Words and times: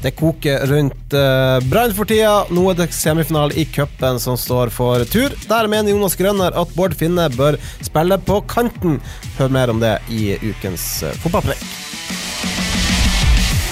Det 0.00 0.14
koker 0.16 0.66
rundt 0.66 1.12
uh, 1.12 1.60
Brann 1.68 1.94
for 1.96 2.08
tida. 2.08 2.46
Nå 2.50 2.64
er 2.70 2.78
det 2.78 2.88
semifinale 2.96 3.56
i 3.60 3.66
cupen 3.68 4.20
som 4.22 4.38
står 4.40 4.72
for 4.72 5.04
tur. 5.12 5.34
Der 5.48 5.68
mener 5.68 5.92
Jonas 5.92 6.16
Grønner 6.16 6.56
at 6.56 6.74
Bård 6.76 6.96
Finne 6.96 7.28
bør 7.36 7.58
spille 7.84 8.18
på 8.18 8.40
kanten. 8.48 9.00
Hør 9.38 9.52
mer 9.52 9.72
om 9.74 9.82
det 9.82 9.98
i 10.08 10.38
ukens 10.40 10.86
uh, 11.04 11.12
fotballpreik. 11.24 11.64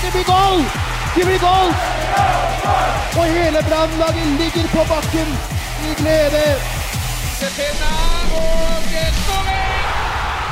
Det 0.02 0.12
blir 0.16 0.28
goal! 0.28 0.66
Det 1.16 1.24
blir 1.24 1.41
goal! 1.42 1.72
Og 3.19 3.24
hele 3.24 3.62
Brannlaget 3.66 4.34
ligger 4.41 4.69
på 4.74 4.84
bakken 4.92 5.33
i 5.88 5.97
glede. 6.02 6.45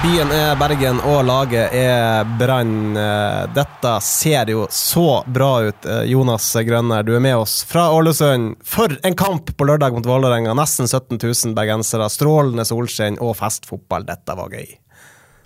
Byen 0.03 0.31
er 0.31 0.57
Bergen, 0.61 0.99
og 1.09 1.25
laget 1.27 1.73
er 1.75 2.25
Brann. 2.39 2.97
Eh, 2.97 3.47
Dette 3.57 3.95
ser 4.05 4.51
jo 4.53 4.67
så 4.71 5.25
bra 5.27 5.63
ut, 5.67 5.87
eh, 5.87 6.03
Jonas 6.13 6.47
Grønner. 6.67 7.03
Du 7.03 7.15
er 7.17 7.21
med 7.21 7.37
oss 7.37 7.65
fra 7.65 7.89
Ålesund. 7.93 8.57
For 8.63 8.93
en 9.03 9.17
kamp 9.17 9.57
på 9.57 9.67
lørdag 9.67 9.93
mot 9.97 10.07
Vålerenga. 10.07 10.55
Nesten 10.55 10.87
17 10.87 11.19
000 11.19 11.55
bergensere. 11.57 12.11
Strålende 12.13 12.65
solskinn 12.69 13.19
og 13.19 13.37
festfotball. 13.41 14.07
Dette 14.07 14.37
var 14.37 14.53
gøy. 14.53 14.77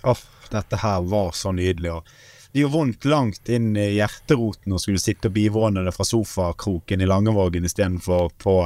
Åh, 0.03 0.21
dette 0.51 0.77
her 0.83 1.01
var 1.01 1.31
så 1.31 1.55
nydelig. 1.55 2.01
Det 2.51 2.61
gjør 2.61 2.75
vondt 2.75 3.05
langt 3.05 3.49
inn 3.49 3.71
i 3.79 3.93
hjerteroten 3.95 4.75
å 4.75 4.79
skulle 4.83 4.99
sitte 4.99 5.31
og 5.31 5.33
bivåne 5.39 5.85
det 5.87 5.95
fra 5.95 6.05
sofakroken 6.05 7.01
i 7.01 7.07
Langevågen 7.07 7.65
istedenfor 7.65 8.29
på 8.37 8.57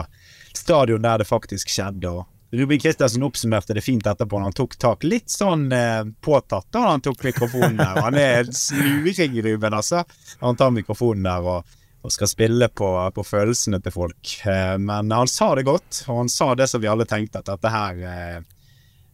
stadion 0.55 1.05
der 1.05 1.21
det 1.21 1.29
faktisk 1.29 1.69
skjedde. 1.69 2.09
og 2.09 2.25
Ruben 2.55 2.79
Kristiansen 2.79 3.23
oppsummerte 3.23 3.73
det 3.73 3.81
fint 3.81 4.05
etterpå 4.07 4.39
han 4.39 4.53
tok 4.55 4.77
tak. 4.79 5.03
Litt 5.03 5.31
sånn 5.31 5.67
eh, 5.75 6.03
påtatt 6.23 6.67
da 6.71 6.85
han 6.89 7.03
tok 7.03 7.23
mikrofonen 7.25 7.77
der. 7.79 8.01
Han 8.05 8.19
er 8.19 8.51
sluring, 8.55 9.41
Ruben, 9.43 9.75
altså. 9.75 10.03
Han 10.39 10.55
tar 10.59 10.71
mikrofonen 10.75 11.27
der 11.27 11.49
og, 11.51 11.77
og 12.05 12.13
skal 12.13 12.29
spille 12.31 12.69
på, 12.69 12.89
på 13.15 13.25
følelsene 13.27 13.81
til 13.83 13.95
folk. 13.95 14.35
Eh, 14.47 14.75
men 14.79 15.11
han 15.11 15.31
sa 15.31 15.51
det 15.57 15.67
godt, 15.67 16.03
og 16.07 16.23
han 16.23 16.31
sa 16.31 16.53
det 16.55 16.69
som 16.71 16.83
vi 16.83 16.91
alle 16.91 17.07
tenkte, 17.09 17.43
at 17.43 17.51
dette 17.51 17.73
her 17.73 18.03
eh, 18.11 18.37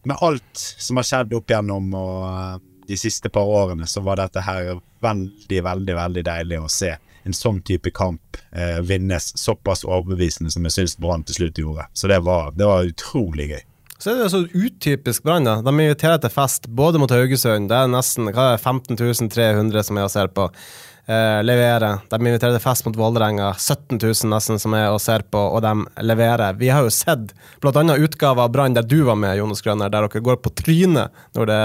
Med 0.04 0.18
alt 0.18 0.58
som 0.82 0.98
har 0.98 1.06
skjedd 1.06 1.34
opp 1.38 1.50
gjennom 1.50 1.92
og 1.94 2.16
eh, 2.26 2.54
de 2.88 2.98
siste 2.98 3.30
par 3.30 3.46
årene, 3.46 3.86
så 3.86 4.02
var 4.02 4.18
dette 4.18 4.42
her 4.42 4.74
veldig, 5.02 5.60
veldig, 5.64 5.94
veldig 5.96 6.24
deilig 6.26 6.58
å 6.60 6.70
se 6.70 6.96
en 7.26 7.36
sånn 7.36 7.60
type 7.66 7.92
kamp 7.94 8.38
eh, 8.50 8.80
vinnes 8.84 9.32
såpass 9.38 9.84
overbevisende 9.84 10.52
som 10.52 10.66
jeg 10.68 10.76
syns 10.76 10.96
Brann 11.00 11.26
til 11.26 11.38
slutt 11.38 11.60
gjorde. 11.62 11.86
Så 11.92 12.10
det 12.10 12.22
var, 12.26 12.52
det 12.56 12.68
var 12.68 12.88
utrolig 12.88 13.50
gøy. 13.52 13.62
Så 14.02 14.10
er 14.10 14.18
det 14.18 14.30
så 14.32 14.40
utypisk 14.50 15.22
Brann. 15.22 15.46
De 15.46 15.72
inviterer 15.72 16.18
til 16.18 16.32
fest 16.34 16.66
både 16.66 16.98
mot 16.98 17.12
Haugesund, 17.14 17.70
det 17.70 17.78
er 17.78 17.92
nesten 17.92 18.32
hva 18.34 18.52
er 18.56 18.58
15 18.58 18.98
300 19.30 19.86
som 19.86 20.00
jeg 20.00 20.14
ser 20.16 20.32
på. 20.34 20.48
Eh, 21.06 21.42
leverer. 21.42 21.98
De 22.08 22.18
inviterer 22.20 22.54
til 22.54 22.62
fest 22.62 22.84
mot 22.86 22.94
Vålerenga, 22.94 23.48
17 23.58 23.98
000 23.98 24.28
nesten 24.30 24.60
som 24.62 24.76
er 24.78 24.86
og 24.92 25.00
ser 25.02 25.24
på, 25.26 25.40
og 25.40 25.58
de 25.64 25.72
leverer. 26.06 26.54
Vi 26.60 26.70
har 26.70 26.86
jo 26.86 26.92
sett 26.94 27.32
bl.a. 27.62 27.82
utgave 27.98 28.44
av 28.44 28.52
Brann 28.54 28.76
der 28.76 28.86
du 28.86 29.00
var 29.08 29.18
med, 29.18 29.34
Jonas 29.40 29.64
Grønner, 29.66 29.90
der 29.90 30.06
dere 30.06 30.22
går 30.22 30.38
på 30.44 30.54
trynet 30.62 31.10
når 31.34 31.50
det 31.50 31.60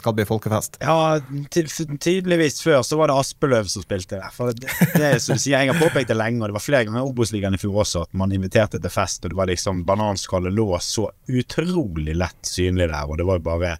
skal 0.00 0.16
bli 0.16 0.24
folkefest. 0.24 0.80
Ja, 0.80 1.20
tydeligvis 1.52 2.62
før 2.64 2.80
så 2.86 2.96
var 2.96 3.12
det 3.12 3.20
Aspeløv 3.20 3.68
som 3.68 3.84
spilte 3.84 4.16
der. 4.16 4.32
For 4.32 4.56
det, 4.56 4.72
det 4.96 5.14
som 5.20 5.36
du 5.36 5.42
sier, 5.42 5.60
Jeg 5.60 5.74
har 5.74 5.82
påpekt 5.82 6.08
det 6.08 6.16
lenge, 6.16 6.40
og 6.40 6.48
det 6.48 6.56
var 6.56 6.64
flere 6.64 6.86
ganger 6.88 7.02
i 7.02 7.10
Obos-ligaen 7.10 7.58
i 7.58 7.60
fjor 7.60 7.82
også 7.84 8.06
at 8.08 8.16
man 8.16 8.32
inviterte 8.32 8.80
til 8.80 8.94
fest, 8.94 9.26
og 9.26 9.34
det 9.34 9.42
var 9.42 9.52
liksom 9.52 9.84
Bananskallet 9.84 10.56
lå 10.56 10.70
så 10.80 11.10
utrolig 11.28 12.16
lett 12.16 12.48
synlig 12.48 12.88
der, 12.88 13.04
og 13.04 13.20
det 13.20 13.28
var 13.28 13.42
jo 13.42 13.50
bare 13.52 13.76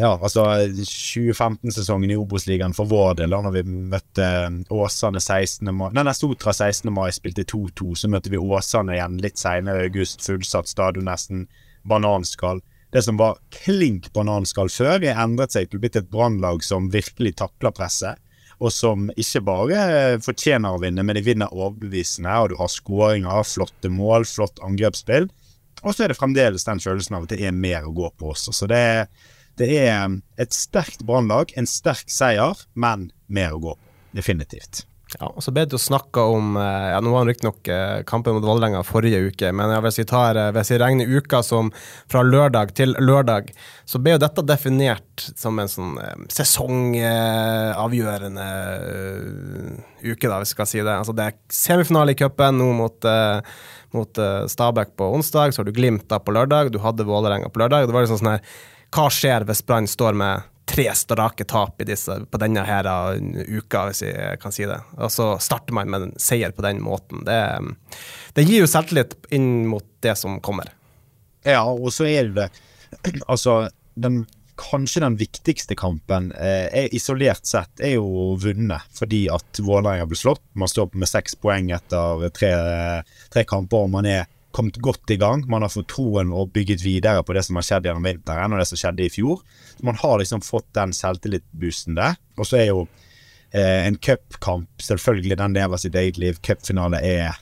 ja, 0.00 0.12
altså 0.14 0.44
2015-sesongen 0.72 2.12
i 2.14 2.16
Obos-ligaen 2.16 2.72
for 2.76 2.88
vår 2.88 3.18
del, 3.20 3.34
da 3.34 3.42
når 3.44 3.58
vi 3.58 3.62
møtte 3.92 4.28
Åsane 4.72 5.20
16. 5.20 5.68
mai 5.68 5.90
Nei, 5.92 6.04
nei 6.06 6.14
Sotra 6.16 6.54
16. 6.56 6.88
mai 6.94 7.10
spilte 7.12 7.44
2-2, 7.44 7.90
så 8.00 8.10
møtte 8.12 8.32
vi 8.32 8.40
Åsane 8.40 8.96
igjen 8.96 9.18
litt 9.20 9.40
seinere 9.40 9.84
i 9.84 9.90
august, 9.90 10.24
fullsatt 10.24 10.70
stadion, 10.70 11.08
nesten 11.10 11.44
bananskall. 11.86 12.62
Det 12.92 13.02
som 13.04 13.18
var 13.20 13.36
klink 13.52 14.08
bananskall 14.16 14.72
før, 14.72 15.02
er 15.04 15.20
endret 15.20 15.52
seg 15.52 15.68
til 15.68 15.80
å 15.80 15.84
blitt 15.84 16.00
et 16.00 16.08
brannlag 16.08 16.64
som 16.64 16.88
virkelig 16.92 17.36
takler 17.42 17.74
presset. 17.76 18.22
Og 18.56 18.72
som 18.72 19.10
ikke 19.20 19.42
bare 19.44 19.80
fortjener 20.24 20.72
å 20.72 20.80
vinne, 20.80 21.04
men 21.04 21.18
de 21.18 21.24
vinner 21.26 21.52
overbevisende. 21.52 22.32
Og 22.40 22.54
du 22.54 22.56
har 22.56 22.72
skåringer, 22.72 23.44
flotte 23.44 23.90
mål, 23.92 24.24
flott 24.24 24.62
angrepsspill. 24.64 25.28
Og 25.82 25.92
så 25.92 26.06
er 26.06 26.14
det 26.14 26.16
fremdeles 26.16 26.64
den 26.64 26.80
følelsen 26.80 27.18
av 27.18 27.26
at 27.26 27.34
det 27.34 27.44
er 27.44 27.52
mer 27.52 27.84
å 27.84 27.92
gå 27.92 28.08
på 28.16 28.32
også. 28.32 28.54
Så 28.56 28.70
det 28.70 28.80
er 28.80 29.02
det 29.60 29.70
er 29.86 30.18
et 30.40 30.56
sterkt 30.56 31.06
brannlag, 31.08 31.54
en 31.56 31.70
sterk 31.70 32.10
seier, 32.12 32.66
men 32.74 33.10
mer 33.26 33.56
å 33.56 33.62
gå. 33.62 33.78
Definitivt. 34.16 34.84
Ja, 35.14 35.28
og 35.30 35.38
så 35.44 35.52
ble 35.54 35.62
det 35.64 35.72
jo 35.76 35.78
snakka 35.78 36.24
om 36.34 36.56
eh, 36.58 36.88
ja, 36.90 36.98
Nå 37.00 37.12
var 37.12 37.22
det 37.22 37.30
riktignok 37.36 37.68
eh, 37.70 38.02
kampen 38.08 38.34
mot 38.34 38.44
Vålerenga 38.44 38.82
forrige 38.84 39.20
uke, 39.30 39.52
men 39.54 39.70
hvis 39.84 39.98
vi 40.00 40.04
tar, 40.10 40.36
eh, 40.40 40.52
hvis 40.56 40.70
vi 40.74 40.78
regner 40.82 41.06
uka 41.06 41.42
som 41.46 41.70
fra 42.10 42.22
lørdag 42.26 42.74
til 42.76 42.90
lørdag, 42.98 43.52
så 43.86 43.98
ble 44.02 44.12
jo 44.16 44.24
dette 44.24 44.42
definert 44.48 45.30
som 45.38 45.58
en 45.62 45.70
sånn 45.70 45.94
sesongavgjørende 46.34 48.48
uke, 50.02 50.26
da, 50.26 50.42
hvis 50.42 50.50
vi 50.50 50.56
skal 50.58 50.70
si 50.72 50.82
det. 50.82 50.98
Altså, 50.98 51.14
det 51.16 51.24
er 51.30 51.38
semifinale 51.54 52.12
i 52.12 52.18
cupen 52.18 52.58
nå 52.58 52.68
mot, 52.76 52.98
mot 53.94 54.12
Stabæk 54.50 54.90
på 54.98 55.04
onsdag, 55.16 55.48
så 55.54 55.58
har 55.62 55.68
du 55.70 55.76
Glimt 55.76 56.10
da 56.10 56.18
på 56.18 56.34
lørdag, 56.34 56.74
du 56.74 56.78
hadde 56.82 57.06
Vålerenga 57.06 57.48
på 57.54 57.62
lørdag. 57.62 57.86
Det 57.86 57.94
var 57.94 58.02
liksom 58.04 58.20
sånn 58.20 58.34
her 58.34 58.42
hva 58.96 59.10
skjer 59.12 59.44
hvis 59.48 59.64
Brann 59.66 59.88
står 59.90 60.16
med 60.16 60.52
tre 60.66 60.88
strake 60.98 61.44
tap 61.46 61.82
disse, 61.86 62.16
på 62.30 62.38
denne 62.42 62.64
her 62.66 62.88
uka, 63.46 63.86
hvis 63.86 64.02
jeg 64.02 64.40
kan 64.42 64.54
si 64.54 64.66
det. 64.66 64.80
Og 64.98 65.12
så 65.14 65.28
starter 65.42 65.76
man 65.76 65.92
med 65.92 66.08
en 66.08 66.14
seier 66.20 66.54
på 66.56 66.64
den 66.64 66.80
måten. 66.82 67.22
Det, 67.26 67.38
det 68.34 68.46
gir 68.48 68.64
jo 68.64 68.70
selvtillit 68.70 69.14
inn 69.36 69.68
mot 69.70 69.86
det 70.02 70.16
som 70.18 70.40
kommer. 70.42 70.72
Ja, 71.46 71.62
og 71.62 71.92
så 71.94 72.08
er 72.10 72.32
det 72.34 72.48
Altså, 73.30 73.68
den, 73.94 74.24
kanskje 74.58 75.04
den 75.04 75.18
viktigste 75.20 75.76
kampen 75.78 76.32
eh, 76.32 76.66
er 76.66 76.94
isolert 76.96 77.46
sett 77.46 77.82
er 77.82 77.96
jo 77.96 78.34
vunnet 78.40 78.86
fordi 78.96 79.26
at 79.32 79.60
Vålerenga 79.62 80.08
ble 80.08 80.18
slått. 80.18 80.42
Man 80.58 80.70
står 80.70 80.94
med 80.98 81.10
seks 81.10 81.38
poeng 81.38 81.70
etter 81.76 82.26
tre, 82.34 82.52
tre 83.32 83.46
kamper, 83.48 83.86
og 83.86 83.94
man 83.94 84.08
er 84.10 84.26
kommet 84.56 84.78
godt 84.82 85.12
i 85.12 85.18
gang. 85.20 85.44
Man 85.50 85.64
har 85.64 85.72
fått 85.72 85.90
troen 85.92 86.32
og 86.34 86.54
bygget 86.54 86.84
videre 86.84 87.24
på 87.26 87.36
det 87.36 87.44
som 87.46 87.58
har 87.60 87.66
skjedd 87.66 87.88
gjennom 87.88 88.08
vinteren 88.08 88.54
og 88.54 88.62
det 88.62 88.68
som 88.70 88.80
skjedde 88.80 89.04
i 89.04 89.12
fjor. 89.12 89.42
Man 89.84 89.98
har 90.00 90.16
liksom 90.22 90.44
fått 90.44 90.68
den 90.76 90.94
selvtillitsboosten 90.96 91.98
der. 91.98 92.16
Og 92.40 92.48
så 92.48 92.60
er 92.62 92.70
jo 92.70 92.86
eh, 93.52 93.84
en 93.84 94.00
cupkamp 94.00 94.82
selvfølgelig 94.82 95.38
den 95.42 95.56
lever 95.58 95.82
sitt 95.82 95.98
eget 96.00 96.20
liv. 96.22 96.40
Cupfinale 96.44 97.02
er 97.04 97.36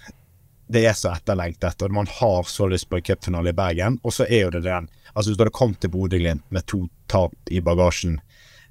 det 0.75 0.86
er 0.88 0.97
så 0.97 1.10
etterlengtet, 1.12 1.82
og 1.84 1.92
man 1.92 2.08
har 2.08 2.47
så 2.48 2.66
lyst 2.72 2.88
på 2.88 2.97
en 2.98 3.04
cupfinale 3.04 3.52
i 3.52 3.56
Bergen. 3.56 3.98
Og 4.02 4.14
så 4.16 4.25
er 4.25 4.46
jo 4.46 4.54
det 4.54 4.64
den 4.66 4.91
Altså 5.14 5.31
Hvis 5.31 5.36
du 5.38 5.44
hadde 5.44 5.54
kommet 5.54 5.78
til 5.78 5.92
Bodø-Glimt 5.94 6.42
med 6.50 6.64
to 6.66 6.88
tap 7.06 7.34
i 7.46 7.60
bagasjen 7.62 8.16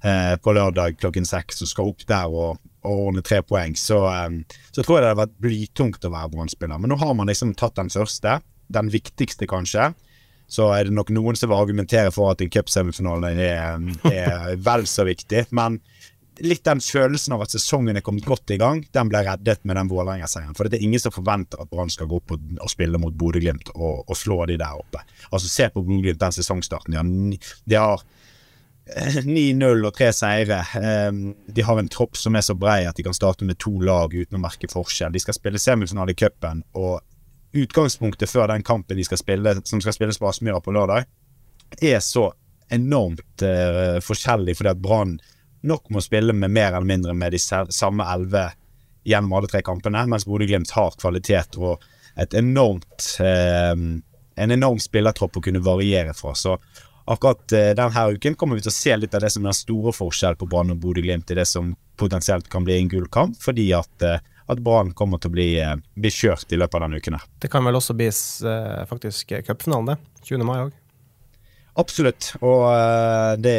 eh, 0.04 0.34
på 0.36 0.52
lørdag 0.52 0.98
klokken 1.00 1.24
seks 1.24 1.62
og 1.64 1.70
skal 1.70 1.88
opp 1.88 2.04
der 2.04 2.28
og, 2.28 2.58
og 2.84 3.08
ordne 3.08 3.24
tre 3.24 3.40
poeng, 3.46 3.74
så, 3.78 4.04
um, 4.28 4.40
så 4.70 4.82
tror 4.82 4.98
jeg 4.98 5.04
det 5.04 5.10
hadde 5.12 5.22
vært 5.24 5.38
blytungt 5.44 6.06
å 6.06 6.12
være 6.14 6.32
Brann-spiller. 6.34 6.80
Men 6.80 6.92
nå 6.92 6.98
har 7.00 7.14
man 7.16 7.30
liksom 7.30 7.54
tatt 7.58 7.78
den 7.80 7.92
første, 7.92 8.38
den 8.74 8.90
viktigste 8.92 9.48
kanskje. 9.50 9.92
Så 10.50 10.68
er 10.76 10.86
det 10.86 10.94
nok 10.94 11.10
noen 11.14 11.38
som 11.38 11.50
vil 11.50 11.58
argumentere 11.58 12.12
for 12.14 12.34
at 12.34 12.42
en 12.44 12.52
cupsemifinale 12.52 13.32
er, 13.40 13.86
er 14.12 14.50
vel 14.68 14.84
så 14.90 15.06
viktig. 15.08 15.46
Men 15.56 15.80
litt 16.42 16.64
den 16.66 16.80
følelsen 16.82 17.36
av 17.36 17.44
at 17.44 17.54
sesongen 17.54 17.96
er 17.96 18.04
kommet 18.04 18.26
godt 18.26 18.50
i 18.54 18.58
gang, 18.60 18.82
den 18.94 19.10
ble 19.10 19.22
reddet 19.26 19.62
med 19.64 19.78
den 19.78 19.90
Vålerenga-seieren. 19.90 20.56
For 20.58 20.68
det 20.68 20.80
er 20.80 20.86
ingen 20.86 21.02
som 21.02 21.14
forventer 21.14 21.62
at 21.62 21.70
Brann 21.70 21.92
skal 21.92 22.08
gå 22.10 22.18
opp 22.20 22.34
og, 22.34 22.48
og 22.58 22.72
spille 22.72 23.00
mot 23.00 23.14
Bodø-Glimt 23.14 23.70
og, 23.74 24.02
og, 24.04 24.16
slå 24.18 24.40
de 24.50 24.58
der 24.60 24.80
oppe. 24.80 25.04
Altså 25.30 25.50
Se 25.50 25.70
på 25.70 25.84
Bodø-Glimt 25.84 26.22
den 26.22 26.34
sesongstarten. 26.34 26.96
De 26.96 27.00
har, 27.00 27.54
de 27.64 27.78
har 27.78 28.04
9-0 28.84 29.86
og 29.86 29.94
tre 29.96 30.10
seire. 30.12 30.60
De 31.46 31.64
har 31.64 31.78
en 31.80 31.88
tropp 31.88 32.18
som 32.20 32.36
er 32.36 32.44
så 32.44 32.56
brei 32.58 32.82
at 32.84 32.98
de 32.98 33.04
kan 33.06 33.16
starte 33.16 33.46
med 33.48 33.58
to 33.62 33.72
lag 33.80 34.12
uten 34.12 34.36
å 34.36 34.42
merke 34.42 34.68
forskjell. 34.70 35.14
De 35.14 35.22
skal 35.22 35.36
spille 35.36 35.60
semifinale 35.62 36.12
i 36.12 36.18
cupen, 36.18 36.62
og 36.76 37.00
utgangspunktet 37.54 38.30
før 38.30 38.50
den 38.52 38.66
kampen 38.66 38.98
de 38.98 39.06
skal 39.06 39.20
spille, 39.20 39.56
som 39.64 39.80
skal 39.80 39.96
spilles 39.96 40.18
på 40.20 40.28
Aspmyra 40.28 40.60
på 40.60 40.74
lørdag, 40.74 41.06
er 41.80 42.00
så 42.04 42.28
enormt 42.72 43.44
uh, 43.44 44.00
forskjellig 44.04 44.56
fordi 44.58 44.72
at 44.72 44.82
Brann 44.82 45.16
nok 45.64 45.88
må 45.92 46.02
spille 46.04 46.34
med 46.36 46.52
mer 46.52 46.74
eller 46.74 46.88
mindre 46.88 47.14
med 47.16 47.34
de 47.34 47.40
samme 47.40 48.06
elleve 48.12 48.50
gjennom 49.04 49.36
alle 49.36 49.50
tre 49.52 49.60
kampene, 49.64 50.04
mens 50.08 50.26
Bodø-Glimt 50.28 50.72
har 50.76 50.96
kvalitet 51.00 51.56
og 51.60 51.84
et 52.20 52.34
enormt 52.36 53.08
uh, 53.20 53.74
en 54.34 54.50
enorm 54.50 54.80
spillertropp 54.82 55.38
å 55.38 55.42
kunne 55.44 55.62
variere 55.62 56.14
fra. 56.16 56.34
Så 56.34 56.56
akkurat 57.04 57.52
eh, 57.52 57.72
denne 57.76 58.04
uken 58.12 58.36
kommer 58.38 58.56
vi 58.56 58.64
til 58.64 58.72
å 58.72 58.76
se 58.76 58.96
litt 58.96 59.14
av 59.14 59.24
det 59.24 59.30
som 59.32 59.44
er 59.44 59.52
den 59.52 59.58
store 59.58 59.92
forskjellen 59.94 60.38
på 60.40 60.48
Brann 60.50 60.72
og 60.74 60.80
Bodø-Glimt 60.82 61.32
i 61.32 61.38
det 61.38 61.46
som 61.48 61.74
potensielt 62.00 62.48
kan 62.52 62.64
bli 62.66 62.78
en 62.78 62.88
gullkamp, 62.90 63.36
fordi 63.40 63.68
at, 63.76 64.06
eh, 64.06 64.22
at 64.48 64.62
Brann 64.64 64.94
kommer 64.96 65.20
til 65.20 65.32
å 65.32 65.36
bli, 65.36 65.48
eh, 65.60 65.76
bli, 65.96 66.12
kjørt 66.12 66.52
i 66.52 66.60
løpet 66.60 66.78
av 66.78 66.86
denne 66.86 67.02
uken. 67.02 67.18
Det 67.40 67.50
kan 67.52 67.64
vel 67.64 67.80
også 67.80 67.96
bli 67.96 68.08
faktisk 68.88 69.36
cupfinalen, 69.46 69.94
det. 69.94 69.98
20. 70.24 70.48
mai 70.48 70.58
òg. 70.64 70.72
Absolutt, 71.76 72.36
og 72.40 72.70
det 73.42 73.58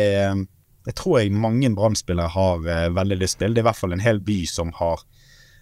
jeg 0.86 0.94
tror 0.96 1.18
jeg 1.20 1.34
mange 1.34 1.68
Brann-spillere 1.76 2.30
har 2.30 2.92
veldig 2.94 3.18
lyst 3.18 3.40
til. 3.40 3.54
Det 3.54 3.60
er 3.60 3.66
i 3.66 3.68
hvert 3.68 3.80
fall 3.80 3.96
en 3.96 4.04
hel 4.06 4.22
by 4.24 4.38
som 4.46 4.70
har 4.78 5.02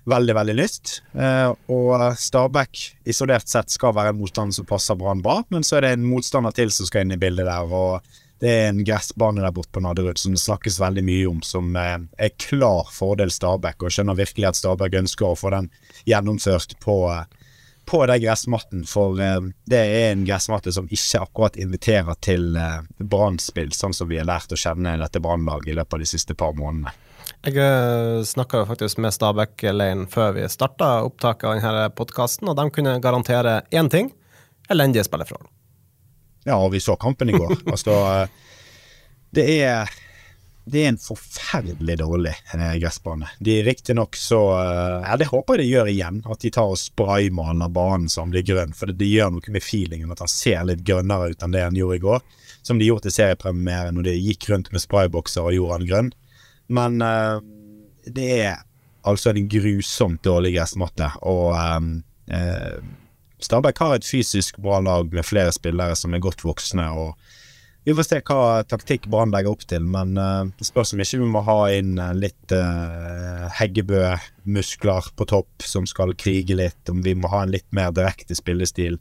veldig, 0.09 0.35
veldig 0.35 0.55
lyst. 0.57 1.01
Eh, 1.13 1.49
og 1.71 2.17
Stabæk 2.19 2.81
isolert 3.09 3.47
sett 3.49 3.71
skal 3.73 3.95
være 3.95 4.13
en 4.13 4.19
motstander 4.19 4.55
som 4.55 4.67
passer 4.67 4.97
Brann 4.99 5.23
bra, 5.23 5.41
men 5.53 5.63
så 5.63 5.77
er 5.77 5.87
det 5.87 5.93
en 5.97 6.07
motstander 6.07 6.55
til 6.55 6.73
som 6.73 6.89
skal 6.89 7.05
inn 7.05 7.15
i 7.15 7.21
bildet 7.21 7.47
der. 7.47 7.71
og 7.71 8.19
det 8.43 8.51
er 8.51 8.65
en 8.73 8.81
gressbane 8.83 9.39
der 9.39 9.53
borte 9.55 9.71
på 9.71 9.79
Nadderud 9.79 10.17
som 10.19 10.33
det 10.35 10.41
snakkes 10.41 10.75
veldig 10.81 11.03
mye 11.07 11.27
om, 11.29 11.39
som 11.47 11.75
eh, 11.79 11.95
er 12.17 12.33
klar 12.35 12.89
fordel 12.91 13.31
Stabæk. 13.31 13.85
Og 13.85 13.95
skjønner 13.95 14.19
virkelig 14.19 14.49
at 14.49 14.59
Stabæk 14.59 14.97
ønsker 14.99 15.29
å 15.29 15.37
få 15.39 15.53
den 15.53 15.69
gjennomført 16.09 16.75
på, 16.83 16.97
eh, 17.13 17.53
på 17.87 18.01
den 18.11 18.19
gressmatten. 18.25 18.83
For 18.89 19.15
det 19.15 19.79
er 19.79 20.09
en 20.09 20.27
gressmatte 20.27 20.75
som 20.75 20.91
ikke 20.91 21.23
akkurat 21.23 21.55
inviterer 21.55 22.19
til 22.19 22.59
brannspill, 22.99 23.71
sånn 23.71 23.95
som 23.95 24.11
vi 24.11 24.19
har 24.19 24.27
lært 24.27 24.51
å 24.51 24.59
kjenne 24.59 24.97
dette 24.99 25.23
brannlaget 25.23 25.71
i 25.71 25.79
løpet 25.79 25.99
av 25.99 26.03
de 26.03 26.11
siste 26.11 26.35
par 26.35 26.55
månedene. 26.59 26.91
Jeg 27.43 27.59
eh, 27.59 28.23
snakka 28.23 28.61
faktisk 28.69 29.01
med 29.03 29.11
Stabæk 29.11 29.65
Lane 29.75 30.05
før 30.07 30.31
vi 30.37 30.45
starta 30.47 31.01
opptaket 31.03 31.49
av 31.49 31.57
denne 31.57 31.89
podkasten, 31.91 32.47
og 32.47 32.55
de 32.55 32.69
kunne 32.71 32.93
garantere 33.03 33.57
én 33.75 33.89
ting 33.91 34.13
elendige 34.71 35.03
spilleforhold. 35.03 35.49
Ja, 36.47 36.55
og 36.55 36.71
vi 36.71 36.79
så 36.79 36.95
kampen 36.95 37.33
i 37.33 37.35
går. 37.35 37.57
altså, 37.73 37.97
det 39.35 39.47
er 39.59 39.91
det 40.63 40.85
er 40.85 40.93
en 40.93 41.01
forferdelig 41.01 41.97
dårlig 41.99 42.31
eh, 42.55 42.77
gressbane. 42.79 43.27
De 43.43 43.57
Riktignok 43.67 44.15
så 44.15 44.39
eh, 44.61 45.09
Ja, 45.09 45.17
det 45.19 45.27
håper 45.27 45.59
jeg 45.59 45.65
de 45.65 45.73
gjør 45.73 45.91
igjen. 45.91 46.21
At 46.23 46.39
de 46.39 46.53
tar 46.55 46.71
og 46.71 46.79
spraymaler 46.79 47.67
banen 47.75 48.07
så 48.07 48.23
han 48.23 48.31
blir 48.31 48.47
grønn. 48.47 48.71
For 48.71 48.87
det, 48.87 49.01
det, 49.01 49.11
gjør 49.11 49.35
noe 49.35 49.51
med 49.51 49.65
feelingen 49.67 50.15
at 50.15 50.23
han 50.23 50.31
ser 50.31 50.63
litt 50.69 50.87
grønnere 50.87 51.33
ut 51.33 51.43
enn 51.43 51.55
det 51.55 51.65
han 51.67 51.75
gjorde 51.75 51.99
i 51.99 52.05
går. 52.07 52.23
Som 52.63 52.79
de 52.79 52.87
gjorde 52.87 53.09
til 53.09 53.17
seriepremieren 53.17 53.99
når 53.99 54.07
de 54.07 54.19
gikk 54.21 54.47
rundt 54.53 54.71
med 54.71 54.87
spraybokser 54.87 55.43
og 55.43 55.57
gjorde 55.57 55.81
han 55.81 55.89
grønn. 55.91 56.13
Men 56.67 57.01
uh, 57.01 57.39
det 58.05 58.29
er 58.41 58.61
altså 59.07 59.33
en 59.33 59.47
grusomt 59.49 60.23
dårlig 60.25 60.55
gressmatte. 60.57 61.09
Og 61.27 61.53
um, 61.57 61.95
uh, 62.31 62.79
Stabæk 63.43 63.81
har 63.83 63.97
et 63.97 64.07
fysisk 64.07 64.59
bra 64.63 64.79
lag 64.83 65.09
med 65.11 65.27
flere 65.27 65.51
spillere 65.51 65.95
som 65.99 66.13
er 66.13 66.23
godt 66.23 66.45
voksne. 66.45 66.85
og 66.91 67.17
Vi 67.83 67.95
får 67.95 68.07
se 68.07 68.21
hva 68.23 68.63
taktikk 68.63 69.09
Brann 69.11 69.33
legger 69.33 69.51
opp 69.51 69.65
til, 69.67 69.83
men 69.83 70.15
uh, 70.17 70.47
det 70.59 70.69
spørs 70.69 70.95
om 70.95 71.03
ikke 71.03 71.19
vi 71.19 71.31
må 71.35 71.43
ha 71.43 71.59
inn 71.75 71.97
litt 72.15 72.55
uh, 72.55 73.49
Heggebø-muskler 73.59 75.11
på 75.17 75.29
topp 75.29 75.67
som 75.67 75.87
skal 75.89 76.15
krige 76.15 76.55
litt. 76.59 76.79
Om 76.89 77.03
vi 77.03 77.17
må 77.19 77.31
ha 77.33 77.43
en 77.43 77.53
litt 77.53 77.67
mer 77.75 77.91
direkte 77.95 78.37
spillestil. 78.39 78.99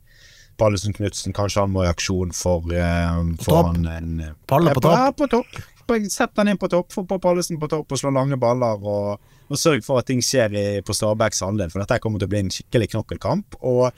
Pallesen 0.61 0.93
Knutsen, 0.93 1.33
kanskje 1.33 1.63
han 1.63 1.73
må 1.73 1.87
i 1.87 1.91
aksjon 1.91 2.35
for, 2.37 2.67
uh, 2.75 3.23
for 3.41 3.71
han 3.71 3.87
en 3.89 4.27
Palle 4.51 4.75
på 4.75 4.83
topp. 4.85 5.23
På 5.23 5.31
topp. 5.39 5.63
Sett 6.11 6.35
den 6.39 6.53
inn 6.53 6.61
på 6.61 6.71
topp, 6.73 6.93
få 6.93 7.05
Pallesen 7.19 7.61
på 7.61 7.69
topp 7.71 7.93
og 7.93 8.01
slå 8.01 8.13
lange 8.15 8.39
baller. 8.41 8.83
Og, 8.83 9.33
og 9.49 9.61
sørg 9.61 9.85
for 9.87 10.03
at 10.03 10.09
ting 10.11 10.23
skjer 10.25 10.57
i, 10.57 10.67
på 10.85 10.97
Stabæks 10.97 11.43
andel, 11.47 11.73
for 11.73 11.85
dette 11.85 12.01
kommer 12.03 12.23
til 12.23 12.31
å 12.31 12.35
bli 12.35 12.45
en 12.45 12.53
skikkelig 12.53 12.93
knokkelkamp. 12.95 13.59
Og 13.69 13.91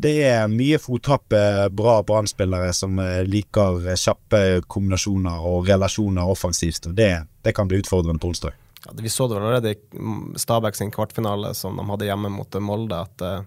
det 0.00 0.14
er 0.24 0.48
mye 0.48 0.78
fottappe, 0.80 1.68
bra 1.76 1.98
brann 2.06 2.28
som 2.72 2.98
eh, 3.02 3.20
liker 3.28 3.84
kjappe 4.00 4.62
kombinasjoner 4.66 5.44
og 5.44 5.68
relasjoner 5.68 6.30
offensivt. 6.32 6.86
og 6.88 6.94
Det, 6.96 7.12
det 7.44 7.52
kan 7.56 7.68
bli 7.68 7.82
utfordrende 7.82 8.22
på 8.22 8.32
onsdag. 8.32 8.56
Ja, 8.86 8.92
vi 8.96 9.12
så 9.12 9.28
det 9.28 9.36
vel 9.36 9.44
allerede 9.44 9.74
i 9.74 10.38
Stabæk 10.40 10.76
sin 10.76 10.90
kvartfinale 10.90 11.54
som 11.54 11.76
de 11.76 11.84
hadde 11.90 12.08
hjemme 12.08 12.30
mot 12.32 12.60
Molde, 12.64 12.96
at 12.96 13.24
uh, 13.24 13.42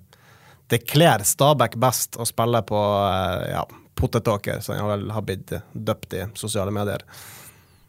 det 0.69 0.83
kler 0.85 1.25
Stabæk 1.25 1.79
best 1.81 2.19
å 2.21 2.27
spille 2.29 2.61
på 2.69 2.77
uh, 2.77 3.41
ja, 3.49 3.63
potetåker, 3.97 4.61
som 4.61 4.77
jeg 4.77 5.09
har 5.15 5.25
blitt 5.25 5.55
døpt 5.73 6.13
i 6.13 6.27
sosiale 6.37 6.73
medier. 6.75 7.01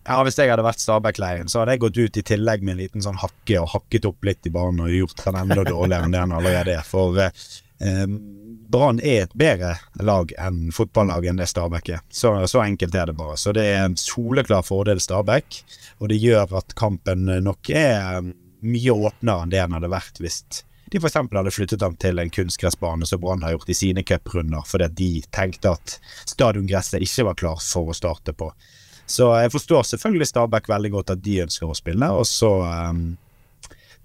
Ja, 0.04 0.18
Hvis 0.24 0.36
jeg 0.36 0.50
hadde 0.52 0.64
vært 0.66 0.82
Stabæk-leiren, 0.82 1.48
så 1.48 1.62
hadde 1.62 1.76
jeg 1.76 1.84
gått 1.86 1.98
ut 1.98 2.18
i 2.20 2.24
tillegg 2.28 2.64
med 2.64 2.74
en 2.74 2.82
liten 2.82 3.04
sånn 3.04 3.20
hakke 3.22 3.56
og 3.62 3.70
hakket 3.72 4.08
opp 4.10 4.26
litt 4.28 4.44
i 4.44 4.52
banen 4.52 4.84
og 4.84 4.92
gjort 4.92 5.22
den 5.24 5.38
enda 5.40 5.64
dårligere 5.64 6.04
enn 6.04 6.12
det 6.16 6.20
han 6.20 6.34
allerede 6.36 6.74
er. 6.76 6.84
For 6.84 7.20
eh, 7.24 8.18
Brann 8.74 9.00
er 9.00 9.24
et 9.24 9.36
bedre 9.38 9.72
lag 10.04 10.34
enn 10.40 10.68
fotballaget 10.76 11.32
enn 11.32 11.40
det 11.40 11.48
Stabæk 11.48 11.88
er. 11.96 12.04
Så, 12.12 12.34
så, 12.52 12.60
enkelt 12.66 12.94
er 13.00 13.08
det 13.08 13.16
bare. 13.16 13.38
Så 13.40 13.56
det 13.56 13.64
er 13.72 13.86
en 13.86 13.96
soleklar 14.00 14.66
fordel 14.66 15.00
Stabæk, 15.00 15.62
og 16.00 16.12
det 16.12 16.20
gjør 16.20 16.52
at 16.60 16.76
kampen 16.76 17.24
nok 17.46 17.72
er 17.72 18.20
mye 18.64 19.00
åpnere 19.08 19.44
enn 19.44 19.56
det 19.56 19.60
den 19.62 19.76
hadde 19.78 19.92
vært 19.92 20.20
hvis 20.20 20.42
de 20.92 21.00
f.eks. 21.00 21.16
hadde 21.16 21.50
flyttet 21.50 21.82
ham 21.82 21.96
til 21.98 22.20
en 22.20 22.30
kunstgressbane 22.30 23.06
som 23.08 23.18
Brann 23.22 23.42
har 23.42 23.56
gjort 23.56 23.72
i 23.72 23.74
sine 23.74 24.04
cuprunder, 24.06 24.62
fordi 24.68 24.86
de 25.00 25.10
tenkte 25.34 25.72
at 25.74 25.96
stadiongresset 26.28 27.02
ikke 27.02 27.24
var 27.30 27.38
klart 27.40 27.64
for 27.66 27.90
å 27.90 27.96
starte 27.96 28.36
på. 28.36 28.52
Så 29.06 29.28
jeg 29.36 29.52
forstår 29.52 29.82
selvfølgelig 29.88 30.30
Stabæk 30.30 30.68
veldig 30.68 30.90
godt 30.94 31.14
at 31.14 31.24
de 31.24 31.40
ønsker 31.44 31.68
å 31.68 31.76
spille, 31.76 32.08
og 32.08 32.24
så 32.28 32.52
um, 32.64 33.02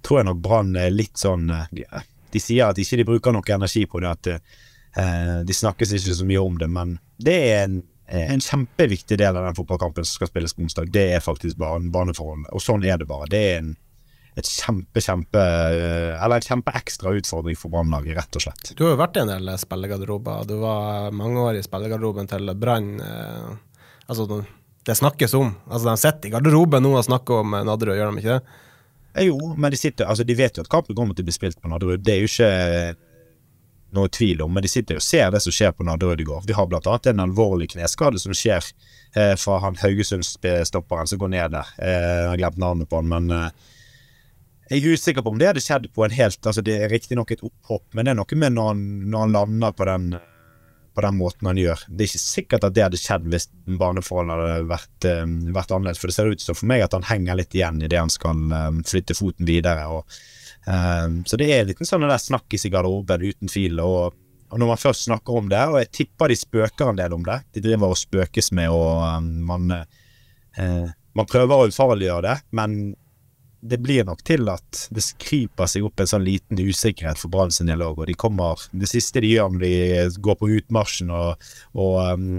tror 0.04 0.20
jeg 0.20 0.30
nok 0.30 0.42
Brann 0.44 0.74
er 0.80 0.92
litt 0.92 1.20
sånn 1.20 1.48
de, 1.72 1.86
de, 2.34 2.42
sier 2.42 2.68
at 2.68 2.82
ikke 2.82 3.00
de 3.00 3.08
bruker 3.08 3.36
noe 3.36 3.56
energi 3.56 3.86
på 3.88 4.02
det, 4.04 4.12
at 4.12 4.32
uh, 5.00 5.40
de 5.48 5.56
snakkes 5.56 5.96
ikke 5.96 6.18
så 6.20 6.28
mye 6.28 6.44
om 6.44 6.60
det, 6.60 6.68
men 6.72 6.98
det 7.20 7.38
er 7.48 7.62
en, 7.64 7.82
en 8.12 8.44
kjempeviktig 8.44 9.20
del 9.22 9.40
av 9.40 9.48
den 9.48 9.60
fotballkampen 9.60 10.08
som 10.08 10.20
skal 10.20 10.32
spilles 10.32 10.56
på 10.56 10.66
onsdag. 10.68 10.92
Det 10.92 11.06
er 11.16 11.24
faktisk 11.24 11.60
baneforholdene, 11.60 12.52
og 12.52 12.64
sånn 12.64 12.84
er 12.84 13.00
det 13.00 13.08
bare. 13.08 13.30
Det 13.32 13.46
er 13.52 13.62
en 13.62 13.78
et 14.40 14.48
kjempe, 14.48 15.02
kjempe 15.04 15.42
Eller 15.42 16.38
en 16.38 16.46
kjempeekstra 16.46 17.14
utfordring 17.18 17.58
for 17.60 17.74
Brannlaget, 17.74 18.16
rett 18.18 18.38
og 18.40 18.46
slett. 18.46 18.72
Du 18.78 18.86
har 18.86 18.94
jo 18.94 19.02
vært 19.02 19.18
i 19.18 19.24
en 19.24 19.34
del 19.34 19.52
spillegarderober. 19.60 20.46
Du 20.48 20.56
var 20.62 21.16
mange 21.16 21.44
år 21.44 21.60
i 21.60 21.66
spillegarderoben 21.66 22.30
til 22.30 22.54
Brann. 22.60 22.94
Eh, 23.04 23.50
altså, 24.08 24.28
det 24.86 24.96
snakkes 24.96 25.34
om. 25.34 25.54
Altså, 25.68 25.90
De 25.90 25.98
sitter 25.98 26.30
i 26.30 26.34
garderoben 26.34 26.84
nå 26.84 26.96
og 26.96 27.06
snakker 27.06 27.44
om 27.44 27.54
eh, 27.58 27.66
Nadderud, 27.68 27.98
gjør 27.98 28.12
de 28.14 28.24
ikke 28.24 28.38
det? 28.38 28.58
Eh, 29.14 29.28
jo, 29.30 29.38
men 29.58 29.74
de, 29.74 29.78
sitter, 29.78 30.08
altså, 30.08 30.26
de 30.28 30.38
vet 30.38 30.58
jo 30.58 30.66
at 30.66 30.72
kampen 30.72 30.98
kommer 30.98 31.18
til 31.18 31.26
å 31.26 31.30
bli 31.30 31.36
spilt 31.36 31.62
på 31.62 31.72
Nadderud. 31.72 32.04
Det 32.06 32.16
er 32.16 32.24
jo 32.24 32.30
ikke 32.32 32.50
eh, 32.50 32.94
noe 33.98 34.12
tvil 34.14 34.44
om, 34.46 34.54
men 34.54 34.66
de 34.66 34.72
sitter 34.72 35.00
og 35.00 35.06
ser 35.06 35.32
det 35.34 35.42
som 35.44 35.54
skjer 35.56 35.74
på 35.76 35.86
Nadderud 35.88 36.22
i 36.22 36.28
går. 36.28 36.46
Vi 36.48 36.56
har 36.58 36.70
blant 36.70 36.88
annet 36.90 37.12
en 37.12 37.26
alvorlig 37.26 37.72
kneskade 37.74 38.22
som 38.22 38.36
skjer 38.38 38.64
eh, 39.16 39.36
fra 39.40 39.60
han 39.66 39.80
Haugesund-stopperen 39.82 41.10
som 41.10 41.22
går 41.22 41.34
ned 41.36 41.58
der. 41.58 41.76
Eh, 41.82 42.16
jeg 42.24 42.32
har 42.34 42.42
glemt 42.44 42.62
navnet 42.62 42.90
på 42.90 43.02
han, 43.02 43.10
men 43.10 43.30
eh, 43.36 43.76
jeg 44.70 44.84
er 44.84 44.94
usikker 44.94 45.26
på 45.26 45.34
om 45.34 45.40
det 45.42 45.50
hadde 45.50 45.66
skjedd 45.66 45.88
på 45.96 46.04
en 46.06 46.14
helt 46.14 46.46
altså 46.46 46.62
Det 46.62 46.76
er 46.78 46.92
riktignok 46.94 47.32
et 47.34 47.42
opphopp, 47.42 47.88
men 47.98 48.06
det 48.06 48.14
er 48.14 48.20
noe 48.20 48.38
med 48.38 48.54
når 48.54 48.68
han, 48.68 48.84
når 49.10 49.24
han 49.26 49.34
lander 49.34 49.74
på 49.74 49.88
den 49.90 50.12
den 51.06 51.18
måten 51.20 51.50
han 51.50 51.60
gjør. 51.60 51.84
Det 51.88 52.06
er 52.06 52.10
ikke 52.10 52.22
sikkert 52.22 52.66
at 52.68 52.76
det 52.76 52.84
hadde 52.86 53.00
skjedd 53.00 53.28
hvis 53.32 53.48
baneforholdene 53.80 54.36
hadde 54.38 54.70
vært, 54.70 55.08
um, 55.10 55.36
vært, 55.56 55.74
annerledes. 55.76 56.02
For 56.02 56.12
det 56.12 56.16
ser 56.18 56.32
ut 56.32 56.44
som 56.44 56.58
for 56.58 56.70
meg 56.72 56.84
at 56.86 56.96
han 56.98 57.08
henger 57.10 57.40
litt 57.40 57.56
igjen 57.58 57.82
idet 57.86 58.02
han 58.02 58.14
skal 58.14 58.40
um, 58.52 58.82
flytte 58.88 59.18
foten 59.18 59.48
videre. 59.50 59.86
Og, 59.94 60.20
um, 60.68 61.20
så 61.30 61.40
det 61.42 61.50
er 61.56 61.68
litt 61.70 61.82
en 61.82 61.90
sånn 61.90 62.08
der 62.08 62.22
snakkis 62.22 62.68
i 62.70 62.74
garderoben 62.74 63.26
uten 63.30 63.52
fil. 63.52 63.82
Og, 63.84 64.16
og, 64.50 64.56
når 64.58 64.74
man 64.74 64.82
først 64.82 65.08
snakker 65.10 65.42
om 65.42 65.52
det, 65.52 65.66
og 65.72 65.80
jeg 65.82 65.92
tipper 66.02 66.32
de 66.32 66.40
spøker 66.40 66.92
en 66.92 67.00
del 67.00 67.14
om 67.16 67.26
det 67.28 67.42
De 67.56 67.64
driver 67.68 67.94
og 67.94 68.02
spøkes 68.02 68.52
med, 68.58 68.74
og 68.74 69.30
man, 69.50 69.76
uh, 70.60 70.88
man 71.18 71.30
prøver 71.30 71.56
å 71.56 71.70
ufarliggjøre 71.70 72.26
det, 72.28 72.40
men 72.58 72.80
det 73.62 73.80
blir 73.84 74.06
nok 74.08 74.22
til 74.24 74.48
at 74.52 74.86
det 74.96 75.04
kryper 75.20 75.68
seg 75.68 75.88
opp 75.88 76.00
en 76.00 76.10
sånn 76.10 76.24
liten 76.24 76.60
usikkerhet 76.60 77.20
for 77.20 77.32
Brann 77.34 77.52
sin 77.52 77.70
del 77.72 77.84
òg. 77.84 78.00
Og 78.00 78.08
de 78.08 78.16
kommer 78.20 78.62
Det 78.72 78.88
siste 78.88 79.22
de 79.24 79.34
gjør 79.34 79.52
når 79.54 79.66
de 79.66 80.22
går 80.24 80.40
på 80.40 80.52
utmarsjen 80.60 81.12
og, 81.12 81.50
og 81.76 81.98
um, 82.14 82.30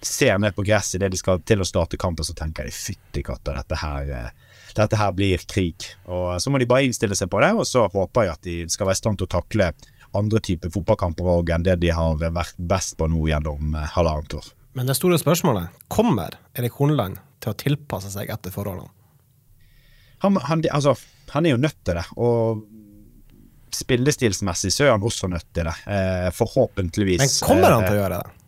ser 0.00 0.38
ned 0.40 0.54
på 0.56 0.64
gresset 0.64 0.98
idet 0.98 1.12
de 1.12 1.20
skal 1.20 1.42
til 1.44 1.60
å 1.60 1.68
starte 1.68 2.00
kampen, 2.00 2.24
så 2.24 2.34
tenker 2.36 2.64
de 2.64 2.72
fytti 2.72 3.22
katta, 3.26 3.58
dette 3.58 3.76
her 3.82 4.12
eh, 4.16 4.30
dette 4.76 4.96
her 4.96 5.12
blir 5.12 5.42
krig. 5.50 5.84
Og 6.06 6.40
Så 6.40 6.50
må 6.50 6.58
de 6.58 6.68
bare 6.70 6.86
innstille 6.86 7.16
seg 7.18 7.30
på 7.30 7.40
det, 7.42 7.50
og 7.52 7.66
så 7.66 7.88
håper 7.90 8.26
jeg 8.26 8.32
at 8.32 8.46
de 8.46 8.56
skal 8.70 8.88
være 8.88 8.98
i 8.98 9.00
stand 9.00 9.20
til 9.20 9.28
å 9.28 9.34
takle 9.34 9.72
andre 10.16 10.40
typer 10.42 10.72
fotballkamper 10.74 11.26
òg 11.34 11.52
enn 11.54 11.66
det 11.66 11.76
de 11.82 11.90
har 11.94 12.16
vært 12.22 12.56
best 12.70 12.96
på 12.98 13.08
nå 13.10 13.26
gjennom 13.30 13.74
eh, 13.74 13.90
halvannet 13.96 14.38
år. 14.40 14.48
Men 14.78 14.86
det 14.86 14.96
store 14.96 15.18
spørsmålet, 15.18 15.74
kommer 15.90 16.38
Erik 16.54 16.78
Horneland 16.78 17.18
til 17.42 17.52
å 17.52 17.58
tilpasse 17.58 18.12
seg 18.14 18.30
etter 18.30 18.54
forholdene? 18.54 18.92
Han, 20.20 20.36
han, 20.36 20.64
altså, 20.70 20.96
han 21.32 21.46
er 21.46 21.56
jo 21.56 21.62
nødt 21.62 21.78
til 21.84 21.96
det. 21.96 22.04
Og 22.20 22.64
spillestilsmessig 23.74 24.72
så 24.74 24.86
er 24.86 24.94
han 24.94 25.04
også 25.06 25.28
nødt 25.30 25.46
til 25.54 25.68
det. 25.68 25.74
Eh, 25.86 26.30
forhåpentligvis. 26.34 27.20
Men 27.22 27.34
kommer 27.46 27.76
han 27.76 27.86
til 27.86 27.94
å 27.94 27.98
eh, 27.98 28.00
gjøre 28.02 28.22
det? 28.22 28.38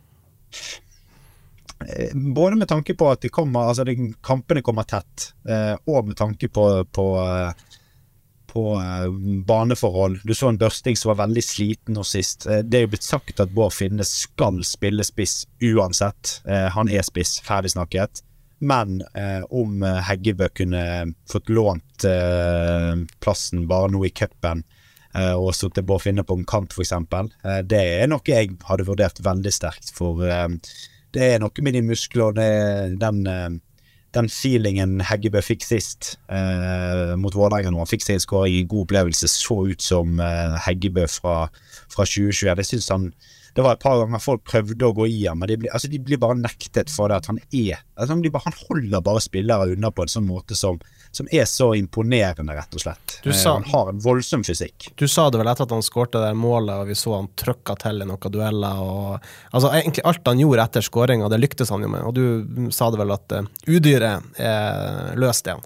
eh, 1.88 2.16
både 2.34 2.56
med 2.56 2.68
tanke 2.68 2.94
på 2.98 3.10
at 3.10 3.22
de 3.22 3.30
kommer, 3.32 3.70
altså 3.70 3.86
de, 3.88 3.96
kampene 4.24 4.64
kommer 4.64 4.88
tett, 4.88 5.32
eh, 5.48 5.74
og 5.86 6.08
med 6.10 6.18
tanke 6.18 6.48
på, 6.52 6.66
på, 6.92 7.06
eh, 7.22 7.78
på 8.52 8.66
eh, 8.80 9.06
baneforhold. 9.48 10.20
Du 10.26 10.34
så 10.34 10.50
en 10.50 10.60
Børsting 10.60 10.98
som 10.98 11.14
var 11.14 11.22
veldig 11.24 11.44
sliten 11.46 11.96
nå 11.96 12.04
sist. 12.06 12.48
Det 12.48 12.78
er 12.78 12.86
jo 12.86 12.92
blitt 12.96 13.06
sagt 13.06 13.40
at 13.40 13.54
Bård 13.54 13.74
Finne 13.76 14.06
skal 14.08 14.60
spille 14.66 15.06
spiss 15.06 15.44
uansett. 15.62 16.40
Han 16.76 16.90
er 16.92 17.06
spiss, 17.06 17.38
ferdig 17.46 17.72
snakket. 17.76 18.24
Men 18.62 19.00
om 19.50 19.82
Heggebø 19.82 20.46
kunne 20.54 20.82
fått 21.26 21.50
lånt 21.50 22.04
plassen 23.18 23.64
bare 23.66 23.90
nå 23.90 24.04
i 24.06 24.12
cupen 24.14 24.62
og 25.34 25.48
sittet 25.58 25.90
å 25.90 25.98
Finne 25.98 26.22
på 26.22 26.36
en 26.38 26.46
kant, 26.46 26.70
f.eks., 26.70 26.94
det 27.68 27.80
er 27.98 28.06
noe 28.06 28.22
jeg 28.30 28.54
hadde 28.68 28.86
vurdert 28.86 29.18
veldig 29.26 29.52
sterkt. 29.52 29.90
For 29.96 30.22
det 31.12 31.34
er 31.34 31.42
noe 31.42 31.64
med 31.64 31.76
de 31.76 31.82
muskler 31.84 32.30
og 32.30 32.38
den, 32.38 33.26
eh, 33.28 33.50
den 34.12 34.28
feelingen 34.28 35.00
Heggebø 35.08 35.40
fikk 35.44 35.64
sist 35.64 36.16
eh, 36.32 37.14
mot 37.20 37.34
Vålerenga 37.36 37.72
nå. 37.72 37.80
Han 37.80 37.90
fikk 37.90 38.04
en 38.12 38.22
skåring 38.22 38.58
i 38.58 38.66
god 38.68 38.86
opplevelse, 38.86 39.30
så 39.30 39.62
ut 39.72 39.84
som 39.84 40.20
eh, 40.20 40.58
Heggebø 40.66 41.06
fra, 41.10 41.36
fra 41.92 42.08
2021. 42.08 42.58
Det 42.60 42.68
synes 42.68 42.90
han 42.92 43.12
det 43.52 43.60
var 43.64 43.76
et 43.76 43.82
par 43.82 43.98
ganger 44.00 44.20
folk 44.22 44.44
prøvde 44.48 44.86
å 44.86 44.94
gå 44.96 45.06
i 45.12 45.18
ham, 45.26 45.42
men 45.42 45.66
altså 45.68 45.90
de 45.92 45.98
blir 46.00 46.20
bare 46.20 46.38
nektet 46.40 46.88
for 46.88 47.12
det 47.12 47.18
at 47.20 47.26
han 47.28 47.40
er 47.52 47.82
altså 48.00 48.16
bare, 48.16 48.46
Han 48.46 48.56
holder 48.68 49.04
bare 49.04 49.20
spillere 49.20 49.74
unna 49.74 49.90
på 49.92 50.06
en 50.06 50.12
sånn 50.12 50.24
måte 50.24 50.56
som, 50.56 50.78
som 51.12 51.28
er 51.30 51.44
så 51.44 51.74
imponerende, 51.76 52.54
rett 52.56 52.74
og 52.74 52.80
slett. 52.80 53.18
Eh, 53.22 53.34
sa, 53.36 53.52
han 53.58 53.66
har 53.68 53.90
en 53.90 54.00
voldsom 54.00 54.44
fysikk. 54.44 54.88
Du 54.96 55.04
sa 55.08 55.28
det 55.30 55.40
vel 55.42 55.50
etter 55.52 55.68
at 55.68 55.74
han 55.76 55.84
skårte 55.84 56.22
det 56.24 56.32
målet, 56.38 56.72
og 56.72 56.88
vi 56.88 56.96
så 56.96 57.18
han 57.18 57.28
trøkka 57.36 57.76
til 57.84 58.00
i 58.00 58.08
noen 58.08 58.32
dueller. 58.32 58.80
Og, 58.80 59.30
altså 59.52 59.74
Egentlig 59.76 60.06
alt 60.08 60.32
han 60.32 60.40
gjorde 60.40 60.66
etter 60.66 60.88
skåringa, 60.88 61.28
det 61.28 61.42
lyktes 61.42 61.72
han 61.74 61.84
jo 61.84 61.92
med. 61.92 62.08
Og 62.08 62.16
du 62.16 62.72
sa 62.72 62.88
det 62.90 63.00
vel 63.02 63.12
at 63.12 63.36
uh, 63.36 63.48
udyret 63.68 64.40
er 64.40 65.20
løst 65.20 65.48
igjen. 65.48 65.64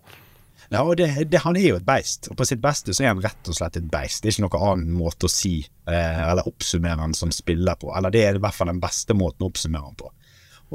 Ja, 0.68 0.82
og 0.82 0.96
det, 0.98 1.06
det, 1.30 1.38
Han 1.44 1.56
er 1.56 1.68
jo 1.68 1.78
et 1.78 1.86
beist, 1.86 2.26
og 2.30 2.38
på 2.40 2.46
sitt 2.48 2.62
beste 2.62 2.90
så 2.90 3.04
er 3.04 3.12
han 3.12 3.22
rett 3.22 3.50
og 3.50 3.54
slett 3.54 3.78
et 3.78 3.86
beist. 3.90 4.22
Det 4.22 4.32
er 4.32 4.34
ikke 4.34 4.48
noen 4.48 4.68
annen 4.72 4.98
måte 4.98 5.28
å 5.28 5.30
si 5.30 5.60
eh, 5.62 6.22
eller 6.26 6.48
oppsummere 6.50 6.98
han 7.04 7.14
som 7.14 7.30
spiller 7.34 7.78
på. 7.78 7.92
Eller 7.94 8.14
det 8.14 8.24
er 8.26 8.38
i 8.38 8.42
hvert 8.42 8.56
fall 8.56 8.72
den 8.72 8.82
beste 8.82 9.14
måten 9.14 9.46
å 9.46 9.50
oppsummere 9.52 9.86
han 9.86 9.98
på. 9.98 10.10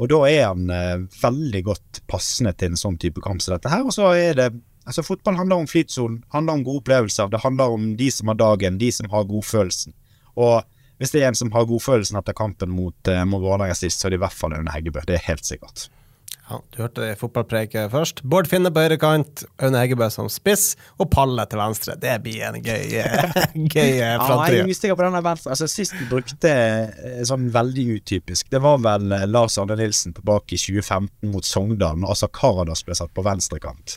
Og 0.00 0.08
da 0.08 0.20
er 0.28 0.44
han 0.48 0.70
eh, 0.72 1.06
veldig 1.22 1.62
godt 1.66 2.02
passende 2.10 2.54
til 2.56 2.72
en 2.72 2.80
sånn 2.80 2.98
type 3.00 3.20
kamp 3.24 3.42
som 3.44 3.56
dette 3.56 3.72
her. 3.72 3.84
Og 3.86 3.96
så 3.96 4.12
er 4.16 4.38
det 4.38 4.52
Altså, 4.82 5.04
fotball 5.06 5.36
handler 5.38 5.60
om 5.62 5.68
flytsonen, 5.70 6.24
handler 6.34 6.56
om 6.58 6.62
gode 6.66 6.80
opplevelser. 6.80 7.28
Det 7.30 7.38
handler 7.44 7.70
om 7.70 7.84
de 7.94 8.08
som 8.10 8.32
har 8.32 8.34
dagen, 8.40 8.80
de 8.80 8.88
som 8.90 9.06
har 9.12 9.28
godfølelsen. 9.30 9.94
Og 10.34 10.64
hvis 10.98 11.14
det 11.14 11.20
er 11.22 11.28
en 11.28 11.38
som 11.38 11.52
har 11.54 11.68
godfølelsen 11.70 12.18
etter 12.18 12.34
kampen 12.34 12.72
mot, 12.74 12.96
eh, 13.06 13.22
mot 13.22 13.44
Vålerenga 13.44 13.76
sist, 13.78 14.00
så 14.00 14.08
er 14.08 14.16
det 14.16 14.18
i 14.18 14.24
hvert 14.24 14.34
fall 14.34 14.56
Aune 14.56 14.74
Heggebø. 14.74 15.04
Det 15.06 15.20
er 15.20 15.28
helt 15.28 15.46
sikkert. 15.46 15.86
Ja, 16.52 16.58
du 16.74 16.80
hørte 16.82 17.00
det 17.00 17.12
i 17.14 17.18
fotballpreiket 17.20 17.92
først. 17.92 18.20
Bård 18.28 18.48
Finne 18.50 18.72
på 18.74 18.82
høyrekant, 18.82 19.44
Aune 19.62 19.78
Eggebø 19.80 20.08
som 20.12 20.26
spiss, 20.32 20.74
og 21.00 21.08
Palle 21.14 21.46
til 21.48 21.60
venstre. 21.62 21.94
Det 22.02 22.16
blir 22.24 22.42
en 22.48 22.58
gøy, 22.58 22.96
gøy 23.74 23.92
ja, 24.00 24.10
jeg 24.10 24.18
er 24.18 24.98
på 24.98 25.06
denne 25.06 25.22
venstre. 25.24 25.54
Altså, 25.54 25.70
sist 25.70 25.96
vi 25.96 26.08
brukte 26.10 26.52
eh, 26.52 27.22
sånn 27.28 27.46
veldig 27.54 27.86
utypisk, 27.96 28.50
det 28.52 28.60
var 28.64 28.82
vel 28.84 29.14
eh, 29.16 29.24
Lars 29.30 29.56
Arne 29.62 29.78
Nilsen 29.80 30.16
tilbake 30.18 30.58
i 30.58 30.60
2015 30.60 31.32
mot 31.32 31.46
Sogndal, 31.46 32.02
når 32.02 32.16
altså 32.16 32.28
Karadas 32.34 32.84
ble 32.84 32.98
satt 32.98 33.14
på 33.16 33.24
venstrekant. 33.24 33.96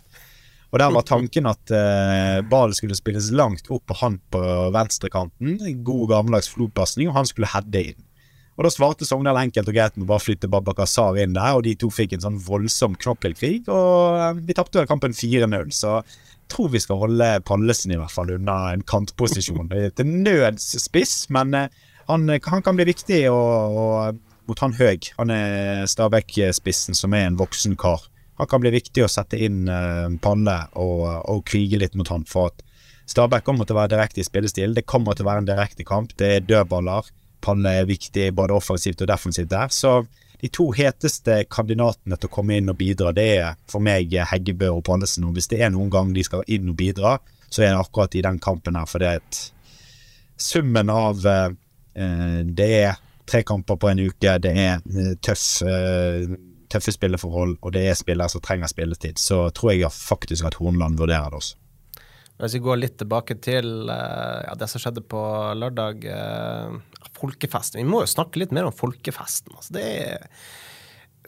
Og 0.72 0.80
Der 0.82 0.92
var 0.92 1.06
tanken 1.08 1.48
at 1.48 1.72
eh, 1.72 2.42
ballen 2.52 2.76
skulle 2.76 2.98
spilles 2.98 3.30
langt 3.32 3.70
opp 3.72 3.86
på 3.88 3.96
han 4.02 4.18
på 4.34 4.42
venstrekanten. 4.76 5.60
God 5.88 6.10
gammeldags 6.12 6.50
flopasning, 6.52 7.12
og 7.12 7.20
han 7.20 7.30
skulle 7.30 7.52
heade 7.52 7.84
inn. 7.92 8.05
Og 8.56 8.64
Da 8.64 8.72
svarte 8.72 9.08
Sogndal 9.08 9.40
enkelt 9.42 9.68
og 9.68 9.76
greit 9.76 9.98
med 9.98 10.06
å 10.06 10.14
bare 10.14 10.24
flytte 10.24 10.50
Babakazar 10.52 11.18
inn 11.20 11.36
der, 11.36 11.58
og 11.58 11.66
de 11.66 11.74
to 11.80 11.90
fikk 11.92 12.16
en 12.16 12.24
sånn 12.24 12.38
voldsom 12.40 12.96
knoppelkrig, 13.02 13.66
og 13.68 14.20
eh, 14.22 14.40
vi 14.48 14.56
tapte 14.56 14.86
kampen 14.88 15.16
4-0. 15.16 15.74
Så 15.76 15.98
jeg 16.00 16.54
tror 16.54 16.72
vi 16.72 16.80
skal 16.80 17.02
holde 17.02 17.28
Pallesen 17.48 17.92
i 17.92 18.00
hvert 18.00 18.14
fall 18.14 18.32
unna 18.38 18.72
en 18.72 18.86
kantposisjon. 18.88 19.74
Til 19.98 20.14
nøds 20.24 20.70
spiss, 20.86 21.26
men 21.36 21.52
eh, 21.58 21.84
han, 22.08 22.30
han, 22.30 22.64
kan 22.64 22.78
bli 22.78 22.88
viktig 22.88 23.26
og, 23.34 23.80
og, 23.82 24.24
mot 24.48 24.62
han 24.64 24.76
Høeg. 24.78 25.12
Han 25.20 25.34
er 25.34 25.84
Stabæk-spissen, 25.90 26.96
som 26.96 27.16
er 27.18 27.28
en 27.28 27.40
voksen 27.40 27.76
kar. 27.82 28.06
Han 28.40 28.50
kan 28.52 28.62
bli 28.64 28.72
viktig 28.76 29.04
å 29.04 29.10
sette 29.10 29.40
inn 29.42 29.64
uh, 29.72 30.12
Palle 30.22 30.58
og, 30.76 31.06
og 31.32 31.46
krige 31.48 31.80
litt 31.80 31.96
mot 31.96 32.10
han. 32.12 32.28
For 32.30 32.52
at 32.52 32.62
Stabæk 33.10 33.46
kommer 33.48 33.66
til 33.66 33.78
å 33.78 33.80
være 33.80 33.96
direkte 33.96 34.22
i 34.22 34.28
spillestil. 34.28 34.76
Det 34.76 34.86
kommer 34.90 35.16
til 35.16 35.26
å 35.26 35.32
være 35.32 35.44
en 35.44 35.50
direkte 35.50 35.86
kamp. 35.88 36.14
Det 36.20 36.30
er 36.36 36.46
dødballer. 36.46 37.10
Palle 37.46 37.74
er 37.80 37.90
viktig 37.90 38.32
både 38.36 38.56
offensivt 38.58 39.04
og 39.06 39.12
defensivt 39.12 39.52
der. 39.54 39.70
Så 39.74 40.00
de 40.42 40.50
to 40.54 40.68
heteste 40.76 41.44
kandidatene 41.52 42.18
til 42.20 42.30
å 42.30 42.34
komme 42.34 42.58
inn 42.60 42.72
og 42.72 42.80
bidra, 42.80 43.14
det 43.16 43.28
er 43.38 43.56
for 43.72 43.84
meg 43.84 44.12
Heggebø 44.32 44.74
og 44.76 44.84
Pallesen. 44.88 45.28
Og 45.30 45.38
hvis 45.38 45.50
det 45.52 45.62
er 45.64 45.72
noen 45.74 45.92
gang 45.94 46.12
de 46.16 46.26
skal 46.26 46.44
inn 46.52 46.74
og 46.74 46.80
bidra, 46.80 47.18
så 47.50 47.64
er 47.64 47.72
det 47.72 47.84
akkurat 47.84 48.18
i 48.18 48.24
den 48.26 48.42
kampen 48.44 48.78
her. 48.78 48.90
For 48.90 49.02
det 49.02 49.12
er 49.12 49.22
et 49.22 49.42
summen 50.42 50.92
av 50.92 51.24
eh, 51.26 52.42
Det 52.46 52.72
er 52.84 52.98
tre 53.26 53.42
kamper 53.48 53.80
på 53.82 53.90
en 53.90 54.02
uke, 54.06 54.38
det 54.42 54.52
er 54.54 54.82
eh, 54.82 55.14
tøff, 55.24 55.46
eh, 55.66 56.36
tøffe 56.72 56.94
spilleforhold, 56.94 57.58
og 57.62 57.74
det 57.74 57.86
er 57.90 57.98
spillere 57.98 58.30
som 58.32 58.44
trenger 58.44 58.70
spilletid. 58.72 59.22
Så 59.22 59.48
tror 59.56 59.74
jeg 59.74 59.94
faktisk 59.94 60.46
at 60.46 60.60
Hornland 60.60 61.00
vurderer 61.02 61.32
det 61.34 61.42
også. 61.42 61.62
Hvis 62.36 62.58
vi 62.58 62.66
går 62.66 62.82
litt 62.82 62.98
tilbake 63.00 63.38
til 63.40 63.90
eh, 63.90 64.42
ja, 64.44 64.54
det 64.60 64.68
som 64.70 64.84
skjedde 64.84 65.06
på 65.08 65.24
lørdag. 65.56 66.06
Folkefesten. 67.16 67.82
Vi 67.82 67.90
må 67.90 68.04
jo 68.04 68.12
snakke 68.12 68.42
litt 68.42 68.54
mer 68.56 68.70
om 68.70 68.76
folkefesten. 68.76 69.56
Altså, 69.56 69.76
det 69.76 69.86
er 70.06 70.30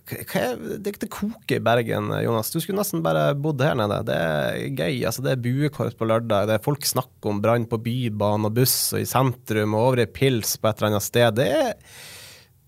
det, 0.07 0.93
det 1.01 1.09
koker 1.11 1.57
i 1.57 1.63
Bergen, 1.63 2.11
Jonas. 2.23 2.51
Du 2.53 2.61
skulle 2.63 2.79
nesten 2.79 3.01
bare 3.03 3.33
bodd 3.35 3.59
her 3.63 3.75
nede. 3.75 3.97
Det 4.07 4.15
er 4.15 4.59
gøy. 4.71 5.01
altså 5.09 5.23
Det 5.25 5.33
er 5.33 5.41
buekorps 5.43 5.97
på 5.99 6.07
lørdag. 6.07 6.47
Det 6.47 6.55
er 6.55 6.63
Folk 6.63 6.85
snakker 6.87 7.33
om 7.33 7.41
brann 7.43 7.67
på 7.67 7.79
Bybanen 7.83 8.47
og 8.47 8.55
buss 8.55 8.93
og 8.95 9.01
i 9.03 9.09
sentrum 9.09 9.75
og 9.75 9.89
over 9.89 10.05
i 10.05 10.07
pils 10.07 10.55
på 10.55 10.69
et 10.69 10.79
eller 10.79 10.93
annet 10.93 11.07
sted. 11.07 11.41
Det 11.41 11.49
er 11.57 11.73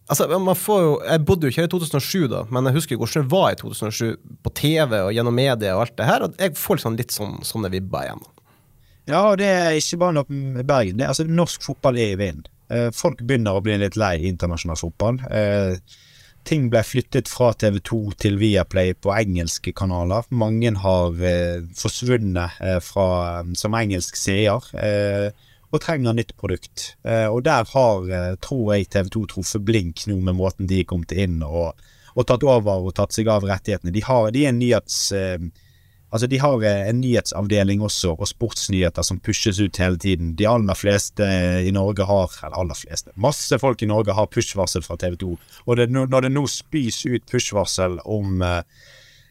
Altså, 0.10 0.26
man 0.42 0.58
får 0.58 0.80
jo, 0.82 0.94
Jeg 1.06 1.22
bodde 1.26 1.46
jo 1.46 1.52
ikke 1.54 1.62
her 1.62 1.68
i 1.68 1.72
2007, 1.72 2.28
da, 2.32 2.40
men 2.50 2.66
jeg 2.66 2.80
husker 2.80 2.98
hvordan 2.98 3.28
det 3.28 3.30
var 3.30 3.52
i 3.54 3.58
2007 3.60 4.16
på 4.42 4.52
TV 4.58 4.96
og 5.04 5.12
gjennom 5.14 5.36
media 5.38 5.76
og 5.76 5.84
alt 5.84 5.98
det 6.00 6.08
her. 6.10 6.26
og 6.26 6.40
Jeg 6.42 6.56
får 6.58 6.80
liksom 6.80 6.98
litt 6.98 7.14
sånn, 7.14 7.36
sånne 7.46 7.70
vibber 7.70 8.08
igjen. 8.08 8.24
Ja, 9.10 9.22
og 9.30 9.38
det 9.42 9.50
er 9.50 9.78
ikke 9.78 10.00
bare 10.02 10.18
noe 10.18 10.40
med 10.58 10.66
Bergen. 10.66 10.98
Det, 10.98 11.06
altså, 11.12 11.28
norsk 11.30 11.62
fotball 11.62 12.02
er 12.02 12.16
i 12.16 12.18
vinden. 12.18 12.50
Eh, 12.70 12.90
folk 12.94 13.24
begynner 13.26 13.58
å 13.58 13.64
bli 13.66 13.80
litt 13.82 13.98
lei 14.00 14.16
internasjonal 14.30 14.78
fotball. 14.80 15.20
Eh, 15.34 15.76
ting 16.48 16.70
ble 16.72 16.82
flyttet 16.86 17.30
fra 17.30 17.52
TV2 17.58 18.00
til 18.22 18.38
Viaplay 18.42 18.94
på 18.94 19.14
engelske 19.16 19.74
kanaler. 19.76 20.28
Mange 20.30 20.72
har 20.84 21.22
eh, 21.26 21.62
forsvunnet 21.78 22.62
fra, 22.86 23.08
som 23.58 23.78
engelsk 23.78 24.18
seer 24.18 24.70
og 25.70 25.84
trenger 25.84 26.16
nytt 26.18 26.32
produkt. 26.40 26.96
Og 27.06 27.44
der 27.46 27.68
har, 27.70 28.08
tror 28.42 28.72
jeg, 28.74 28.88
TV 28.90 29.12
2 29.14 29.26
truffet 29.36 29.62
blink 29.62 30.08
nå 30.10 30.16
med 30.26 30.34
måten 30.40 30.70
de 30.70 30.80
kom 30.90 31.04
til 31.06 31.28
inn 31.28 31.44
og, 31.46 31.78
og, 32.16 32.24
tatt 32.26 32.42
over 32.42 32.88
og 32.88 32.96
tatt 32.98 33.14
seg 33.14 33.30
av 33.30 33.46
rettighetene. 33.46 33.94
De 33.94 34.02
har, 34.06 34.32
de 34.34 34.46
er 34.46 34.54
en 34.54 34.62
nyhets... 34.64 35.02
Eh, 36.10 36.14
altså 36.14 36.28
De 36.28 36.38
har 36.38 36.64
en 36.64 37.02
nyhetsavdeling 37.02 37.82
også, 37.82 38.16
og 38.18 38.28
sportsnyheter 38.28 39.02
som 39.02 39.20
pushes 39.20 39.60
ut 39.60 39.78
hele 39.78 39.98
tiden. 39.98 40.36
De 40.36 40.48
aller 40.48 40.76
fleste 40.76 41.24
i 41.66 41.72
Norge 41.72 42.06
har 42.06 42.30
Eller 42.44 42.58
aller 42.58 42.76
fleste. 42.76 43.12
Masse 43.16 43.60
folk 43.60 43.82
i 43.82 43.86
Norge 43.86 44.14
har 44.14 44.28
push-varsel 44.28 44.84
fra 44.84 44.98
TV 44.98 45.16
2. 45.16 45.38
Og 45.66 45.78
det, 45.78 45.90
når 45.92 46.22
det 46.22 46.32
nå 46.32 46.48
spys 46.48 47.06
ut 47.06 47.24
push-varsel 47.30 48.00
om 48.06 48.42
uh, 48.42 48.62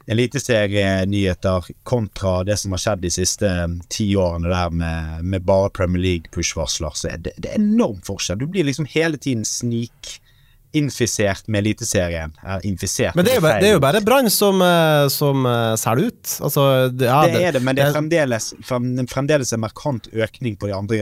eliteserienyheter 0.09 1.65
kontra 1.83 2.45
det 2.45 2.57
som 2.57 2.73
har 2.73 2.81
skjedd 2.81 3.03
de 3.03 3.11
siste 3.13 3.51
ti 3.93 4.17
årene 4.17 4.49
der 4.49 4.71
med, 4.71 5.25
med 5.25 5.45
bare 5.45 5.71
Premier 5.71 6.03
League-push-varsler, 6.03 6.95
så 6.97 7.11
er 7.13 7.19
det, 7.19 7.35
det 7.37 7.53
er 7.53 7.61
enorm 7.61 8.01
forskjell. 8.07 8.41
Du 8.41 8.47
blir 8.47 8.65
liksom 8.65 8.89
hele 8.89 9.21
tiden 9.21 9.45
snik 9.45 10.19
infisert 10.73 11.47
med 11.49 11.59
Eliteserien. 11.59 12.33
Infisert 12.63 13.17
Men 13.17 13.25
det 13.25 13.33
er 13.33 13.41
jo, 13.41 13.45
det 13.47 13.69
er 13.71 13.75
jo 13.75 13.81
bare 13.83 14.03
Brann 14.05 14.29
som, 14.33 14.61
eh, 14.63 15.07
som 15.13 15.47
uh, 15.49 15.75
selger 15.81 16.11
ut. 16.11 16.35
Altså, 16.45 16.65
det, 16.93 17.09
ja, 17.09 17.21
det, 17.25 17.43
er 17.49 17.57
det, 17.57 17.63
men 17.65 17.79
det 17.79 17.87
er 17.87 17.95
fremdeles, 17.97 18.51
fremdeles 18.69 19.53
en 19.57 19.63
markant 19.65 20.11
økning 20.13 20.59
på 20.61 20.69
de 20.69 20.77
andre, 20.77 20.99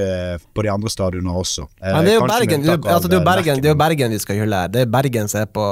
på 0.55 0.67
de 0.67 0.73
andre 0.73 0.93
stadionene 0.93 1.35
også. 1.43 1.67
Eh, 1.81 1.91
men 1.91 2.07
det 2.07 2.15
er 2.15 2.21
jo 2.21 2.27
Bergen, 2.31 2.69
altså, 2.77 3.11
det 3.11 3.19
er 3.19 3.27
Bergen, 3.27 3.63
det 3.65 3.73
er 3.73 3.81
Bergen 3.81 4.15
vi 4.15 4.21
skal 4.23 4.43
hylle 4.43 4.63
her. 4.65 4.75
Det 4.75 4.85
er 4.87 4.93
Bergen 4.99 5.33
som 5.33 5.43
er 5.43 5.51
på, 5.51 5.67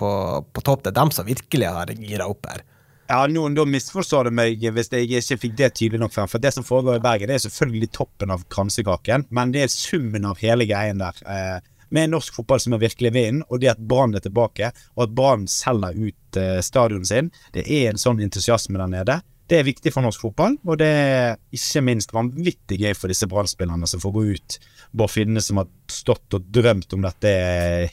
på, 0.00 0.14
på 0.50 0.66
topp. 0.66 0.82
Det 0.84 0.94
er 0.94 0.98
dem 0.98 1.14
som 1.14 1.28
virkelig 1.28 1.70
har 1.78 1.94
gira 1.94 2.26
opp 2.30 2.50
her. 2.50 2.66
Ja, 3.06 3.20
noen 3.30 3.54
da 3.54 3.62
misforstår 3.70 4.26
det 4.26 4.34
meg 4.34 4.64
hvis 4.74 4.90
jeg 4.90 5.06
ikke 5.06 5.38
fikk 5.44 5.54
det 5.60 5.70
tydelig 5.78 6.02
nok 6.02 6.14
frem. 6.16 6.30
For 6.30 6.42
det 6.42 6.50
som 6.56 6.66
foregår 6.66 6.98
i 6.98 7.04
Bergen, 7.04 7.30
det 7.30 7.38
er 7.38 7.44
selvfølgelig 7.46 7.92
toppen 7.94 8.34
av 8.34 8.42
kransekaken, 8.50 9.28
men 9.30 9.54
det 9.54 9.62
er 9.62 9.70
summen 9.72 10.26
av 10.26 10.42
hele 10.42 10.66
greien 10.66 10.98
der. 10.98 11.20
Eh, 11.22 11.72
med 11.94 12.10
norsk 12.12 12.34
fotball 12.40 12.60
som 12.62 12.74
er 12.76 12.82
virkelig 12.82 13.12
vinden, 13.14 13.44
og 13.50 13.62
det 13.62 13.72
at 13.74 13.80
Brann 13.80 14.16
er 14.16 14.24
tilbake, 14.24 14.72
og 14.96 15.06
at 15.06 15.14
Brann 15.16 15.46
selger 15.50 15.96
ut 15.96 16.40
eh, 16.40 16.60
stadionet 16.64 17.10
sin. 17.10 17.32
Det 17.54 17.66
er 17.66 17.90
en 17.90 18.00
sånn 18.00 18.22
entusiasme 18.24 18.80
der 18.80 18.92
nede. 18.92 19.20
Det 19.46 19.60
er 19.60 19.68
viktig 19.68 19.92
for 19.94 20.02
norsk 20.02 20.24
fotball, 20.24 20.56
og 20.66 20.80
det 20.80 20.88
er 20.90 21.36
ikke 21.54 21.84
minst 21.86 22.14
vanvittig 22.14 22.80
gøy 22.80 22.96
for 22.98 23.12
disse 23.12 23.28
Brann-spillerne 23.30 23.86
som 23.86 24.02
får 24.02 24.14
gå 24.16 24.24
ut. 24.34 24.56
Bård 24.90 25.12
Finne 25.14 25.42
som 25.44 25.60
har 25.62 25.70
stått 25.92 26.34
og 26.34 26.48
drømt 26.50 26.96
om 26.96 27.06
dette 27.06 27.30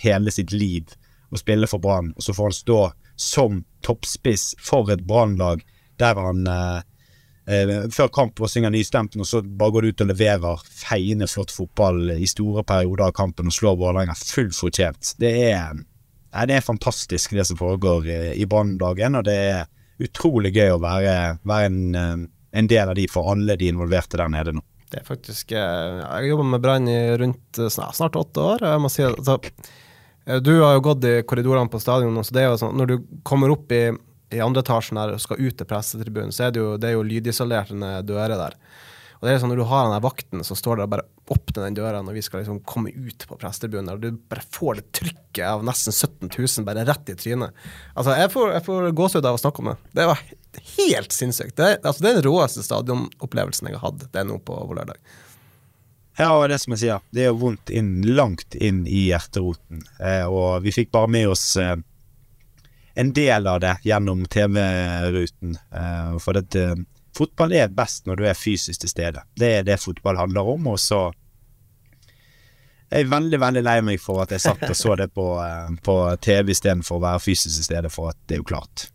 hele 0.02 0.34
sitt 0.34 0.56
liv 0.56 0.90
å 1.34 1.38
spille 1.38 1.70
for 1.70 1.82
Brann, 1.84 2.10
og 2.18 2.26
så 2.26 2.34
får 2.34 2.50
han 2.50 2.58
stå 2.58 2.80
som 3.20 3.62
toppspiss 3.86 4.54
for 4.62 4.90
et 4.94 5.06
Brannlag 5.06 5.62
der 6.02 6.18
han 6.18 6.48
eh, 6.50 6.82
eh, 7.48 7.88
før 7.94 8.12
kamp 8.14 8.42
og 8.42 8.52
synger 8.52 8.74
nystemten, 8.74 9.24
og 9.24 9.28
så 9.28 9.42
bare 9.44 9.76
går 9.76 9.86
du 9.86 9.94
ut 9.94 10.04
og 10.06 10.12
leverer 10.12 10.66
feiende 10.84 11.28
flott 11.30 11.54
fotball 11.54 12.16
i 12.16 12.28
store 12.30 12.66
perioder 12.68 13.10
av 13.10 13.16
kampen 13.18 13.50
og 13.50 13.56
slår 13.56 13.80
Vålerenga 13.80 14.16
fullt 14.18 14.58
fortjent. 14.58 15.14
Det 15.22 15.34
er, 15.52 15.74
nei, 15.78 16.46
det 16.50 16.58
er 16.58 16.66
fantastisk 16.66 17.36
det 17.38 17.48
som 17.50 17.60
foregår 17.60 18.10
i, 18.34 18.48
Branndagen, 18.50 19.20
og 19.20 19.28
det 19.28 19.40
er 19.54 19.66
utrolig 20.04 20.54
gøy 20.56 20.76
å 20.76 20.82
være, 20.84 21.18
være 21.48 21.72
en, 21.72 21.82
eh, 21.96 22.14
en, 22.60 22.70
del 22.70 22.94
av 22.94 22.98
de 23.00 23.08
for 23.12 23.34
alle 23.34 23.58
de 23.60 23.72
involverte 23.72 24.20
der 24.20 24.32
nede 24.32 24.56
nå. 24.58 24.66
Det 24.94 25.02
er 25.02 25.08
faktisk 25.08 25.52
eh, 25.58 25.60
Jeg 26.00 26.10
har 26.10 26.26
jobba 26.28 26.50
med 26.52 26.62
Brann 26.62 26.90
i 26.90 27.00
rundt 27.18 27.60
snart, 27.60 27.98
snart 27.98 28.18
åtte 28.20 28.42
år. 28.42 28.68
jeg 28.70 28.82
må 28.82 28.92
si 28.94 29.06
at 29.06 29.18
altså, 29.18 29.40
Du 30.46 30.52
har 30.62 30.76
jo 30.76 30.84
gått 30.86 31.06
i 31.10 31.22
korridorene 31.28 31.72
på 31.72 31.82
stadion, 31.82 32.20
så 32.24 32.36
det 32.36 32.44
er 32.44 32.52
jo 32.52 32.60
sånn 32.62 32.78
når 32.78 32.92
du 32.92 32.98
kommer 33.26 33.54
opp 33.54 33.74
i 33.74 33.88
i 34.34 34.42
andre 34.44 34.64
etasjen 34.66 35.00
der 35.00 35.14
og 35.16 35.22
skal 35.24 35.42
ut 35.42 35.58
til 35.60 35.70
pressetribunen, 35.70 36.34
så 36.36 36.48
er 36.48 36.56
det 36.56 36.64
jo, 36.64 36.74
det 36.82 36.90
er 36.90 36.98
jo 36.98 37.06
lydisolerte 37.08 37.94
dører 38.08 38.36
der. 38.40 38.58
Og 39.24 39.28
det 39.30 39.38
er 39.38 39.40
sånn 39.40 39.54
Når 39.54 39.60
du 39.62 39.68
har 39.70 39.86
den 39.88 40.02
vakten 40.04 40.42
som 40.44 40.58
står 40.60 40.82
der 40.82 40.84
og 40.90 40.92
bare 40.92 41.06
åpner 41.32 41.64
den 41.64 41.78
døra 41.78 42.02
når 42.04 42.18
vi 42.18 42.22
skal 42.26 42.42
liksom 42.42 42.58
komme 42.68 42.92
ut 42.92 43.24
på 43.30 43.38
pressetribunen, 43.40 43.94
og 43.94 44.02
du 44.04 44.18
bare 44.28 44.44
får 44.52 44.82
det 44.82 44.84
trykket 45.00 45.46
av 45.48 45.64
nesten 45.64 45.96
17 45.96 46.28
000 46.34 46.66
bare 46.68 46.84
rett 46.90 47.12
i 47.14 47.16
trynet. 47.16 47.56
Altså, 47.96 48.18
Jeg 48.20 48.34
får, 48.34 48.52
jeg 48.58 48.66
får 48.66 48.90
gåsehud 49.00 49.30
av 49.30 49.38
å 49.38 49.40
snakke 49.40 49.64
om 49.64 49.70
det. 49.72 49.78
Det 49.96 50.08
var 50.12 50.26
helt 50.76 51.16
sinnssykt. 51.16 51.56
Det, 51.56 51.70
altså, 51.86 52.04
det 52.04 52.10
er 52.12 52.20
den 52.20 52.28
råeste 52.28 52.66
stadionopplevelsen 52.68 53.72
jeg 53.72 53.80
har 53.80 53.88
hatt 53.88 54.04
det 54.04 54.26
er 54.26 54.28
nå 54.28 54.42
på 54.44 54.60
vår 54.60 54.82
lørdag. 54.82 55.00
Ja, 56.20 56.34
og 56.36 56.46
det 56.52 56.60
som 56.62 56.76
jeg 56.76 56.84
sier, 56.84 57.02
det 57.16 57.24
er 57.24 57.32
jo 57.32 57.40
vondt 57.48 57.72
inn, 57.74 57.96
langt 58.14 58.60
inn 58.60 58.84
i 58.86 59.08
hjerteroten. 59.08 59.82
Eh, 60.04 60.28
og 60.28 60.62
vi 60.68 60.76
fikk 60.76 60.92
bare 60.94 61.10
med 61.10 61.32
oss 61.32 61.48
eh, 61.58 61.78
en 62.94 63.14
del 63.14 63.48
av 63.48 63.60
det 63.60 63.78
gjennom 63.84 64.26
TV-ruten. 64.26 65.58
Uh, 65.74 66.18
for 66.22 66.38
at, 66.38 66.56
uh, 66.56 66.76
fotball 67.18 67.54
er 67.58 67.74
best 67.74 68.08
når 68.08 68.22
du 68.22 68.28
er 68.30 68.38
fysisk 68.38 68.84
til 68.84 68.92
stede. 68.92 69.26
Det 69.36 69.52
er 69.60 69.68
det 69.68 69.82
fotball 69.82 70.20
handler 70.20 70.54
om. 70.56 70.68
Og 70.74 70.80
så 70.82 71.08
er 72.94 73.04
jeg 73.04 73.10
veldig 73.10 73.40
veldig 73.42 73.64
lei 73.66 73.80
meg 73.86 74.02
for 74.02 74.22
at 74.22 74.34
jeg 74.36 74.46
satt 74.46 74.68
og 74.70 74.78
så 74.78 74.98
det 75.00 75.10
på, 75.16 75.28
uh, 75.42 75.72
på 75.86 75.98
TV 76.22 76.54
istedenfor 76.54 77.02
å 77.02 77.06
være 77.08 77.24
fysisk 77.26 77.58
til 77.58 77.70
stede, 77.72 77.94
for 77.94 78.14
at 78.14 78.20
det 78.28 78.38
er 78.38 78.44
jo 78.44 78.52
klart. 78.54 78.90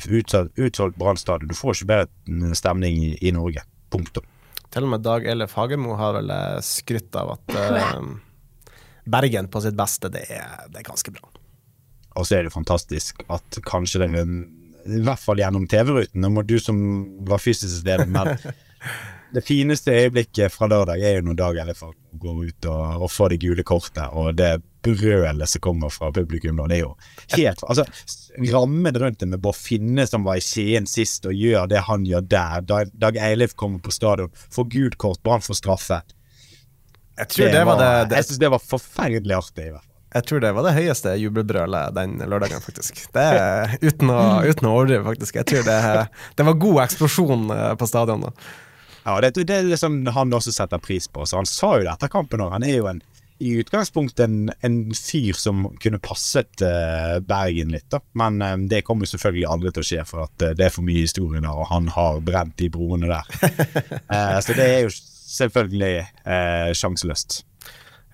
Utsolgt, 0.00 0.96
Brann 1.00 1.18
stadion. 1.18 1.50
Du 1.50 1.56
får 1.56 1.80
ikke 1.80 1.90
bedre 1.90 2.54
stemning 2.56 3.00
i, 3.00 3.14
i, 3.20 3.32
Norge. 3.34 3.64
Punktum. 3.90 4.26
Til 4.70 4.84
og 4.86 4.92
med 4.92 5.02
Dag 5.02 5.24
Ellef 5.26 5.56
Fagermo 5.56 5.96
har 5.98 6.14
vel 6.20 6.30
skrytt 6.62 7.16
av 7.18 7.32
at 7.34 7.56
Bergen 9.10 9.48
på 9.50 9.64
sitt 9.64 9.74
beste, 9.74 10.12
det 10.14 10.28
er, 10.30 10.68
det 10.70 10.84
er 10.84 10.86
ganske 10.86 11.10
bra. 11.10 11.26
Og 12.18 12.26
så 12.26 12.38
er 12.38 12.46
det 12.46 12.54
fantastisk 12.54 13.22
at 13.30 13.60
kanskje 13.66 14.02
den 14.06 14.40
I 14.88 15.02
hvert 15.04 15.20
fall 15.20 15.40
gjennom 15.42 15.66
TV-ruten. 15.70 16.22
Nå 16.22 16.32
må 16.32 16.42
du 16.42 16.56
som 16.62 16.78
var 17.28 17.42
fysisk 17.42 17.84
til 17.86 18.06
men 18.10 18.32
det 19.34 19.42
fineste 19.46 19.94
øyeblikket 19.94 20.52
fra 20.52 20.66
lørdag 20.70 21.02
er 21.04 21.18
jo 21.18 21.26
når 21.28 21.36
Dag 21.38 21.58
Ellefag 21.62 21.94
går 22.22 22.38
ut 22.48 22.68
og, 22.70 23.02
og, 23.04 23.10
får 23.12 23.34
det 23.34 23.40
gule 23.44 23.64
kortet, 23.66 24.06
og 24.10 24.34
det 24.38 24.50
brølet 24.82 25.50
som 25.50 25.62
kommer 25.62 25.92
fra 25.92 26.08
publikum 26.14 26.56
da, 26.58 26.66
det 26.70 26.78
er 26.78 26.86
jo 26.86 26.94
helt 27.36 27.62
Altså, 27.68 27.84
rammen 28.50 28.96
rundt 29.02 29.20
det 29.20 29.28
med 29.28 29.42
Bård 29.44 29.58
Finne 29.58 30.06
som 30.08 30.24
var 30.26 30.40
i 30.40 30.44
Skien 30.44 30.88
sist, 30.88 31.28
og 31.28 31.36
gjør 31.36 31.68
det 31.70 31.84
han 31.86 32.06
gjør 32.08 32.24
der. 32.24 32.64
Dag, 32.66 32.94
Dag 32.96 33.20
Eilif 33.20 33.54
kommer 33.54 33.82
på 33.84 33.92
stadion, 33.94 34.32
får 34.32 34.70
gult 34.72 34.98
kort, 34.98 35.22
Brann 35.22 35.44
får 35.44 35.60
straffe. 35.60 36.00
Jeg 37.20 37.28
tror 37.34 37.46
det, 37.46 37.52
det 37.52 37.64
var, 37.68 37.78
det, 37.78 37.92
det, 38.08 38.16
Jeg 38.16 38.30
syns 38.30 38.40
det 38.40 38.52
var 38.56 38.64
forferdelig 38.64 39.36
artig. 39.36 39.68
i 39.68 39.74
hvert 39.74 39.84
fall 39.84 39.89
jeg 40.10 40.26
tror 40.26 40.42
det 40.42 40.50
var 40.56 40.66
det 40.66 40.74
høyeste 40.74 41.12
jubelbrølet 41.20 41.94
den 41.94 42.16
lørdagen, 42.26 42.62
faktisk. 42.64 43.04
Det 43.14 43.26
uten, 43.84 44.10
å, 44.10 44.22
uten 44.42 44.66
å 44.66 44.72
overdrive, 44.74 45.04
faktisk. 45.06 45.38
Jeg 45.38 45.46
tror 45.46 45.68
det, 45.68 45.78
det 46.38 46.46
var 46.48 46.58
god 46.64 46.80
eksplosjon 46.86 47.46
eh, 47.54 47.70
på 47.78 47.88
stadion 47.90 48.26
da. 48.26 48.34
Ja, 49.04 49.14
det, 49.22 49.32
det 49.46 49.54
er 49.54 49.68
liksom 49.68 50.02
han 50.12 50.34
også 50.34 50.52
setter 50.52 50.82
pris 50.82 51.06
på. 51.08 51.24
Så 51.26 51.38
han 51.38 51.48
sa 51.48 51.76
jo 51.78 51.86
det 51.86 51.92
etter 51.94 52.10
kampen 52.12 52.42
òg. 52.42 52.50
Han 52.56 52.66
er 52.66 52.80
jo 52.80 52.88
en, 52.90 53.00
i 53.40 53.54
utgangspunktet 53.62 54.24
en, 54.26 54.50
en, 54.66 54.80
fyr 54.98 55.38
som 55.38 55.62
kunne 55.80 56.00
passet 56.02 56.64
uh, 56.66 57.16
Bergen 57.24 57.70
litt, 57.72 57.86
da. 57.94 58.02
Men 58.18 58.42
um, 58.42 58.66
det 58.68 58.82
kommer 58.84 59.06
jo 59.06 59.14
selvfølgelig 59.14 59.46
aldri 59.48 59.72
til 59.72 59.84
å 59.84 59.88
skje, 59.92 60.06
for 60.10 60.26
at 60.26 60.44
uh, 60.44 60.50
det 60.58 60.66
er 60.66 60.74
for 60.74 60.84
mye 60.84 61.06
historie 61.06 61.40
der, 61.40 61.54
og 61.54 61.70
han 61.70 61.88
har 61.94 62.20
brent 62.26 62.58
de 62.60 62.68
broene 62.72 63.08
der. 63.08 63.30
uh, 64.10 64.36
så 64.44 64.58
det 64.58 64.66
er 64.66 64.82
jo 64.84 64.92
selvfølgelig 65.30 65.94
sjanseløst. 66.74 67.44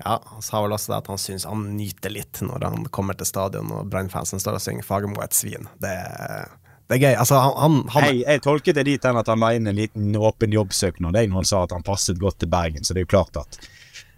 Ja, 0.04 0.18
han 0.28 0.44
sa 0.44 0.60
vel 0.60 0.74
også 0.76 0.92
det 0.92 0.98
at 0.98 1.06
han 1.08 1.20
syns 1.20 1.46
han 1.48 1.62
nyter 1.78 2.12
litt 2.12 2.42
når 2.44 2.66
han 2.68 2.88
kommer 2.92 3.16
til 3.16 3.28
stadion 3.28 3.72
og 3.72 3.86
Brann-fansen 3.92 4.42
står 4.42 4.58
og 4.58 4.64
synger 4.64 4.84
'Fagermo 4.84 5.22
er 5.22 5.30
et 5.30 5.38
svin'. 5.38 5.70
Det, 5.80 5.94
det 6.86 6.98
er 6.98 7.00
gøy. 7.00 7.14
Altså, 7.14 7.38
han, 7.40 7.56
han, 7.62 7.78
han 7.94 8.10
jeg, 8.10 8.26
jeg, 8.26 8.42
tolket 8.44 8.76
det 8.76 8.84
dit 8.90 9.08
hen 9.08 9.22
at 9.22 9.32
han 9.32 9.40
la 9.40 9.54
inn 9.56 9.70
en 9.70 9.78
liten 9.78 10.12
åpen 10.20 10.52
jobbsøknad 10.52 11.16
når 11.16 11.40
han 11.40 11.48
sa 11.48 11.64
at 11.64 11.72
han 11.72 11.86
passet 11.86 12.20
godt 12.20 12.42
til 12.44 12.52
Bergen, 12.52 12.84
så 12.84 12.92
det 12.92 13.02
er 13.02 13.08
jo 13.08 13.14
klart 13.16 13.40
at 13.40 13.58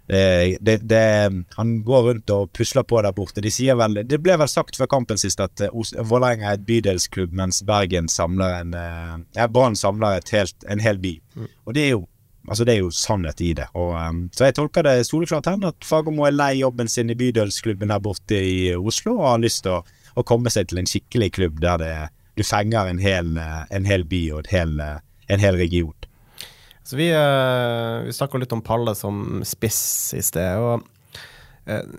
det, 0.09 0.57
det, 0.65 0.77
det, 0.89 1.31
han 1.53 1.73
går 1.85 2.05
rundt 2.07 2.31
og 2.33 2.47
pusler 2.57 2.81
på 2.81 2.97
der 3.05 3.13
borte. 3.13 3.43
De 3.45 3.51
sier 3.53 3.77
vel, 3.77 4.01
Det 4.09 4.17
ble 4.17 4.39
vel 4.41 4.49
sagt 4.49 4.73
før 4.75 4.89
kampen 4.89 5.21
sist 5.21 5.37
at 5.39 5.61
uh, 5.69 5.83
Vålerenga 6.01 6.49
er 6.49 6.57
et 6.57 6.65
bydelsklubb, 6.65 7.35
mens 7.37 7.61
Bergen 7.61 8.09
samler 8.09 8.63
en 8.63 8.73
ja, 8.73 9.45
Brann 9.45 9.77
samler 9.77 10.17
helt, 10.33 10.65
en 10.65 10.81
hel 10.81 10.97
by. 10.97 11.13
Mm. 11.37 11.51
Og 11.61 11.77
det 11.77 11.83
er 11.85 11.93
jo 11.93 12.07
Altså 12.49 12.65
Det 12.65 12.73
er 12.73 12.81
jo 12.81 12.91
sannhet 12.93 13.41
i 13.45 13.51
det. 13.57 13.67
Og, 13.77 13.93
um, 13.93 14.23
så 14.33 14.49
jeg 14.49 14.57
tolker 14.57 14.85
det 14.87 15.05
soleklart 15.07 15.51
hen 15.51 15.67
at 15.69 15.85
Fagermo 15.85 16.25
er 16.25 16.33
lei 16.33 16.55
jobben 16.63 16.89
sin 16.89 17.13
i 17.13 17.17
bydelsklubben 17.17 17.93
her 17.93 18.01
borte 18.01 18.39
i 18.41 18.73
Oslo 18.73 19.19
og 19.19 19.27
har 19.35 19.43
lyst 19.43 19.63
til 19.67 19.77
å, 19.77 19.83
å, 20.17 20.25
komme 20.25 20.49
seg 20.53 20.71
til 20.71 20.81
en 20.81 20.89
skikkelig 20.89 21.29
klubb 21.37 21.61
der 21.61 21.81
det, 21.83 21.93
du 22.39 22.43
fenger 22.47 22.89
en 22.89 23.01
hel, 23.03 23.37
en 23.37 23.85
hel 23.89 24.05
by 24.09 24.23
og 24.39 24.49
hel, 24.49 24.79
en 24.81 25.43
hel 25.43 25.59
region. 25.61 25.93
Så 26.81 26.97
Vi, 26.97 27.11
uh, 27.13 28.01
vi 28.07 28.15
snakka 28.17 28.41
litt 28.41 28.55
om 28.55 28.65
Palle 28.65 28.97
som 28.97 29.43
spiss 29.45 30.15
i 30.17 30.25
sted. 30.25 30.57
og 30.57 30.87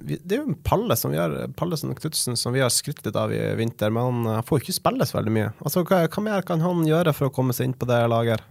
Det 0.02 0.34
er 0.34 0.40
jo 0.40 0.56
Palle 0.66 0.98
som 0.98 1.14
vi 1.14 1.20
har 1.20 1.44
Pallesen 1.54 1.94
Knutsen 1.94 2.34
som 2.34 2.56
vi 2.56 2.64
har 2.64 2.74
skrytt 2.74 3.04
litt 3.06 3.14
av 3.14 3.30
i 3.30 3.38
vinter, 3.60 3.94
men 3.94 4.26
han 4.26 4.46
får 4.48 4.64
ikke 4.64 4.80
spille 4.80 5.06
så 5.06 5.20
veldig 5.20 5.36
mye. 5.36 5.52
Altså, 5.62 5.86
hva, 5.86 6.08
hva 6.10 6.26
mer 6.26 6.42
kan 6.48 6.64
han 6.64 6.82
gjøre 6.88 7.14
for 7.14 7.30
å 7.30 7.36
komme 7.38 7.54
seg 7.54 7.70
inn 7.70 7.78
på 7.78 7.86
det 7.86 8.02
laget? 8.10 8.42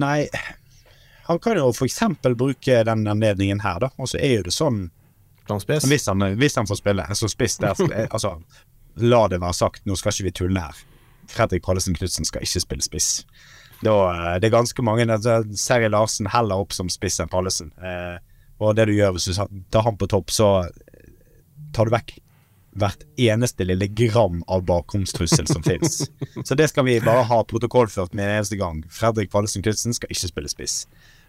Nei, 0.00 0.28
han 1.28 1.40
kan 1.40 1.56
jo 1.58 1.70
f.eks. 1.72 2.00
bruke 2.36 2.82
den 2.84 3.06
anledningen 3.08 3.62
her, 3.64 3.80
da. 3.86 3.90
Og 3.96 4.10
så 4.10 4.20
er 4.20 4.40
jo 4.40 4.46
det 4.48 4.54
sånn 4.54 4.88
hvis 5.44 6.06
han, 6.08 6.24
hvis 6.40 6.54
han, 6.56 6.66
får 6.66 6.78
spille 6.80 7.04
som 7.14 7.28
spiss 7.28 7.58
der, 7.60 7.76
altså 8.08 8.38
La 9.04 9.26
det 9.28 9.42
være 9.42 9.56
sagt, 9.58 9.82
nå 9.84 9.96
skal 9.98 10.14
ikke 10.14 10.24
vi 10.24 10.32
tulle 10.38 10.62
her. 10.62 10.78
Fredrik 11.28 11.64
Pallesen 11.66 11.96
Knutsen 11.98 12.24
skal 12.24 12.44
ikke 12.46 12.62
spille 12.62 12.84
spiss. 12.86 13.08
Da, 13.82 13.92
eh, 14.12 14.36
det 14.40 14.48
er 14.48 14.54
ganske 14.54 14.84
mange 14.86 15.04
altså, 15.10 15.40
Seri 15.58 15.88
Larsen 15.90 16.30
heller 16.30 16.62
opp 16.62 16.72
som 16.72 16.88
spiss 16.92 17.18
enn 17.20 17.32
Pallesen. 17.32 17.72
Eh, 17.82 18.16
og 18.62 18.76
det 18.78 18.86
du 18.88 18.94
gjør 18.94 19.16
hvis 19.16 19.26
du 19.26 19.58
tar 19.74 19.84
han 19.84 19.98
på 19.98 20.08
topp, 20.08 20.30
så 20.32 20.48
tar 21.74 21.90
du 21.90 21.96
vekk 21.96 22.14
hvert 22.78 23.02
eneste 23.20 23.66
lille 23.66 23.86
gram 23.86 24.42
av 24.50 24.64
bakromstrussel 24.68 25.46
som 25.50 25.62
fins. 25.62 26.04
Så 26.44 26.54
det 26.58 26.68
skal 26.72 26.86
vi 26.88 27.00
bare 27.04 27.26
ha 27.30 27.42
protokollført 27.44 28.14
med 28.14 28.26
en 28.26 28.38
eneste 28.38 28.58
gang. 28.60 28.82
Fredrik 28.90 29.32
Pallesen 29.32 29.62
Knutsen 29.62 29.94
skal 29.94 30.12
ikke 30.14 30.30
spille 30.30 30.52
spiss. 30.52 30.82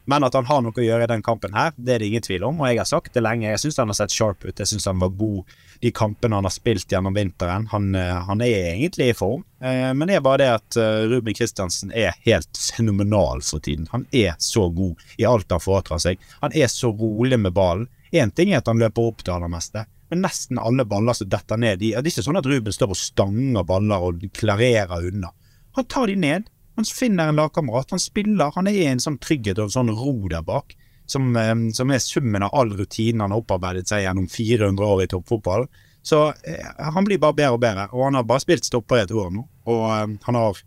Men 0.05 0.23
at 0.23 0.35
han 0.37 0.45
har 0.45 0.61
noe 0.61 0.77
å 0.77 0.85
gjøre 0.85 1.07
i 1.07 1.09
den 1.09 1.23
kampen 1.25 1.55
her, 1.57 1.71
det 1.77 1.95
er 1.95 2.01
det 2.01 2.09
ingen 2.11 2.25
tvil 2.25 2.43
om. 2.45 2.59
Og 2.61 2.69
jeg 2.69 2.77
har 2.77 2.89
sagt 2.89 3.15
det 3.15 3.23
lenge. 3.25 3.47
Jeg 3.49 3.61
syns 3.63 3.79
han 3.81 3.89
har 3.89 3.97
sett 3.97 4.13
sharp 4.13 4.45
ut. 4.45 4.53
Jeg 4.53 4.69
syns 4.69 4.85
han 4.89 5.01
var 5.01 5.13
god 5.17 5.55
de 5.81 5.91
kampene 5.95 6.37
han 6.37 6.45
har 6.45 6.53
spilt 6.53 6.91
gjennom 6.93 7.17
vinteren. 7.17 7.65
Han, 7.73 7.89
eh, 7.97 8.13
han 8.27 8.43
er 8.45 8.69
egentlig 8.75 9.09
i 9.09 9.17
form. 9.17 9.43
Eh, 9.61 9.89
men 9.97 10.05
det 10.07 10.19
er 10.19 10.25
bare 10.25 10.43
det 10.43 10.51
at 10.59 10.77
eh, 10.81 11.07
Ruben 11.09 11.33
Kristiansen 11.37 11.91
er 11.91 12.13
helt 12.27 12.61
fenomenal 12.77 13.41
for 13.45 13.65
tiden. 13.65 13.89
Han 13.91 14.05
er 14.13 14.37
så 14.37 14.67
god 14.69 15.01
i 15.17 15.25
alt 15.25 15.51
han 15.51 15.63
foretar 15.63 16.01
seg. 16.01 16.21
Han 16.43 16.53
er 16.53 16.69
så 16.71 16.93
rolig 16.93 17.41
med 17.41 17.57
ballen. 17.57 17.89
Én 18.13 18.31
ting 18.31 18.53
er 18.53 18.61
at 18.61 18.69
han 18.69 18.79
løper 18.79 19.09
opp 19.09 19.25
det 19.25 19.33
aller 19.33 19.49
meste, 19.51 19.87
men 20.09 20.21
nesten 20.21 20.59
alle 20.61 20.85
baller 20.85 21.17
som 21.17 21.29
detter 21.29 21.57
ned 21.57 21.79
Det 21.81 21.93
er 21.97 22.05
ikke 22.05 22.23
sånn 22.25 22.37
at 22.37 22.45
Ruben 22.45 22.73
står 22.73 22.93
og 22.93 22.99
stanger 22.99 23.65
baller 23.65 24.03
og 24.05 24.25
klarerer 24.37 25.07
unna. 25.09 25.31
Han 25.75 25.87
tar 25.89 26.07
de 26.07 26.15
ned. 26.19 26.49
Han 26.75 26.85
finner 26.85 27.31
en 27.31 27.39
lagkamerat. 27.39 27.91
Han 27.95 27.99
spiller. 27.99 28.51
Han 28.55 28.67
er 28.67 28.77
i 28.77 28.85
en 28.89 29.01
sånn 29.01 29.17
trygghet 29.21 29.59
og 29.59 29.69
en 29.69 29.75
sånn 29.77 29.95
ro 29.95 30.15
der 30.31 30.45
bak. 30.45 30.75
Som, 31.09 31.35
eh, 31.37 31.53
som, 31.73 31.91
er 31.91 32.01
summen 32.01 32.43
av 32.43 32.53
all 32.57 32.71
rutinen 32.77 33.21
han 33.21 33.33
har 33.33 33.41
opparbeidet 33.41 33.89
seg 33.89 34.05
gjennom 34.05 34.29
400 34.31 34.85
år 34.85 35.03
i 35.03 35.09
toppfotball. 35.09 35.67
Så 36.05 36.21
eh, 36.45 36.69
han 36.77 37.05
blir 37.05 37.21
bare 37.21 37.37
bedre 37.37 37.57
og 37.57 37.61
bedre. 37.65 37.89
Og 37.93 38.07
han 38.07 38.19
har 38.19 38.29
bare 38.29 38.43
spilt 38.45 38.65
stopper 38.65 39.01
i 39.01 39.05
et 39.05 39.13
år 39.13 39.33
nå. 39.33 39.45
Og 39.65 39.83
eh, 39.89 40.07
han 40.29 40.41
har 40.41 40.63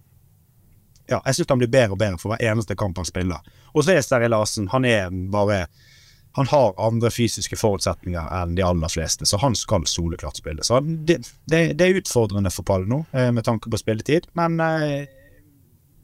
Ja, 1.08 1.22
jeg 1.24 1.38
syns 1.38 1.48
han 1.48 1.60
blir 1.62 1.70
bedre 1.72 1.94
og 1.94 2.00
bedre 2.02 2.18
for 2.20 2.34
hver 2.34 2.42
eneste 2.50 2.76
kamp 2.76 2.98
han 3.00 3.06
spiller. 3.08 3.44
Og 3.72 3.84
så 3.84 3.94
er 3.94 4.02
Sterri 4.04 4.28
Larsen 4.28 4.66
Han 4.74 4.84
er 4.84 5.08
bare 5.32 5.62
han 6.38 6.46
har 6.52 6.74
andre 6.78 7.10
fysiske 7.10 7.58
forutsetninger 7.58 8.30
enn 8.40 8.54
de 8.54 8.62
aller 8.62 8.90
fleste, 8.92 9.26
så 9.26 9.40
han 9.42 9.56
skal 9.58 9.86
soleklart 9.90 10.38
spille. 10.38 10.62
Så 10.62 10.78
det, 10.80 11.18
det, 11.50 11.62
det 11.78 11.86
er 11.86 11.98
utfordrende 11.98 12.52
for 12.54 12.66
Pall 12.68 12.86
nå, 12.86 13.02
eh, 13.10 13.32
med 13.34 13.46
tanke 13.48 13.72
på 13.72 13.80
spilletid, 13.80 14.28
men 14.38 14.60
eh, 14.62 15.08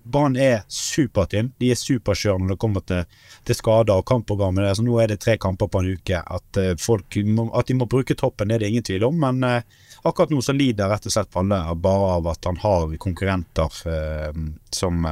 Brann 0.04 0.34
er 0.36 0.64
superteam. 0.68 1.52
De 1.60 1.70
er 1.72 1.78
superkjørende 1.80 2.50
når 2.50 2.56
det 2.56 2.60
kommer 2.60 2.82
til, 2.84 3.20
til 3.48 3.56
skader 3.56 3.94
og 4.02 4.08
kampprogrammet. 4.10 4.66
Altså, 4.68 4.84
nå 4.84 4.98
er 5.00 5.14
det 5.14 5.20
tre 5.22 5.38
kamper 5.40 5.70
på 5.70 5.80
en 5.80 5.94
uke. 5.96 6.18
At, 6.20 6.60
uh, 6.60 6.74
folk 6.80 7.16
at 7.16 7.70
de 7.70 7.78
må 7.78 7.88
bruke 7.88 8.16
toppen, 8.18 8.50
det 8.50 8.58
er 8.58 8.66
det 8.66 8.72
ingen 8.74 8.84
tvil 8.84 9.06
om. 9.08 9.16
Men 9.22 9.40
uh, 9.48 9.86
akkurat 10.04 10.34
nå 10.34 10.42
så 10.44 10.52
lider 10.56 10.92
rett 10.92 11.08
og 11.08 11.14
slett 11.14 11.32
Palle 11.32 11.62
bare 11.80 12.10
av 12.18 12.28
at 12.34 12.50
han 12.50 12.60
har 12.60 12.92
konkurrenter 13.00 13.80
uh, 13.88 14.44
som, 14.68 15.08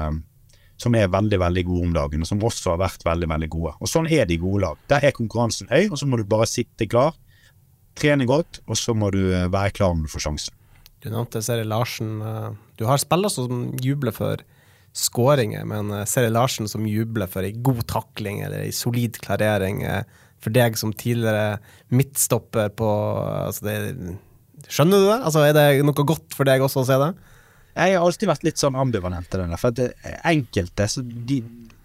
som 0.83 0.97
er 0.99 1.11
veldig 1.13 1.39
veldig 1.41 1.65
gode 1.69 1.89
om 1.89 1.93
dagen, 1.97 2.25
og 2.25 2.29
som 2.29 2.43
også 2.43 2.75
har 2.75 2.81
vært 2.83 3.05
veldig 3.07 3.29
veldig 3.31 3.51
gode. 3.53 3.75
Og 3.79 3.91
Sånn 3.91 4.09
er 4.11 4.27
de 4.29 4.41
gode 4.43 4.65
lag. 4.65 4.81
Der 4.91 5.07
er 5.07 5.15
konkurransen 5.17 5.71
høy, 5.71 5.87
og 5.91 6.01
så 6.01 6.09
må 6.11 6.19
du 6.19 6.27
bare 6.29 6.49
sitte 6.51 6.89
klar, 6.91 7.15
trene 7.99 8.27
godt, 8.29 8.63
og 8.67 8.79
så 8.81 8.95
må 8.97 9.13
du 9.15 9.21
være 9.31 9.75
klar 9.77 9.95
når 9.95 10.09
du 10.09 10.15
får 10.15 10.27
sjansen. 10.27 10.59
Du 11.03 11.11
nevnte 11.11 11.43
Seri 11.43 11.65
Larsen. 11.67 12.19
Du 12.79 12.87
har 12.87 13.01
spillere 13.03 13.33
som 13.35 13.65
jubler 13.83 14.15
for 14.15 14.43
skåringer, 14.93 15.65
men 15.69 15.91
eh, 15.91 16.05
Seri 16.09 16.31
Larsen 16.33 16.69
som 16.71 16.87
jubler 16.89 17.31
for 17.31 17.47
ei 17.47 17.55
god 17.65 17.83
takling 17.91 18.43
eller 18.45 18.67
ei 18.67 18.75
solid 18.77 19.19
klarering. 19.25 19.83
Eh, 19.89 20.05
for 20.43 20.55
deg 20.55 20.77
som 20.79 20.93
tidligere 20.99 21.61
midtstopper 21.95 22.73
på 22.75 22.89
altså 23.47 23.69
det, 23.69 23.77
Skjønner 24.71 25.01
du 25.01 25.07
det? 25.09 25.19
Altså, 25.27 25.43
er 25.43 25.55
det 25.57 25.87
noe 25.87 26.07
godt 26.07 26.35
for 26.37 26.47
deg 26.47 26.63
også 26.63 26.83
å 26.83 26.87
se 26.87 26.99
det? 27.01 27.09
Jeg 27.73 27.97
har 27.97 28.05
alltid 28.05 28.29
vært 28.29 28.45
litt 28.45 28.61
sånn 28.61 28.77
ambivalent 28.77 29.31
til 29.33 29.45
der 29.47 29.61
For 29.61 29.73
at 29.73 30.09
enkelte 30.29 30.89
de 31.03 31.39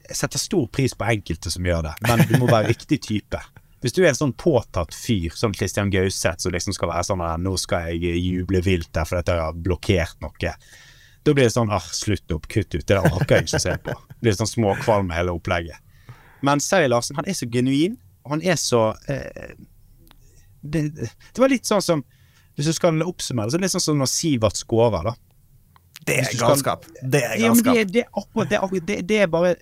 setter 0.07 0.39
stor 0.39 0.67
pris 0.71 0.95
på 0.95 1.07
enkelte 1.07 1.51
som 1.51 1.65
gjør 1.67 1.87
det, 1.89 1.93
men 2.07 2.23
du 2.27 2.37
må 2.39 2.47
være 2.47 2.71
riktig 2.71 3.01
type. 3.03 3.39
Hvis 3.83 3.93
du 3.93 4.01
er 4.01 4.09
en 4.09 4.17
sånn 4.17 4.33
påtatt 4.39 4.95
fyr, 4.95 5.35
som 5.37 5.53
Christian 5.53 5.91
Gauseth, 5.93 6.41
som 6.43 6.53
liksom 6.55 6.75
skal 6.75 6.89
være 6.93 7.07
sånn 7.09 7.23
at 7.23 7.41
'nå 7.43 7.53
skal 7.59 7.91
jeg 7.91 8.21
juble 8.23 8.61
vilt 8.65 8.89
der 8.95 9.05
fordi 9.05 9.35
jeg 9.35 9.43
har 9.43 9.53
blokkert 9.67 10.23
noe', 10.23 10.53
da 11.27 11.33
blir 11.35 11.43
det 11.43 11.53
sånn 11.53 11.71
ah, 11.75 11.83
slutt 11.83 12.31
opp, 12.31 12.47
kutt 12.47 12.71
ut. 12.71 12.85
Det 12.87 12.95
der 12.95 13.03
orker 13.03 13.35
jeg 13.35 13.47
ikke 13.47 13.59
å 13.59 13.65
se 13.65 13.75
på. 13.83 13.93
Det 14.15 14.21
blir 14.23 14.37
sånn 14.39 14.49
småkvalm 14.49 15.11
hele 15.11 15.35
opplegget. 15.35 15.75
Men 16.41 16.61
Seri 16.63 16.87
Larsen, 16.87 17.17
han 17.19 17.27
er 17.27 17.35
så 17.35 17.47
genuin, 17.51 17.97
han 18.29 18.41
er 18.41 18.55
så 18.55 18.93
eh, 19.11 19.57
det, 20.61 20.81
det, 20.95 21.37
var 21.37 21.51
litt 21.51 21.67
sånn 21.67 21.83
som 21.83 22.03
Hvis 22.57 22.71
du 22.71 22.73
skal 22.73 23.03
oppsummere 23.05 23.51
så 23.51 23.55
er 23.55 23.61
det 23.61 23.67
litt 23.67 23.75
sånn 23.75 23.83
som 23.83 23.99
når 24.01 24.09
Sivert 24.09 24.57
skårer, 24.57 25.11
da. 25.11 25.13
Det 26.05 26.19
er 26.19 26.37
galskap. 26.39 26.85
Det 27.01 27.23
er 27.23 27.39
galskap. 27.41 27.75
Ja, 27.75 27.83
det, 27.83 28.05
det, 28.45 28.85
det, 28.87 29.01
det, 29.09 29.17
er 29.25 29.27
bare 29.31 29.55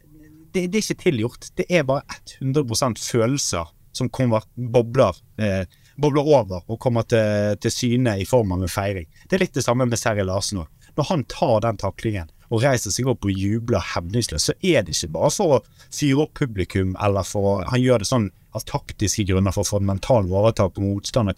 det, 0.53 0.67
er 0.67 0.81
ikke 0.81 0.99
tilgjort. 1.03 1.49
Det 1.57 1.65
er 1.69 1.87
bare 1.87 2.03
100% 2.41 3.01
følelser 3.01 3.71
som 3.95 4.09
kommer, 4.11 4.43
bobler, 4.55 5.15
eh, 5.39 5.63
bobler 5.95 6.27
over 6.27 6.63
og 6.67 6.79
kommer 6.79 7.07
til, 7.07 7.55
til 7.63 7.71
syne 7.71 8.17
i 8.19 8.27
form 8.27 8.51
av 8.55 8.65
en 8.65 8.71
feiring. 8.71 9.07
Det 9.25 9.37
er 9.37 9.45
litt 9.45 9.55
det 9.55 9.63
samme 9.65 9.87
med 9.87 9.99
Seri 9.99 10.25
Larsen 10.27 10.65
òg. 10.65 10.71
Når 10.95 11.09
han 11.09 11.23
tar 11.31 11.61
den 11.63 11.79
taklingen 11.79 12.31
og 12.53 12.61
reiser 12.63 12.93
seg 12.93 13.07
opp 13.09 13.25
og 13.25 13.35
jubler 13.35 13.83
hevningsløst, 13.93 14.51
så 14.51 14.55
er 14.61 14.85
det 14.85 14.95
ikke 14.95 15.13
bare 15.15 15.31
for 15.33 15.57
å 15.57 15.61
fyre 15.89 16.25
opp 16.25 16.35
publikum, 16.37 16.93
eller 17.03 17.25
for 17.27 17.65
Han 17.71 17.81
gjør 17.81 18.03
det 18.03 18.09
sånn 18.11 18.29
av 18.55 18.63
taktiske 18.69 19.25
grunner 19.27 19.51
for 19.51 19.65
å 19.65 19.71
få 19.73 19.81
en 19.81 19.89
mental 19.89 20.29
overtak 20.31 20.75
på 20.75 20.83
motstander. 20.83 21.35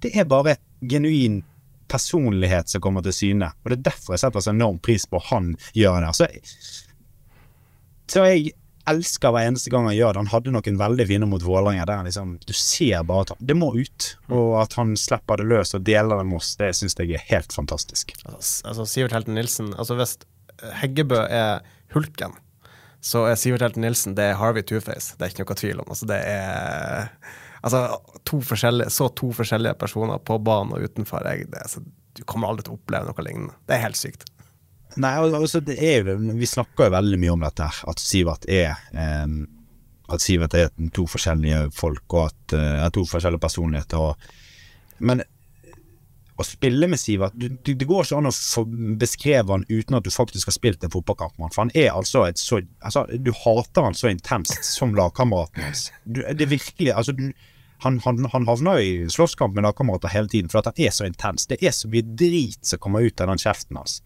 Det 0.00 0.14
er 0.16 0.24
bare 0.28 0.56
genuin 0.80 1.42
personlighet 1.90 2.72
som 2.72 2.82
kommer 2.84 3.04
til 3.04 3.16
syne. 3.16 3.52
Og 3.62 3.72
det 3.72 3.80
er 3.80 3.86
derfor 3.90 4.16
jeg 4.16 4.24
setter 4.24 4.44
så 4.44 4.54
enorm 4.54 4.80
pris 4.82 5.06
på 5.10 5.20
han 5.30 5.54
gjør 5.76 6.04
det. 6.04 6.12
Så, 6.18 6.28
så 8.10 8.26
jeg 8.28 8.52
elsker 8.90 9.32
hver 9.32 9.48
eneste 9.48 9.72
gang 9.72 9.86
han 9.88 9.96
gjør 9.96 10.12
det. 10.12 10.22
Han 10.24 10.32
hadde 10.32 10.52
noen 10.54 10.78
veldig 10.80 11.06
fine 11.08 11.28
mot 11.28 11.44
Vålerenga 11.44 11.86
der 11.88 12.04
liksom, 12.06 12.36
du 12.44 12.52
ser 12.56 13.04
bare 13.08 13.26
at 13.26 13.34
det 13.40 13.56
må 13.58 13.70
ut. 13.76 14.10
Og 14.28 14.58
at 14.60 14.76
han 14.78 14.94
slipper 15.00 15.40
det 15.40 15.48
løs 15.50 15.74
og 15.76 15.86
deler 15.86 16.20
det 16.20 16.28
med 16.28 16.40
oss, 16.40 16.54
det 16.60 16.74
syns 16.76 16.96
jeg 17.00 17.16
er 17.16 17.28
helt 17.30 17.54
fantastisk. 17.56 18.14
Altså, 18.24 18.64
altså 18.68 18.88
Sivert 18.88 19.16
Helten 19.16 19.38
Nilsen 19.38 19.72
altså 19.74 19.96
Hvis 19.98 20.18
Heggebø 20.82 21.24
er 21.24 21.64
hulken, 21.94 22.36
så 23.04 23.26
er 23.28 23.40
Sivert 23.40 23.64
Helten 23.64 23.84
Nilsen 23.84 24.16
det 24.16 24.30
er 24.30 24.38
Harvey 24.40 24.64
Two-Face. 24.64 25.16
Det 25.16 25.26
er 25.26 25.32
ikke 25.32 25.44
noe 25.44 25.58
tvil 25.60 25.82
om. 25.82 25.88
Altså, 25.92 26.08
det 26.08 26.20
er 26.20 27.10
altså, 27.64 27.82
to 28.28 28.40
så 28.44 29.08
to 29.16 29.32
forskjellige 29.32 29.74
personer 29.80 30.20
på 30.20 30.38
banen 30.44 30.76
og 30.76 30.84
utenfor. 30.84 31.24
Jeg, 31.28 31.48
det, 31.52 31.64
altså, 31.64 31.82
du 32.14 32.22
kommer 32.28 32.52
aldri 32.52 32.66
til 32.66 32.76
å 32.76 32.78
oppleve 32.78 33.10
noe 33.10 33.26
lignende. 33.26 33.58
Det 33.66 33.76
er 33.76 33.84
helt 33.88 33.98
sykt. 33.98 34.28
Nei, 35.00 35.16
altså 35.18 35.58
er 35.74 36.06
Vi 36.06 36.46
snakker 36.46 36.86
jo 36.86 36.94
veldig 36.94 37.18
mye 37.18 37.34
om 37.34 37.42
dette, 37.42 37.66
at 37.66 38.02
Sivert 38.02 38.46
er 38.46 38.76
um, 38.94 39.40
At 40.12 40.22
Sivert 40.22 40.54
er 40.54 40.70
to 40.94 41.06
forskjellige 41.10 41.66
folk, 41.74 42.04
og 42.12 42.28
at 42.28 42.54
uh, 42.54 42.88
to 42.94 43.02
forskjellige 43.08 43.42
personligheter. 43.42 43.98
Og, 43.98 45.00
men 45.02 45.24
å 46.34 46.46
spille 46.46 46.88
med 46.90 46.98
Sivert 46.98 47.34
du, 47.38 47.48
du, 47.62 47.72
Det 47.78 47.86
går 47.86 48.06
ikke 48.06 48.20
an 48.20 48.30
å 48.30 48.64
beskreve 49.00 49.54
han 49.54 49.66
uten 49.70 49.98
at 49.98 50.06
du 50.06 50.10
faktisk 50.14 50.50
har 50.50 50.56
spilt 50.56 50.86
en 50.86 50.92
fotballkamp 50.94 51.36
med 51.38 51.48
han. 51.48 51.54
For 51.54 51.64
han 51.64 51.74
er 51.78 51.90
altså 51.94 52.24
et 52.28 52.38
så 52.42 52.60
altså, 52.82 53.06
Du 53.18 53.32
hater 53.44 53.86
han 53.86 53.98
så 53.98 54.10
intenst 54.12 54.62
som 54.76 54.94
lagkameraten 54.98 55.66
hans. 55.66 55.88
det 56.04 56.38
er 56.38 56.50
virkelig 56.50 56.94
altså, 56.94 57.14
du, 57.18 57.30
han, 57.84 58.00
han, 58.04 58.24
han, 58.32 58.46
havner 58.48 58.80
i 58.80 58.92
slåsskamp 59.10 59.54
med 59.54 59.66
lagkamerater 59.66 60.12
hele 60.12 60.28
tiden 60.28 60.50
for 60.52 60.60
at 60.60 60.72
han 60.72 60.86
er 60.86 60.92
så 60.94 61.06
intens. 61.06 61.46
Det 61.50 61.60
er 61.60 61.74
så 61.76 61.88
mye 61.92 62.06
drit 62.16 62.64
som 62.64 62.80
kommer 62.82 63.04
ut 63.04 63.20
av 63.20 63.28
den 63.30 63.40
kjeften 63.40 63.78
hans 63.80 64.00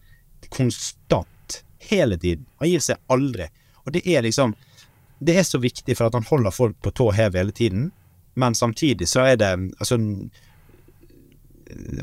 konstant. 0.49 1.63
Hele 1.89 2.17
tiden. 2.19 2.45
Han 2.59 2.69
gir 2.69 2.83
seg 2.83 2.99
aldri. 3.07 3.47
Og 3.85 3.93
det 3.95 4.03
er 4.07 4.25
liksom 4.25 4.55
Det 5.19 5.35
er 5.35 5.43
så 5.43 5.59
viktig 5.59 5.97
for 5.97 6.07
at 6.07 6.15
han 6.15 6.27
holder 6.27 6.53
folk 6.55 6.77
på 6.79 6.91
tå 6.95 7.09
hev 7.11 7.35
hele 7.35 7.51
tiden, 7.51 7.89
men 8.39 8.55
samtidig 8.55 9.07
så 9.11 9.25
er 9.27 9.35
det 9.39 9.49
altså 9.51 9.97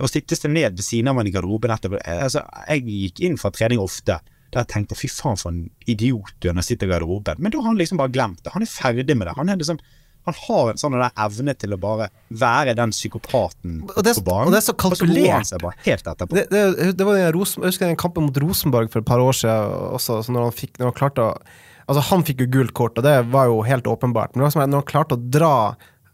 Å 0.00 0.08
sitte 0.10 0.36
seg 0.36 0.52
ned 0.52 0.76
ved 0.76 0.84
siden 0.84 1.08
av 1.08 1.20
en 1.20 1.28
i 1.28 1.32
garderoben 1.32 1.72
etterpå 1.72 2.00
altså, 2.04 2.44
Jeg 2.68 2.84
gikk 2.84 3.22
inn 3.24 3.38
fra 3.40 3.52
trening 3.56 3.80
ofte. 3.80 4.18
Der 4.52 4.62
jeg 4.62 4.72
tenkte 4.72 4.98
fy 4.98 5.08
faen 5.10 5.40
for 5.40 5.52
en 5.52 5.70
idiot 5.88 6.36
du 6.40 6.48
er 6.48 6.56
når 6.56 6.66
jeg 6.66 6.74
sitter 6.74 6.90
i 6.90 6.92
garderoben. 6.94 7.40
Men 7.40 7.52
da 7.52 7.62
har 7.62 7.72
han 7.72 7.80
liksom 7.80 8.00
bare 8.00 8.12
glemt 8.12 8.44
det. 8.44 8.52
Han 8.54 8.64
er 8.64 8.70
ferdig 8.70 9.16
med 9.16 9.26
det. 9.26 9.36
Han 9.40 9.48
er 9.48 9.60
liksom 9.60 9.80
han 10.26 10.38
har 10.42 10.72
en 10.72 10.80
sånn 10.80 10.96
evne 10.98 11.54
til 11.54 11.76
å 11.76 11.78
bare 11.80 12.08
være 12.28 12.74
den 12.78 12.94
psykopaten 12.94 13.78
det, 13.86 14.16
på 14.18 14.24
banen. 14.26 14.48
Og 14.48 14.54
det 14.54 14.60
er 14.60 14.66
så 14.66 14.74
kalkulert. 14.74 15.52
Helt 15.86 16.10
etterpå. 16.12 16.34
Det, 16.34 16.46
det, 16.50 16.90
det 16.98 17.06
var 17.06 17.18
den 17.18 17.30
Rosen, 17.36 17.62
jeg 17.62 17.74
husker 17.74 17.90
den 17.90 18.00
kampen 18.00 18.26
mot 18.26 18.40
Rosenborg 18.42 18.90
for 18.92 19.04
et 19.04 19.08
par 19.08 19.22
år 19.22 19.38
siden 19.38 19.94
også, 19.96 20.18
når 20.34 20.48
han, 20.48 20.56
fikk, 20.56 20.74
når 20.80 20.92
han 20.92 21.00
klarte 21.02 21.30
å 21.30 21.38
Altså, 21.86 22.02
han 22.08 22.24
fikk 22.26 22.40
jo 22.42 22.46
gult 22.50 22.72
kort, 22.74 22.96
og 22.98 23.04
det 23.06 23.12
var 23.30 23.46
jo 23.46 23.60
helt 23.62 23.86
åpenbart. 23.86 24.32
Men 24.34 24.48
når 24.50 24.80
han 24.80 24.88
klarte 24.88 25.14
å 25.14 25.20
dra 25.22 25.52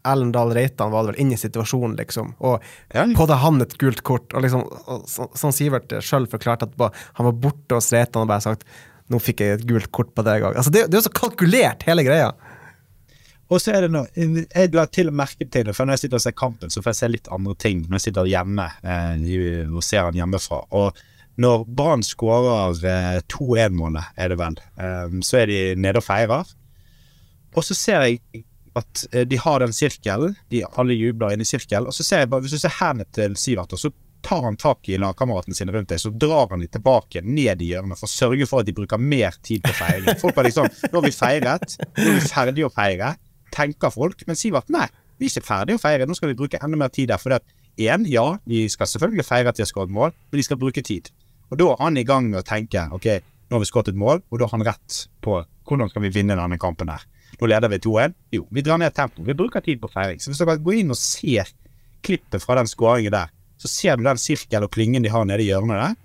Ellen 0.05 0.33
Dahl 0.35 0.51
Reitan 0.53 0.91
var 0.91 1.05
det 1.05 1.13
vel 1.13 1.21
inn 1.23 1.33
i 1.33 1.39
situasjonen, 1.39 1.95
liksom. 1.97 2.33
Og 2.43 2.63
ja. 2.93 3.05
pådde 3.17 3.39
han 3.41 3.61
et 3.63 3.73
gult 3.81 4.03
kort. 4.05 4.27
Og 4.35 4.43
liksom, 4.45 4.65
og, 4.67 5.05
så, 5.09 5.25
sånn 5.39 5.55
Sivert 5.55 5.95
sjøl 6.03 6.27
forklarte 6.29 6.67
at 6.69 7.03
han 7.17 7.29
var 7.29 7.39
borte 7.45 7.79
hos 7.79 7.89
Reitan 7.95 8.25
og 8.25 8.29
bare 8.33 8.45
sagt 8.45 8.67
'nå 9.11 9.19
fikk 9.19 9.41
jeg 9.43 9.57
et 9.57 9.65
gult 9.67 9.89
kort 9.91 10.13
på 10.15 10.23
deg 10.23 10.45
òg'. 10.47 10.55
Altså, 10.55 10.71
det, 10.71 10.85
det 10.87 10.95
er 10.95 11.01
jo 11.01 11.07
så 11.09 11.17
kalkulert, 11.17 11.83
hele 11.87 12.05
greia. 12.07 12.29
Og 13.53 13.61
så 13.61 13.75
er 13.75 13.85
det 13.85 13.93
noe 13.93 14.07
Jeg 14.17 14.71
la 14.73 14.85
til 14.89 15.11
å 15.11 15.15
merke 15.15 15.45
til 15.45 15.67
det, 15.67 15.75
for 15.77 15.85
når 15.85 15.97
jeg 15.97 16.05
sitter 16.05 16.19
og 16.19 16.25
ser 16.25 16.37
kampen, 16.37 16.73
så 16.73 16.81
får 16.81 16.93
jeg 16.93 16.99
se 16.99 17.09
litt 17.13 17.33
andre 17.33 17.55
ting 17.61 17.83
når 17.85 17.99
jeg 17.99 18.05
sitter 18.07 18.29
hjemme 18.31 18.69
eh, 18.81 19.67
og 19.67 19.83
ser 19.85 20.07
han 20.07 20.17
hjemmefra. 20.17 20.63
Og 20.73 21.03
når 21.41 21.65
Brann 21.65 22.05
skårer 22.05 22.81
eh, 22.89 23.19
2-1-målet, 23.33 24.13
er 24.17 24.33
det 24.33 24.39
vel, 24.41 24.57
eh, 24.77 25.19
så 25.25 25.43
er 25.43 25.49
de 25.49 25.59
nede 25.81 26.01
og 26.01 26.05
feirer. 26.05 26.49
Og 27.53 27.65
så 27.65 27.77
ser 27.77 28.07
jeg 28.07 28.43
at 28.77 29.05
eh, 29.11 29.25
de 29.29 29.39
har 29.41 29.61
den 29.61 29.73
sirkelen, 29.75 30.37
de 30.53 30.63
alle 30.73 30.97
jubler 30.97 31.33
inne 31.33 31.45
i 31.45 31.49
sirkelen. 31.49 31.89
Og 31.89 31.97
så 31.97 32.05
ser 32.05 32.23
jeg 32.23 32.31
bare, 32.33 32.45
hvis 32.45 32.57
du 32.57 32.61
ser 32.61 32.77
hendene 32.79 33.09
til 33.13 33.37
Sivert, 33.39 33.73
og 33.73 33.81
så 33.81 33.93
tar 34.23 34.45
han 34.45 34.55
tak 34.57 34.87
i 34.87 34.97
lagkameratene 35.01 35.57
sine 35.57 35.73
rundt 35.75 35.89
deg, 35.91 35.99
så 35.99 36.13
drar 36.15 36.53
han 36.53 36.61
de 36.63 36.69
tilbake 36.71 37.25
ned 37.25 37.61
i 37.61 37.73
hjørnet 37.73 37.99
for 37.99 38.07
å 38.07 38.13
sørge 38.13 38.47
for 38.47 38.63
at 38.63 38.69
de 38.69 38.75
bruker 38.77 39.01
mer 39.01 39.35
tid 39.43 39.65
på 39.65 39.73
feiring. 39.75 40.15
Folk 40.21 40.39
er 40.39 40.47
liksom 40.47 40.69
Nå 40.69 40.95
har 40.95 41.05
vi 41.05 41.11
feiret, 41.17 41.75
nå 41.97 42.05
er 42.07 42.19
vi 42.21 42.29
ferdige 42.29 42.69
å 42.69 42.73
feire 42.73 43.15
tenker 43.53 43.93
folk. 43.93 44.23
Men 44.27 44.39
Sivert, 44.39 44.71
nei, 44.73 44.87
vi 45.19 45.27
er 45.27 45.33
ikke 45.33 45.47
ferdige 45.47 45.79
å 45.79 45.83
feire, 45.83 46.07
nå 46.09 46.17
skal 46.17 46.33
vi 46.33 46.39
bruke 46.39 46.61
enda 46.63 46.79
mer 46.79 46.93
tid 46.93 47.11
der. 47.13 47.21
For 47.21 47.33
det 47.33 47.43
én, 47.89 48.07
ja, 48.09 48.25
de 48.49 48.65
skal 48.71 48.89
selvfølgelig 48.89 49.27
feire 49.27 49.53
at 49.53 49.59
de 49.59 49.65
har 49.65 49.69
skåret 49.69 49.93
mål, 49.93 50.13
men 50.31 50.41
de 50.41 50.45
skal 50.45 50.59
bruke 50.61 50.83
tid. 50.85 51.09
Og 51.51 51.59
da 51.61 51.69
er 51.71 51.81
han 51.83 51.99
i 52.01 52.05
gang 52.07 52.29
med 52.31 52.41
å 52.41 52.47
tenke 52.47 52.87
ok, 52.95 53.09
nå 53.49 53.57
har 53.57 53.63
vi 53.63 53.69
skåret 53.69 53.91
et 53.93 53.99
mål, 53.99 54.23
og 54.29 54.39
da 54.41 54.47
har 54.47 54.57
han 54.57 54.67
rett 54.67 55.03
på 55.23 55.41
hvordan 55.69 55.91
skal 55.91 56.05
vi 56.05 56.13
vinne 56.13 56.37
denne 56.37 56.59
kampen 56.61 56.91
her. 56.91 57.05
Nå 57.39 57.49
leder 57.49 57.71
vi 57.71 57.79
2-1. 57.81 58.13
Jo, 58.35 58.45
vi 58.53 58.63
drar 58.65 58.79
ned 58.81 58.93
tempoet. 58.93 59.25
Vi 59.27 59.35
bruker 59.37 59.63
tid 59.65 59.81
på 59.81 59.89
feiring. 59.91 60.19
Så 60.21 60.31
hvis 60.31 60.41
dere 60.41 60.59
går 60.61 60.81
inn 60.81 60.93
og 60.93 60.99
ser 60.99 61.49
klippet 62.05 62.43
fra 62.43 62.59
den 62.59 62.69
skåringen 62.69 63.13
der, 63.13 63.31
så 63.57 63.69
ser 63.71 63.97
du 63.97 64.03
den 64.05 64.19
sirkel 64.19 64.65
og 64.65 64.73
klingen 64.73 65.05
de 65.05 65.11
har 65.13 65.25
nede 65.25 65.45
i 65.45 65.47
hjørnet 65.49 65.79
der, 65.79 65.95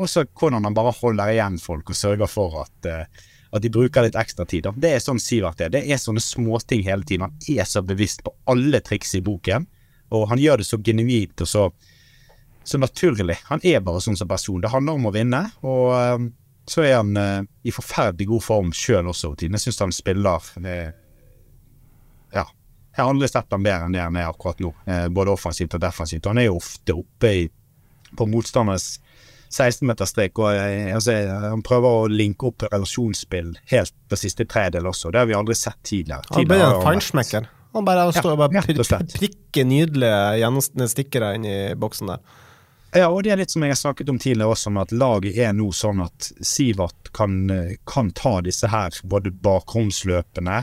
og 0.00 0.08
så 0.08 0.24
hvordan 0.24 0.64
han 0.64 0.74
bare 0.74 0.94
holder 0.96 1.30
igjen 1.34 1.58
folk 1.62 1.92
og 1.92 1.98
sørger 1.98 2.30
for 2.30 2.62
at 2.62 2.88
uh, 2.88 3.22
at 3.52 3.62
de 3.62 3.70
bruker 3.70 4.06
litt 4.06 4.16
ekstra 4.16 4.46
tid. 4.48 4.66
Det 4.80 4.94
er 4.94 5.02
sånn 5.02 5.20
Sivert 5.20 5.60
er. 5.60 5.72
Det 5.72 5.82
er 5.84 6.00
sånne 6.00 6.22
småting 6.24 6.84
hele 6.86 7.04
tiden. 7.04 7.28
Han 7.28 7.56
er 7.58 7.68
så 7.68 7.82
bevisst 7.84 8.24
på 8.24 8.32
alle 8.48 8.80
triks 8.80 9.12
i 9.18 9.22
boken, 9.24 9.66
og 10.12 10.28
han 10.30 10.40
gjør 10.40 10.62
det 10.62 10.68
så 10.68 10.78
genuint 10.80 11.44
og 11.44 11.48
så, 11.48 11.66
så 12.64 12.80
naturlig. 12.80 13.36
Han 13.50 13.60
er 13.68 13.84
bare 13.84 14.00
sånn 14.00 14.16
som 14.16 14.30
person. 14.30 14.62
Det 14.62 14.72
handler 14.72 14.96
om 14.96 15.10
å 15.10 15.12
vinne, 15.12 15.42
og 15.68 15.92
um, 15.92 16.30
så 16.64 16.86
er 16.86 16.96
han 16.96 17.12
uh, 17.18 17.44
i 17.62 17.74
forferdelig 17.74 18.30
god 18.30 18.46
form 18.46 18.72
sjøl 18.76 19.12
også. 19.12 19.34
Jeg 19.42 19.60
syns 19.60 19.84
han 19.84 19.92
spiller 19.92 20.48
uh, 20.64 20.90
Ja. 22.32 22.48
Jeg 22.92 23.00
har 23.00 23.08
aldri 23.08 23.28
sett 23.28 23.52
ham 23.52 23.64
bedre 23.64 23.88
enn 23.88 23.94
det 23.96 24.02
han 24.04 24.16
er 24.20 24.28
akkurat 24.28 24.60
nå, 24.64 24.72
uh, 24.88 25.06
både 25.12 25.36
offensivt 25.36 25.76
og 25.76 25.84
defensivt. 25.84 26.28
Han 26.28 26.40
er 26.40 26.48
jo 26.48 26.56
ofte 26.60 26.96
oppe 27.04 27.36
i, 27.36 27.46
på 28.16 28.28
motstanders 28.32 28.94
16-meterstrek. 29.52 30.38
og 30.40 30.56
altså, 30.96 31.16
Han 31.52 31.64
prøver 31.64 31.88
å 32.02 32.10
linke 32.10 32.48
opp 32.50 32.66
relasjonsspill 32.68 33.54
helt 33.72 33.94
på 34.08 34.18
siste 34.20 34.46
tredel 34.48 34.88
også. 34.90 35.12
Det 35.12 35.22
har 35.22 35.28
vi 35.30 35.36
aldri 35.38 35.56
sett 35.58 35.80
tidligere. 35.86 36.24
Han 36.32 36.48
ble 36.48 36.62
en 36.64 36.80
feinschmecker. 36.84 37.50
Han 37.72 37.86
bare 37.88 38.08
står 38.12 38.34
og 38.34 38.40
bare 38.42 38.64
prikker 39.14 39.64
nydelige 39.64 40.88
stikkere 40.92 41.34
inn 41.38 41.46
i 41.48 41.58
boksen 41.78 42.12
der. 42.12 42.24
Ja, 42.92 43.06
og 43.08 43.22
det 43.24 43.32
er 43.32 43.40
litt 43.40 43.52
som 43.52 43.62
jeg 43.64 43.72
har 43.72 43.80
snakket 43.80 44.10
om 44.12 44.18
tidligere 44.20 44.52
også, 44.52 44.70
med 44.74 44.82
at 44.84 44.92
laget 44.92 45.38
er 45.40 45.54
nå 45.56 45.70
sånn 45.72 46.02
at 46.04 46.28
Sivert 46.44 47.08
kan, 47.16 47.38
kan 47.88 48.10
ta 48.12 48.34
disse 48.44 48.68
her 48.68 48.98
både 49.08 49.32
bakromsløpene, 49.32 50.58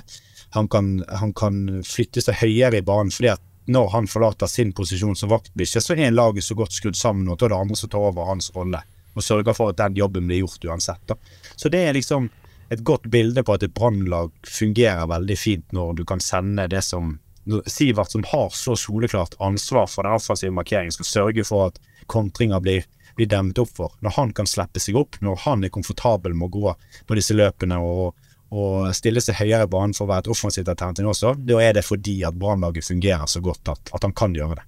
han 0.53 0.67
kan, 0.69 0.91
han 1.09 1.33
kan 1.37 1.81
flytte 1.85 2.21
seg 2.21 2.37
høyere 2.43 2.81
i 2.81 2.85
banen, 2.85 3.09
fordi 3.13 3.31
at 3.33 3.41
når 3.69 3.89
han 3.93 4.07
forlater 4.09 4.49
sin 4.49 4.71
posisjon 4.73 5.15
som 5.15 5.29
vaktbikkje, 5.29 5.81
så 5.81 5.93
er 5.93 6.11
laget 6.11 6.43
så 6.43 6.55
godt 6.57 6.73
skrudd 6.73 6.97
sammen, 6.97 7.29
og 7.29 7.37
det 7.37 7.49
er 7.49 7.57
andre 7.59 7.77
som 7.77 7.91
tar 7.91 8.07
over 8.09 8.25
hans 8.25 8.49
rolle, 8.55 8.81
og 9.13 9.25
sørger 9.25 9.53
for 9.53 9.73
at 9.73 9.77
den 9.77 9.99
jobben 9.99 10.29
blir 10.29 10.41
gjort 10.41 10.65
uansett. 10.71 11.03
Da. 11.05 11.17
Så 11.55 11.69
det 11.69 11.83
er 11.85 11.93
liksom 11.93 12.31
et 12.73 12.81
godt 12.85 13.05
bilde 13.13 13.43
på 13.45 13.53
at 13.53 13.65
et 13.65 13.73
brannlag 13.73 14.33
fungerer 14.45 15.09
veldig 15.09 15.37
fint 15.37 15.73
når 15.73 15.99
du 15.99 16.05
kan 16.05 16.21
sende 16.21 16.67
det 16.69 16.83
som 16.85 17.17
Sivert, 17.65 18.11
som 18.11 18.21
har 18.29 18.49
så 18.53 18.75
soleklart 18.77 19.33
ansvar 19.41 19.87
for 19.89 20.05
den 20.05 20.13
offensive 20.13 20.53
markeringen, 20.53 20.93
skal 20.93 21.07
sørge 21.07 21.45
for 21.47 21.71
at 21.71 21.79
kontringer 22.11 22.61
blir, 22.61 22.83
blir 23.17 23.29
demmet 23.31 23.57
opp 23.57 23.71
for. 23.73 23.95
Når 24.05 24.13
han 24.19 24.33
kan 24.37 24.49
slippe 24.49 24.81
seg 24.83 24.99
opp, 24.99 25.17
når 25.25 25.39
han 25.47 25.65
er 25.65 25.73
komfortabel 25.73 26.35
med 26.37 26.49
å 26.49 26.53
gå 26.59 26.75
på 27.09 27.17
disse 27.17 27.33
løpene 27.33 27.79
og, 27.81 28.13
og 28.49 28.89
stille 28.97 29.21
seg 29.21 29.37
høyere 29.37 29.67
i 29.67 29.69
banen 29.69 29.93
for 29.93 30.07
å 30.07 30.09
være 30.09 30.25
et 30.25 30.33
offensivt 30.33 30.71
alternativ 30.71 31.11
også, 31.11 31.35
da 31.45 31.61
er 31.61 31.75
det 31.77 31.85
fordi 31.85 32.19
at 32.25 32.37
brannlaget 32.39 32.87
fungerer 32.87 33.29
så 33.29 33.41
godt 33.45 33.69
at, 33.75 33.91
at 33.93 34.05
han 34.07 34.15
kan 34.17 34.33
gjøre 34.37 34.57
det. 34.57 34.65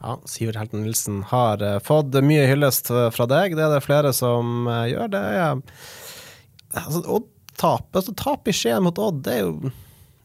Ja, 0.00 0.16
Sivert 0.28 0.56
Helten 0.56 0.84
Nilsen 0.84 1.20
har 1.28 1.60
eh, 1.64 1.76
fått 1.84 2.16
mye 2.24 2.46
hyllest 2.48 2.88
eh, 2.92 3.10
fra 3.12 3.26
deg. 3.28 3.56
Det 3.56 3.66
er 3.66 3.74
det 3.74 3.84
flere 3.84 4.14
som 4.16 4.64
eh, 4.64 4.86
gjør. 4.94 5.12
Det 5.12 5.20
er 5.20 5.50
altså, 5.50 7.02
Odd 7.04 7.28
tape. 7.60 8.00
altså, 8.00 8.14
tap 8.16 8.48
i 8.48 8.54
Skien 8.56 8.84
mot 8.86 9.00
Odd, 9.00 9.20
det 9.26 9.36
er 9.36 9.44
jo 9.44 9.54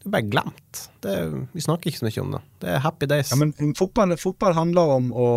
det 0.06 0.08
er 0.08 0.14
bare 0.14 0.30
glemt. 0.30 0.80
Det 1.02 1.12
er, 1.12 1.32
vi 1.52 1.62
snakker 1.64 1.90
ikke 1.90 1.98
så 1.98 2.06
mye 2.06 2.22
om 2.22 2.34
det. 2.36 2.40
Det 2.62 2.68
er 2.72 2.82
happy 2.84 3.08
days. 3.10 3.32
Ja, 3.34 3.40
men 3.42 3.74
fotball, 3.76 4.14
fotball 4.22 4.54
handler 4.56 4.92
om 4.96 5.08
å 5.10 5.30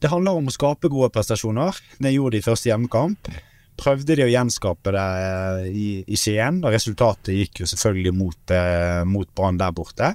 Det 0.00 0.10
handler 0.12 0.38
om 0.38 0.48
å 0.48 0.52
skape 0.54 0.90
gode 0.92 1.10
prestasjoner. 1.12 1.76
Det 1.98 2.12
gjorde 2.12 2.36
de 2.36 2.42
i 2.42 2.44
første 2.44 2.70
hjemmekamp. 2.70 3.30
Prøvde 3.80 4.16
de 4.18 4.26
å 4.26 4.30
gjenskape 4.30 4.92
det 4.92 5.06
eh, 5.24 5.62
i, 5.70 5.86
i 6.04 6.18
Skien, 6.20 6.60
resultatet 6.68 7.32
gikk 7.36 7.62
jo 7.62 7.70
selvfølgelig 7.70 8.12
mot, 8.16 8.52
eh, 8.52 9.00
mot 9.08 9.30
Brann 9.36 9.60
der 9.60 9.72
borte. 9.76 10.12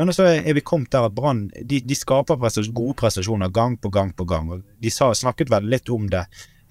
Men 0.00 0.14
så 0.16 0.24
er 0.30 0.54
vi 0.56 0.62
kommet 0.64 0.92
der 0.94 1.08
at 1.10 1.16
Brann 1.16 1.48
de, 1.52 1.82
de 1.84 1.96
skaper 1.98 2.38
prestas- 2.40 2.70
gode 2.72 2.96
prestasjoner 3.02 3.50
gang 3.52 3.76
på 3.76 3.90
gang 3.92 4.14
på 4.16 4.24
gang. 4.24 4.48
Og 4.54 4.62
de 4.80 4.92
sa, 4.94 5.10
snakket 5.16 5.50
vel 5.52 5.68
litt 5.68 5.90
om 5.92 6.06
det 6.08 6.22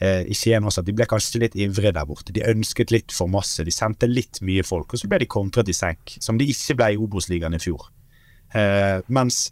eh, 0.02 0.23
i 0.25 0.38
Skien 0.38 0.65
også, 0.65 0.82
at 0.82 0.88
de 0.88 0.95
ble 0.97 1.06
kanskje 1.10 1.43
litt 1.43 1.60
ivrige 1.60 1.93
der 1.93 2.08
borte. 2.10 2.34
De 2.34 2.45
ønsket 2.49 2.95
litt 2.95 3.13
for 3.13 3.30
masse. 3.30 3.65
De 3.67 3.75
sendte 3.75 4.10
litt 4.10 4.41
mye 4.45 4.65
folk, 4.65 4.95
og 4.95 5.02
så 5.02 5.12
ble 5.12 5.21
de 5.21 5.30
kontret 5.30 5.69
i 5.69 5.78
senk, 5.78 6.15
som 6.23 6.39
de 6.39 6.47
ikke 6.49 6.80
ble 6.80 6.93
i 6.95 6.99
Obos-ligaen 7.04 7.58
i 7.58 7.62
fjor. 7.62 7.91
Eh, 8.58 8.97
mens 9.13 9.43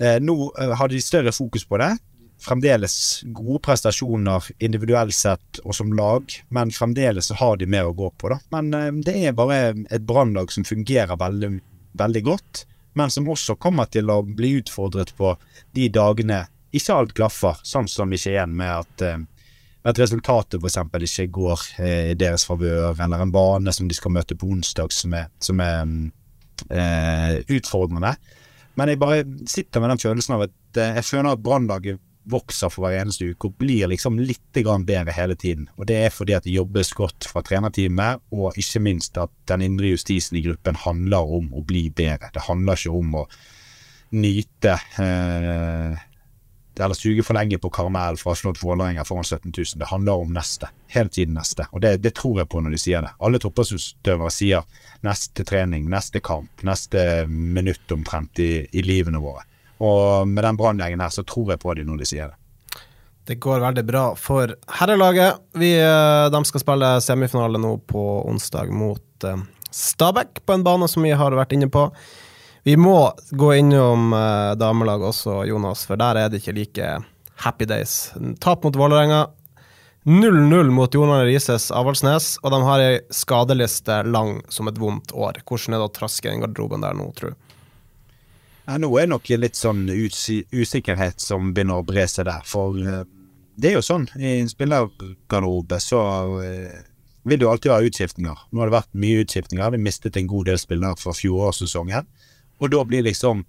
eh, 0.00 0.16
nå 0.22 0.38
hadde 0.56 0.78
har 0.80 0.94
de 0.94 1.04
større 1.04 1.34
fokus 1.34 1.66
på 1.68 1.82
det. 1.82 1.92
Fremdeles 2.44 3.22
gode 3.32 3.62
prestasjoner 3.64 4.50
individuelt 4.64 5.16
sett 5.16 5.60
og 5.64 5.74
som 5.76 5.92
lag, 5.96 6.28
men 6.52 6.72
fremdeles 6.74 7.32
har 7.40 7.56
de 7.60 7.68
mer 7.70 7.88
å 7.88 7.96
gå 7.96 8.10
på. 8.20 8.32
da. 8.34 8.40
Men 8.54 8.72
eh, 8.76 8.90
det 9.06 9.16
er 9.28 9.36
bare 9.36 9.60
et 9.88 10.04
brannlag 10.04 10.52
som 10.52 10.66
fungerer 10.68 11.16
veldig, 11.20 11.54
veldig 11.96 12.24
godt, 12.26 12.64
men 12.94 13.10
som 13.10 13.28
også 13.28 13.56
kommer 13.58 13.88
til 13.90 14.10
å 14.12 14.20
bli 14.22 14.58
utfordret 14.60 15.14
på 15.16 15.34
de 15.74 15.88
dagene 15.88 16.44
ikke 16.74 16.94
alt 16.94 17.14
klaffer, 17.14 17.58
sånn 17.62 17.88
som 17.88 18.12
i 18.12 18.18
Skien 18.18 18.54
med 18.58 18.70
at 18.82 19.02
eh, 19.06 19.22
at 19.84 20.00
resultatet 20.00 20.62
f.eks. 20.62 20.78
ikke 21.12 21.32
går 21.36 21.64
eh, 21.84 22.10
i 22.12 22.16
deres 22.16 22.46
favør, 22.48 22.94
eller 22.96 23.20
en 23.20 23.32
bane 23.32 23.72
som 23.76 23.88
de 23.88 23.96
skal 23.96 24.14
møte 24.16 24.36
på 24.36 24.48
onsdag 24.54 24.94
som 24.96 25.12
er, 25.16 25.28
som 25.44 25.60
er 25.60 25.82
mm, 25.84 26.06
eh, 26.70 27.34
utfordrende. 27.52 28.14
Men 28.80 28.90
jeg 28.90 29.00
bare 29.02 29.20
sitter 29.50 29.84
med 29.84 29.92
den 29.92 30.00
følelsen 30.00 30.38
av 30.38 30.46
at 30.46 30.80
eh, 30.80 30.96
jeg 31.00 31.08
føler 31.10 31.34
at 31.34 31.44
Brannlaget 31.44 32.00
vokser 32.30 32.70
for 32.72 32.86
hver 32.86 33.02
eneste 33.02 33.28
uke 33.32 33.50
og 33.50 33.58
blir 33.60 33.90
liksom 33.92 34.16
litt 34.22 34.40
bedre 34.54 35.12
hele 35.12 35.36
tiden. 35.36 35.68
Og 35.76 35.86
det 35.86 35.98
er 36.06 36.14
fordi 36.14 36.36
at 36.36 36.46
det 36.46 36.54
jobbes 36.54 36.92
godt 36.96 37.28
fra 37.28 37.42
trenerteamet, 37.42 38.22
og 38.32 38.56
ikke 38.56 38.80
minst 38.80 39.18
at 39.18 39.32
den 39.50 39.62
indre 39.62 39.92
justisen 39.92 40.38
i 40.38 40.44
gruppen 40.44 40.76
handler 40.76 41.36
om 41.38 41.52
å 41.52 41.64
bli 41.64 41.90
bedre. 41.90 42.30
Det 42.32 42.46
handler 42.48 42.80
ikke 42.80 42.96
om 42.96 43.14
å 43.20 43.26
nyte 44.14 44.76
eh, 45.02 46.02
eller 46.82 46.94
suge 46.98 47.22
for 47.22 47.36
lenge 47.38 47.58
på 47.62 47.70
karamell 47.70 48.18
ha 48.18 48.34
slått 48.34 48.62
Vålerenga 48.62 49.04
foran 49.06 49.24
17 49.24 49.52
000. 49.56 49.78
Det 49.78 49.90
handler 49.90 50.24
om 50.24 50.32
neste. 50.34 50.68
Hele 50.90 51.08
tiden 51.08 51.34
neste. 51.38 51.68
Og 51.70 51.80
det, 51.84 51.96
det 52.02 52.14
tror 52.18 52.40
jeg 52.40 52.50
på 52.50 52.62
når 52.62 52.74
de 52.74 52.80
sier 52.82 53.04
det. 53.04 53.12
Alle 53.22 53.38
toppidrettsutøvere 53.42 54.32
sier 54.34 54.66
neste 55.06 55.46
trening, 55.46 55.86
neste 55.90 56.22
kamp, 56.24 56.64
neste 56.66 57.26
minutt 57.28 57.94
omtrent 57.94 58.42
i, 58.42 58.66
i 58.72 58.82
livene 58.82 59.22
våre. 59.22 59.46
Og 59.82 60.28
med 60.28 60.44
den 60.44 60.58
brannlegen 60.58 61.02
her, 61.02 61.12
så 61.12 61.24
tror 61.26 61.54
jeg 61.54 61.62
på 61.62 61.74
dem 61.74 61.90
når 61.90 62.02
de 62.02 62.08
sier 62.08 62.32
det. 62.32 62.40
Det 63.24 63.38
går 63.40 63.62
veldig 63.62 63.84
bra 63.88 64.04
for 64.20 64.52
herrelaget. 64.78 65.40
Vi, 65.56 65.72
eh, 65.80 66.26
de 66.30 66.42
skal 66.44 66.60
spille 66.60 66.90
semifinale 67.00 67.58
nå 67.58 67.78
på 67.88 68.02
onsdag 68.28 68.68
mot 68.68 69.24
eh, 69.24 69.46
Stabæk, 69.74 70.44
på 70.46 70.54
en 70.54 70.64
bane 70.66 70.88
som 70.88 71.02
vi 71.02 71.14
har 71.16 71.34
vært 71.34 71.56
inne 71.56 71.70
på. 71.72 71.88
Vi 72.64 72.76
må 72.80 73.10
gå 73.36 73.48
innom 73.58 74.12
Damelag 74.14 74.60
damelaget 74.60 75.08
også, 75.10 75.40
Jonas, 75.48 75.82
for 75.84 76.00
der 76.00 76.16
er 76.16 76.30
det 76.32 76.40
ikke 76.40 76.54
like 76.56 76.92
happy 77.44 77.66
days. 77.68 78.12
Tap 78.40 78.64
mot 78.64 78.76
Vålerenga. 78.76 79.26
0-0 80.04 80.70
mot 80.70 80.94
Jon 80.94 81.24
Rises 81.24 81.70
Avaldsnes, 81.72 82.34
og 82.42 82.52
de 82.52 82.60
har 82.66 82.82
ei 82.84 82.96
skadeliste 83.08 84.02
lang 84.04 84.42
som 84.52 84.68
et 84.68 84.76
vondt 84.80 85.14
år. 85.16 85.40
Hvordan 85.48 85.76
er 85.76 85.80
det 85.80 85.86
å 85.88 85.94
traske 85.96 86.28
i 86.28 86.40
garderoben 86.42 86.84
der 86.84 86.96
nå, 86.98 87.06
tror 87.16 87.32
du? 87.32 87.53
Ja, 88.64 88.78
nå 88.80 88.88
er 88.96 89.10
nok 89.10 89.28
litt 89.28 89.58
sånn 89.58 89.84
usikkerhet 89.92 91.20
som 91.20 91.52
begynner 91.52 91.82
å 91.82 91.86
bre 91.86 92.06
seg 92.08 92.28
der. 92.30 92.44
For 92.48 92.78
eh, 92.80 93.02
det 93.60 93.70
er 93.70 93.78
jo 93.78 93.84
sånn, 93.84 94.06
i 94.16 94.38
en 94.40 94.48
spillergarderobe 94.50 95.80
så 95.84 96.00
eh, 96.40 96.78
vil 97.28 97.40
det 97.40 97.44
jo 97.44 97.50
alltid 97.52 97.74
ha 97.74 97.82
utskiftninger. 97.84 98.46
Nå 98.50 98.62
har 98.62 98.70
det 98.70 98.78
vært 98.78 99.02
mye 99.04 99.24
utskiftninger. 99.24 99.74
Vi 99.74 99.82
mistet 99.84 100.16
en 100.16 100.30
god 100.30 100.48
del 100.48 100.60
spillere 100.60 100.96
fra 101.00 101.12
fjorårssesongen. 101.16 102.08
Og 102.62 102.72
da 102.72 102.80
blir 102.88 103.04
liksom 103.04 103.44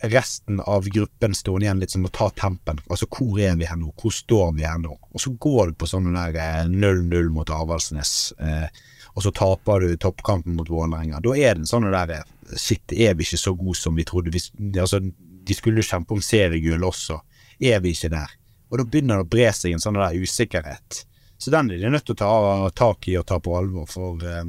resten 0.00 0.60
av 0.64 0.88
gruppen 0.88 1.34
stående 1.36 1.66
igjen 1.66 1.80
litt 1.82 1.92
som 1.92 2.06
å 2.08 2.12
ta 2.12 2.30
tempen. 2.32 2.80
Altså 2.88 3.08
hvor 3.12 3.36
er 3.40 3.58
vi 3.60 3.68
her 3.68 3.76
nå? 3.76 3.92
Hvor 4.00 4.14
står 4.14 4.54
vi 4.56 4.64
her 4.64 4.80
nå? 4.80 4.96
Og 5.12 5.20
så 5.20 5.32
går 5.36 5.72
du 5.72 5.78
på 5.80 5.88
sånn 5.90 6.08
der 6.14 6.38
eh, 6.40 6.64
0-0 6.70 7.28
mot 7.34 7.52
Avaldsnes, 7.52 8.32
eh, 8.40 8.68
og 9.12 9.24
så 9.26 9.32
taper 9.36 9.84
du 9.84 9.96
toppkampen 10.00 10.56
mot 10.56 10.70
Vålerenga. 10.70 11.20
Da 11.20 11.34
er 11.36 11.58
det 11.58 11.66
en 11.66 11.68
sånn 11.68 11.90
der 11.90 12.14
eh, 12.16 12.24
Shit, 12.58 12.92
er 12.92 13.14
vi 13.14 13.26
ikke 13.26 13.40
så 13.40 13.54
gode 13.54 13.78
som 13.78 13.96
vi 13.98 14.06
trodde? 14.08 14.32
Vi, 14.34 14.40
altså, 14.80 15.00
de 15.00 15.56
skulle 15.56 15.82
jo 15.82 15.90
kjempe 15.90 16.16
om 16.16 16.22
seriegull 16.24 16.84
også. 16.86 17.20
Er 17.60 17.82
vi 17.84 17.94
ikke 17.94 18.10
der? 18.12 18.34
Og 18.70 18.78
da 18.78 18.86
begynner 18.86 19.20
det 19.20 19.26
å 19.26 19.30
bre 19.30 19.48
seg 19.54 19.74
en 19.74 19.82
sånn 19.82 19.98
der 19.98 20.18
usikkerhet. 20.18 21.04
Så 21.40 21.52
den 21.52 21.70
er 21.72 21.80
de 21.80 21.90
nødt 21.90 22.06
til 22.06 22.16
å 22.18 22.20
ta 22.20 22.32
tak 22.76 23.08
i 23.08 23.16
og 23.18 23.26
ta 23.28 23.38
på 23.42 23.54
alvor, 23.56 23.88
for 23.90 24.20
eh, 24.26 24.44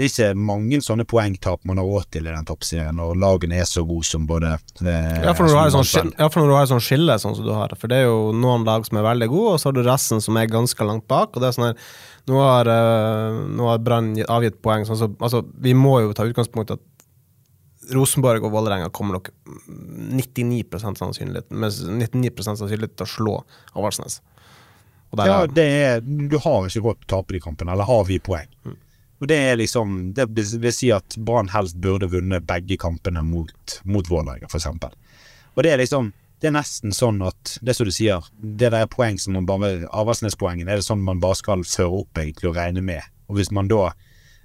det 0.00 0.06
er 0.06 0.32
ikke 0.32 0.40
mange 0.48 0.78
sånne 0.80 1.04
poengtap 1.04 1.60
man 1.68 1.76
har 1.76 1.84
råd 1.84 2.06
til 2.14 2.24
i 2.24 2.32
den 2.32 2.46
toppserien, 2.48 2.96
når 2.96 3.18
lagene 3.20 3.58
er 3.60 3.66
så 3.68 3.82
gode 3.84 4.08
som 4.08 4.22
både 4.24 4.54
eh, 4.56 5.18
Ja, 5.26 5.34
for 5.36 5.44
som 5.44 5.84
skille, 5.84 6.14
ja, 6.16 6.28
for 6.32 6.40
når 6.40 6.48
du 6.48 6.54
har 6.56 6.64
et 6.64 6.70
sånt 6.70 6.86
skille 6.86 7.16
sånn 7.20 7.36
som 7.36 7.44
du 7.44 7.50
har. 7.52 7.74
For 7.76 7.92
det 7.92 7.98
er 7.98 8.06
jo 8.06 8.30
noen 8.32 8.64
lag 8.64 8.86
som 8.88 8.96
er 8.96 9.04
veldig 9.04 9.28
gode, 9.28 9.52
og 9.52 9.60
så 9.60 9.68
har 9.68 9.76
du 9.76 9.82
resten 9.84 10.24
som 10.24 10.40
er 10.40 10.48
ganske 10.48 10.88
langt 10.88 11.04
bak. 11.10 11.36
Og 11.36 11.44
det 11.44 11.50
er 11.50 11.58
sånn 11.58 11.68
her 11.68 11.84
Nå 12.30 12.36
har, 12.38 12.68
uh, 12.68 13.38
nå 13.58 13.68
har 13.68 13.80
Brann 13.82 14.12
avgitt 14.30 14.60
poeng. 14.62 14.84
Sånn, 14.86 14.98
så, 15.00 15.08
altså, 15.20 15.40
vi 15.60 15.72
må 15.74 15.96
jo 16.04 16.12
ta 16.16 16.24
utgangspunkt 16.28 16.72
i 16.72 16.76
at 16.76 17.94
Rosenborg 17.96 18.44
og 18.46 18.52
Vålerenga 18.54 18.90
kommer 18.94 19.18
nok 19.18 19.32
99% 20.16 21.00
sannsynlighet 21.00 21.50
med 21.52 21.74
99 22.04 22.44
sannsynlighet 22.46 22.94
til 22.96 23.08
å 23.08 23.14
slå 23.18 23.34
Avaldsnes. 23.74 24.20
Ja, 25.18 25.42
er- 25.42 25.50
det 25.50 25.70
du 26.06 26.38
har 26.38 26.68
ikke 26.68 26.84
råd 26.84 27.00
til 27.02 27.08
å 27.08 27.10
tape 27.18 27.34
de 27.34 27.40
kampene, 27.42 27.74
eller 27.74 27.88
har 27.88 28.04
vi 28.08 28.20
poeng? 28.22 28.48
Og 29.20 29.28
Det 29.28 29.36
er 29.36 29.56
liksom, 29.60 30.14
det 30.16 30.26
vil 30.32 30.72
si 30.72 30.88
at 30.96 31.16
Brann 31.16 31.50
helst 31.52 31.76
burde 31.76 32.08
vunnet 32.08 32.46
begge 32.48 32.78
kampene 32.80 33.22
mot, 33.22 33.80
mot 33.84 34.08
Vålerenga, 34.08 34.48
f.eks. 34.48 34.66
Og 35.54 35.62
det 35.64 35.74
er 35.74 35.82
liksom 35.82 36.12
Det 36.40 36.48
er 36.48 36.54
nesten 36.56 36.94
sånn 36.96 37.18
at 37.20 37.58
Det 37.60 37.74
som 37.76 37.84
du 37.84 37.92
sier, 37.92 38.24
det 38.40 38.70
der 38.70 38.86
er 38.86 38.88
poeng 38.88 39.18
som 39.20 39.34
man 39.36 39.48
bare 39.48 39.84
Avaldsnes-poengene 39.92 40.72
er 40.72 40.80
det 40.80 40.86
sånn 40.86 41.02
man 41.04 41.20
bare 41.20 41.36
skal 41.36 41.66
føre 41.68 42.00
opp 42.00 42.20
egentlig 42.22 42.48
og 42.48 42.56
regne 42.56 42.80
med. 42.80 43.04
Og 43.28 43.36
hvis 43.36 43.52
man 43.52 43.68
da 43.68 43.90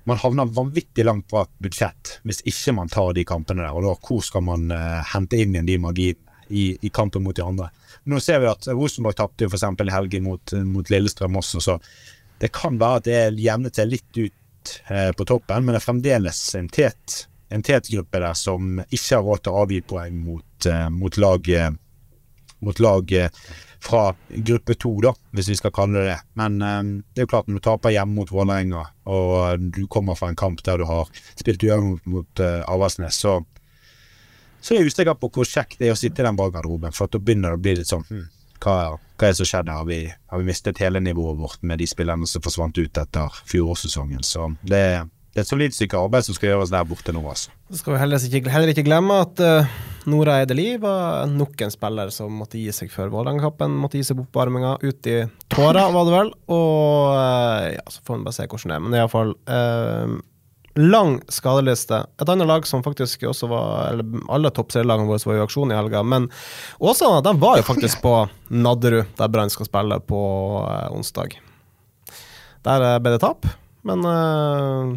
Man 0.06 0.20
havner 0.22 0.52
vanvittig 0.52 1.06
langt 1.06 1.32
fra 1.32 1.48
budsjett 1.58 2.20
hvis 2.28 2.44
ikke 2.46 2.76
man 2.76 2.92
tar 2.92 3.16
de 3.16 3.24
kampene 3.26 3.64
der. 3.64 3.74
Og 3.74 3.88
da 3.88 3.96
hvor 3.96 4.22
skal 4.22 4.44
man 4.46 4.68
uh, 4.70 5.02
hente 5.16 5.40
inn 5.40 5.56
igjen 5.56 5.66
de 5.72 5.80
marginene 5.82 6.22
i, 6.50 6.76
i 6.78 6.92
kampen 6.94 7.24
mot 7.24 7.34
de 7.34 7.42
andre? 7.42 7.72
Nå 8.06 8.20
ser 8.22 8.44
vi 8.44 8.52
at 8.52 8.68
Rosenborg 8.70 9.16
tapte 9.18 9.48
f.eks. 9.48 9.64
i 9.64 9.96
helgen 9.96 10.28
mot, 10.28 10.54
mot 10.68 10.92
Lillestrøm 10.94 11.40
også, 11.40 11.64
så 11.64 11.80
det 12.38 12.52
kan 12.54 12.78
være 12.78 13.00
at 13.00 13.08
det 13.08 13.42
jevnet 13.42 13.80
seg 13.80 13.90
litt 13.90 14.20
ut 14.20 14.36
eh, 14.88 15.12
på 15.12 15.25
toppen, 15.25 15.65
men 15.65 15.75
det 15.75 15.82
er 15.82 15.86
fremdeles 15.86 16.39
en 16.60 16.69
tet, 16.69 17.25
en 17.54 17.63
tet 17.65 17.89
gruppe 17.91 18.21
der 18.21 18.38
som 18.38 18.80
ikke 18.86 19.17
har 19.17 19.25
råd 19.25 19.43
til 19.43 19.54
å 19.54 19.63
avgi 19.63 19.82
poeng 19.86 20.17
mot, 20.25 20.67
eh, 20.69 20.88
mot 20.93 21.17
lag 21.21 21.49
eh, 21.49 21.71
mot 22.65 22.80
lag 22.80 23.12
fra 23.86 24.01
gruppe 24.28 24.73
to, 24.82 24.93
da, 25.04 25.12
hvis 25.36 25.49
vi 25.51 25.58
skal 25.60 25.73
kalle 25.75 25.99
det 25.99 26.06
det. 26.08 26.15
Men 26.39 26.56
det 26.58 27.19
er 27.19 27.28
jo 27.28 27.30
klart, 27.30 27.49
når 27.51 27.60
du 27.60 27.63
taper 27.67 27.93
hjemme 27.93 28.15
mot 28.15 28.32
Vålerenga, 28.32 28.86
og 29.12 29.67
du 29.75 29.84
kommer 29.91 30.17
fra 30.17 30.32
en 30.32 30.39
kamp 30.39 30.63
der 30.65 30.82
du 30.82 30.88
har 30.89 31.12
spilt 31.36 31.62
uavgjort 31.67 32.08
mot, 32.10 32.41
uh, 32.41 32.63
Avaldsnes, 32.71 33.19
så, 33.21 33.36
så 34.58 34.73
er 34.73 34.82
jeg 34.82 34.89
usikker 34.95 35.19
på 35.19 35.30
hvor 35.36 35.45
kjekt 35.45 35.78
det 35.84 35.91
er 35.91 35.93
å 35.93 35.99
sitte 35.99 36.23
i 36.23 36.25
den 36.25 36.39
ballgarderoben. 36.39 36.95
For 36.95 37.12
da 37.12 37.21
begynner 37.21 37.54
det 37.54 37.60
å 37.60 37.63
bli 37.67 37.75
litt 37.84 37.91
sånn 37.91 38.08
hm, 38.08 38.25
hva, 38.63 38.96
hva, 38.96 39.26
er 39.26 39.34
det 39.34 39.39
som 39.39 39.50
skjedde? 39.50 39.76
Har 39.76 39.89
vi, 39.89 40.00
har 40.10 40.41
vi 40.41 40.48
mistet 40.48 40.80
hele 40.84 41.02
nivået 41.04 41.39
vårt 41.39 41.63
med 41.63 41.82
de 41.82 41.89
spillerne 41.89 42.28
som 42.30 42.44
forsvant 42.46 42.78
ut 42.78 43.02
etter 43.02 43.41
fjorårssesongen? 43.52 44.24
Så 44.24 44.54
det 44.63 44.86
det 45.36 45.41
er 45.41 45.48
et 45.50 45.52
solid 45.52 45.74
stykke 45.76 46.00
arbeid 46.00 46.24
som 46.24 46.36
skal 46.38 46.54
gjøres 46.54 46.70
der 46.72 46.86
borte 46.88 47.12
nå. 47.12 47.20
altså. 47.28 47.52
Så 47.68 47.82
skal 47.82 47.91
vi 47.91 48.00
heller 48.00 48.24
ikke, 48.24 48.52
heller 48.54 48.70
ikke 48.72 48.86
glemme 48.88 49.18
at 49.20 49.41
uh, 49.44 49.74
Nora 50.08 50.38
Eideli 50.39 50.78
var 50.80 51.28
nok 51.28 51.60
en 51.65 51.74
spiller 51.74 52.13
som 52.15 52.38
måtte 52.39 52.56
gi 52.56 52.72
seg 52.72 52.94
før 52.94 53.12
Vålerenga-kampen. 53.12 53.76
Måtte 53.76 54.00
gi 54.00 54.06
seg 54.08 54.15
på 54.15 54.24
oppvarminga. 54.30 54.78
Ut 54.80 55.10
i 55.12 55.18
tårer, 55.52 55.91
var 55.91 56.08
det 56.08 56.13
vel. 56.15 56.32
Og 56.56 57.18
uh, 57.18 57.68
ja, 57.74 57.84
så 57.91 58.00
får 58.08 58.22
vi 58.22 58.28
bare 58.30 58.38
se 58.38 58.48
hvordan 58.48 58.72
det 58.72 58.78
er. 58.78 58.86
Men 58.86 58.96
iallfall 59.02 59.36
uh, 59.36 59.58
eh, 59.58 60.15
lang 60.76 61.18
skadeliste. 61.32 62.02
Et 62.22 62.30
annet 62.30 62.48
lag 62.48 62.68
som 62.68 62.84
faktisk 62.84 63.24
også 63.30 63.48
var 63.48 63.94
Eller 63.94 64.28
alle 64.30 64.52
toppserielagene 64.52 65.08
våre 65.08 65.24
var 65.26 65.40
i 65.40 65.44
aksjon 65.46 65.72
i 65.72 65.78
helga. 65.78 66.04
Men 66.04 66.30
Åsane 66.80 67.24
de 67.24 67.36
var 67.40 67.58
jo 67.60 67.68
faktisk 67.68 68.02
på 68.04 68.14
Nadderud, 68.50 69.08
der 69.18 69.32
Brann 69.32 69.50
skal 69.54 69.70
spille 69.70 70.00
på 70.04 70.22
eh, 70.68 70.88
onsdag. 70.96 71.40
Der 72.66 72.86
ble 73.00 73.14
det 73.14 73.22
tap, 73.22 73.46
men 73.86 74.06
eh, 74.10 74.96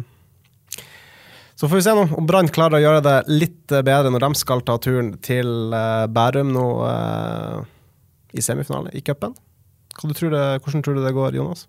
så 1.59 1.67
får 1.67 1.75
vi 1.75 1.83
se 1.83 1.93
nå 1.95 2.05
om 2.15 2.27
Brann 2.27 2.47
klarer 2.47 2.77
å 2.77 2.83
gjøre 2.83 3.03
det 3.03 3.17
litt 3.27 3.73
eh, 3.75 3.83
bedre 3.83 4.11
når 4.13 4.23
de 4.23 4.29
skal 4.39 4.63
ta 4.63 4.77
turen 4.79 5.09
til 5.19 5.73
uh, 5.75 6.07
Bærum 6.07 6.53
nå 6.55 6.67
uh, 6.87 7.57
i 8.31 8.43
semifinale 8.43 8.93
i 8.95 9.01
cupen. 9.03 9.35
Hvordan 9.99 10.83
tror 10.85 10.95
du 10.95 11.01
det 11.03 11.11
går, 11.17 11.35
Jonas? 11.35 11.65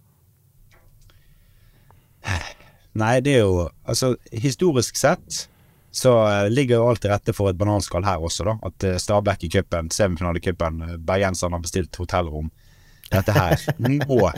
Nei, 2.98 3.20
det 3.22 3.37
er 3.38 3.44
jo 3.44 3.68
Altså, 3.87 4.16
historisk 4.33 4.96
sett 4.98 5.46
så 5.90 6.12
ligger 6.48 6.79
jo 6.79 6.88
alt 6.90 7.00
til 7.03 7.11
rette 7.11 7.35
for 7.35 7.50
et 7.50 7.59
bananskall 7.59 8.05
her 8.07 8.22
også, 8.22 8.44
da. 8.46 8.53
At 8.62 8.85
Stabæk 9.03 9.48
i 9.48 9.50
cupen, 9.50 9.88
semifinalecupen, 9.90 10.85
bergenserne 11.03 11.59
har 11.59 11.64
bestilt 11.64 11.98
hotellrom. 11.98 12.53
Dette 13.11 13.35
her 13.35 13.64
må 14.07 14.31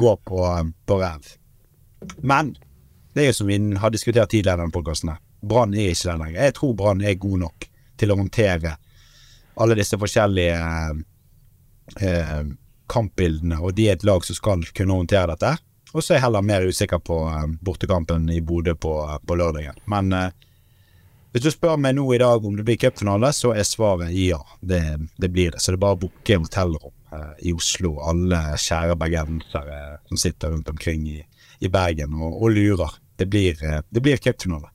gå 0.00 0.14
på, 0.24 0.40
på 0.88 0.98
ræv. 1.02 1.28
Men 2.24 2.54
det 3.12 3.26
er 3.26 3.30
jo 3.30 3.36
som 3.38 3.48
vi 3.48 3.58
har 3.80 3.92
diskutert 3.92 4.32
tidligere 4.32 4.56
i 4.56 4.62
denne 4.62 4.72
podkasten. 4.72 5.12
Brann 5.46 5.74
er 5.76 5.92
ikke 5.92 6.10
den 6.10 6.24
lenger. 6.24 6.40
Jeg 6.48 6.56
tror 6.56 6.74
Brann 6.76 7.04
er 7.04 7.20
god 7.20 7.38
nok 7.44 7.68
til 8.00 8.12
å 8.12 8.18
håndtere 8.18 8.74
alle 9.56 9.76
disse 9.78 9.96
forskjellige 10.00 10.56
eh, 12.00 12.42
kampbildene, 12.92 13.60
og 13.60 13.76
de 13.76 13.88
er 13.88 13.96
et 13.96 14.04
lag 14.04 14.24
som 14.24 14.36
skal 14.36 14.64
kunne 14.76 14.98
håndtere 15.00 15.32
dette. 15.32 15.54
Og 15.94 16.02
så 16.02 16.12
er 16.12 16.18
jeg 16.18 16.26
heller 16.26 16.44
mer 16.44 16.66
usikker 16.66 17.00
på 17.04 17.20
eh, 17.30 17.46
bortekampen 17.64 18.28
i 18.32 18.40
Bodø 18.44 18.74
på, 18.74 18.96
på 19.26 19.38
lørdagen. 19.38 19.78
Men 19.90 20.12
eh, 20.12 20.34
hvis 21.36 21.44
du 21.44 21.50
spør 21.52 21.76
meg 21.76 21.98
nå 21.98 22.04
i 22.16 22.20
dag 22.22 22.44
om 22.48 22.54
det 22.56 22.64
blir 22.64 22.78
cupfinale, 22.80 23.28
så 23.36 23.50
er 23.52 23.66
svaret 23.68 24.14
ja. 24.16 24.38
Det, 24.60 24.82
det, 25.20 25.28
blir 25.28 25.52
det. 25.52 25.60
Så 25.60 25.72
det 25.72 25.76
er 25.76 25.82
bare 25.84 25.98
å 25.98 26.02
booke 26.06 26.38
hotellrom 26.40 26.94
eh, 27.12 27.34
i 27.50 27.52
Oslo. 27.52 27.98
Alle 28.08 28.40
kjære 28.56 28.96
bergensere 29.00 29.80
som 30.08 30.20
sitter 30.20 30.54
rundt 30.54 30.70
omkring 30.72 31.04
i, 31.12 31.20
i 31.60 31.68
Bergen 31.72 32.16
og, 32.16 32.40
og 32.40 32.56
lurer 32.56 32.96
det 33.20 33.28
blir, 33.32 33.60
eh, 33.64 33.82
blir 33.92 34.16
cupfinale. 34.16 34.72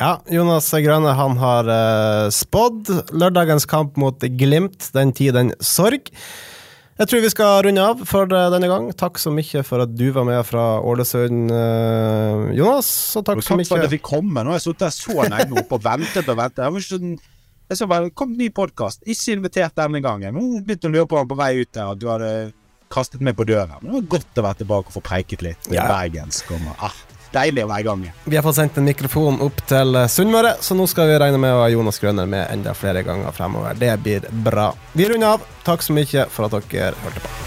Ja, 0.00 0.14
Jonas 0.32 0.70
Grønne 0.72 1.12
han 1.12 1.38
har 1.38 1.68
eh, 1.68 2.26
spådd 2.32 2.88
lørdagens 3.12 3.66
kamp 3.68 3.98
mot 4.00 4.22
Glimt, 4.40 4.88
den 4.94 5.12
tid, 5.12 5.34
den 5.36 5.52
sorg. 5.60 6.08
Jeg 7.00 7.08
tror 7.08 7.22
vi 7.24 7.32
skal 7.32 7.62
runde 7.64 7.80
av 7.80 8.00
for 8.04 8.28
denne 8.28 8.68
gang. 8.68 8.90
Takk 9.00 9.16
så 9.22 9.32
mye 9.32 9.62
for 9.64 9.86
at 9.86 9.92
du 9.96 10.10
var 10.12 10.26
med 10.28 10.40
fra 10.44 10.64
Ålesund, 10.84 11.48
uh, 11.48 12.50
Jonas. 12.52 12.90
Og 13.16 13.24
takk, 13.24 13.40
og 13.40 13.46
så 13.46 13.56
mye 13.56 13.68
for 13.68 13.80
at 13.80 13.88
jeg 13.88 13.94
fikk 13.96 14.08
komme. 14.10 14.44
Nå 14.44 14.52
har 14.52 14.60
jeg 14.60 14.66
sittet 14.68 14.98
så 14.98 15.16
lenge 15.24 15.56
oppe 15.62 15.78
og 15.78 15.86
ventet 15.86 16.28
og 16.28 16.36
ventet. 16.36 16.60
Jeg 16.66 16.76
var 16.76 16.84
ikke 16.84 17.38
jeg 17.70 17.78
så 17.78 17.86
bare, 17.86 18.10
kom 18.10 18.32
ny 18.34 18.48
podkast, 18.50 19.04
ikke 19.06 19.36
invitert 19.36 19.76
denne 19.78 20.00
gangen. 20.02 20.34
Nå 20.34 20.62
begynte 20.66 20.88
å 20.88 20.90
lure 20.90 21.06
på 21.06 21.20
på 21.30 21.36
vei 21.38 21.52
ut 21.60 21.70
der 21.70 21.92
at 21.92 22.00
du 22.02 22.08
hadde 22.10 22.30
kastet 22.90 23.22
meg 23.22 23.36
på 23.38 23.46
døren. 23.46 23.76
Det 23.78 23.92
var 23.94 24.08
godt 24.16 24.40
å 24.40 24.44
være 24.48 24.60
tilbake 24.64 24.90
og 24.90 24.96
få 24.96 25.02
preiket 25.06 25.44
litt 25.46 25.68
ja. 25.70 25.84
bergensk. 25.86 26.50
Ah, 26.82 26.96
deilig 27.34 27.64
å 27.64 27.70
være 27.70 27.84
i 27.84 27.88
gang 27.88 28.04
igjen. 28.06 28.18
Vi 28.24 28.38
har 28.38 28.46
fått 28.46 28.58
sendt 28.58 28.80
en 28.80 28.88
mikrofon 28.88 29.40
opp 29.44 29.62
til 29.70 30.00
Sunnmøre, 30.10 30.56
så 30.64 30.76
nå 30.78 30.88
skal 30.90 31.10
vi 31.10 31.20
regne 31.22 31.40
med 31.40 31.54
å 31.54 31.62
ha 31.64 31.70
Jonas 31.72 32.00
Grønner 32.02 32.28
med 32.30 32.48
enda 32.50 32.74
flere 32.74 33.04
ganger 33.06 33.34
fremover. 33.36 33.78
Det 33.78 33.94
blir 34.04 34.26
bra. 34.46 34.70
Vi 34.92 35.08
runder 35.10 35.36
av. 35.36 35.46
Takk 35.66 35.86
så 35.86 35.96
mye 35.96 36.26
for 36.32 36.48
at 36.50 36.72
dere 36.72 36.94
hørte 37.04 37.22
på. 37.24 37.38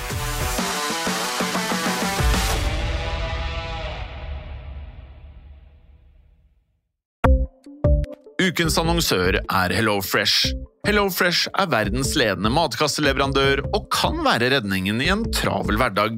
Ukens 8.44 8.76
annonsør 8.82 9.38
er 9.40 9.74
HelloFresh. 9.74 10.52
HelloFresh 10.88 11.48
er 11.62 11.70
verdens 11.72 12.12
ledende 12.20 12.52
matkasseleverandør 12.52 13.62
og 13.70 13.86
kan 13.94 14.20
være 14.26 14.50
redningen 14.58 15.00
i 15.02 15.12
en 15.14 15.24
travel 15.32 15.80
hverdag. 15.80 16.18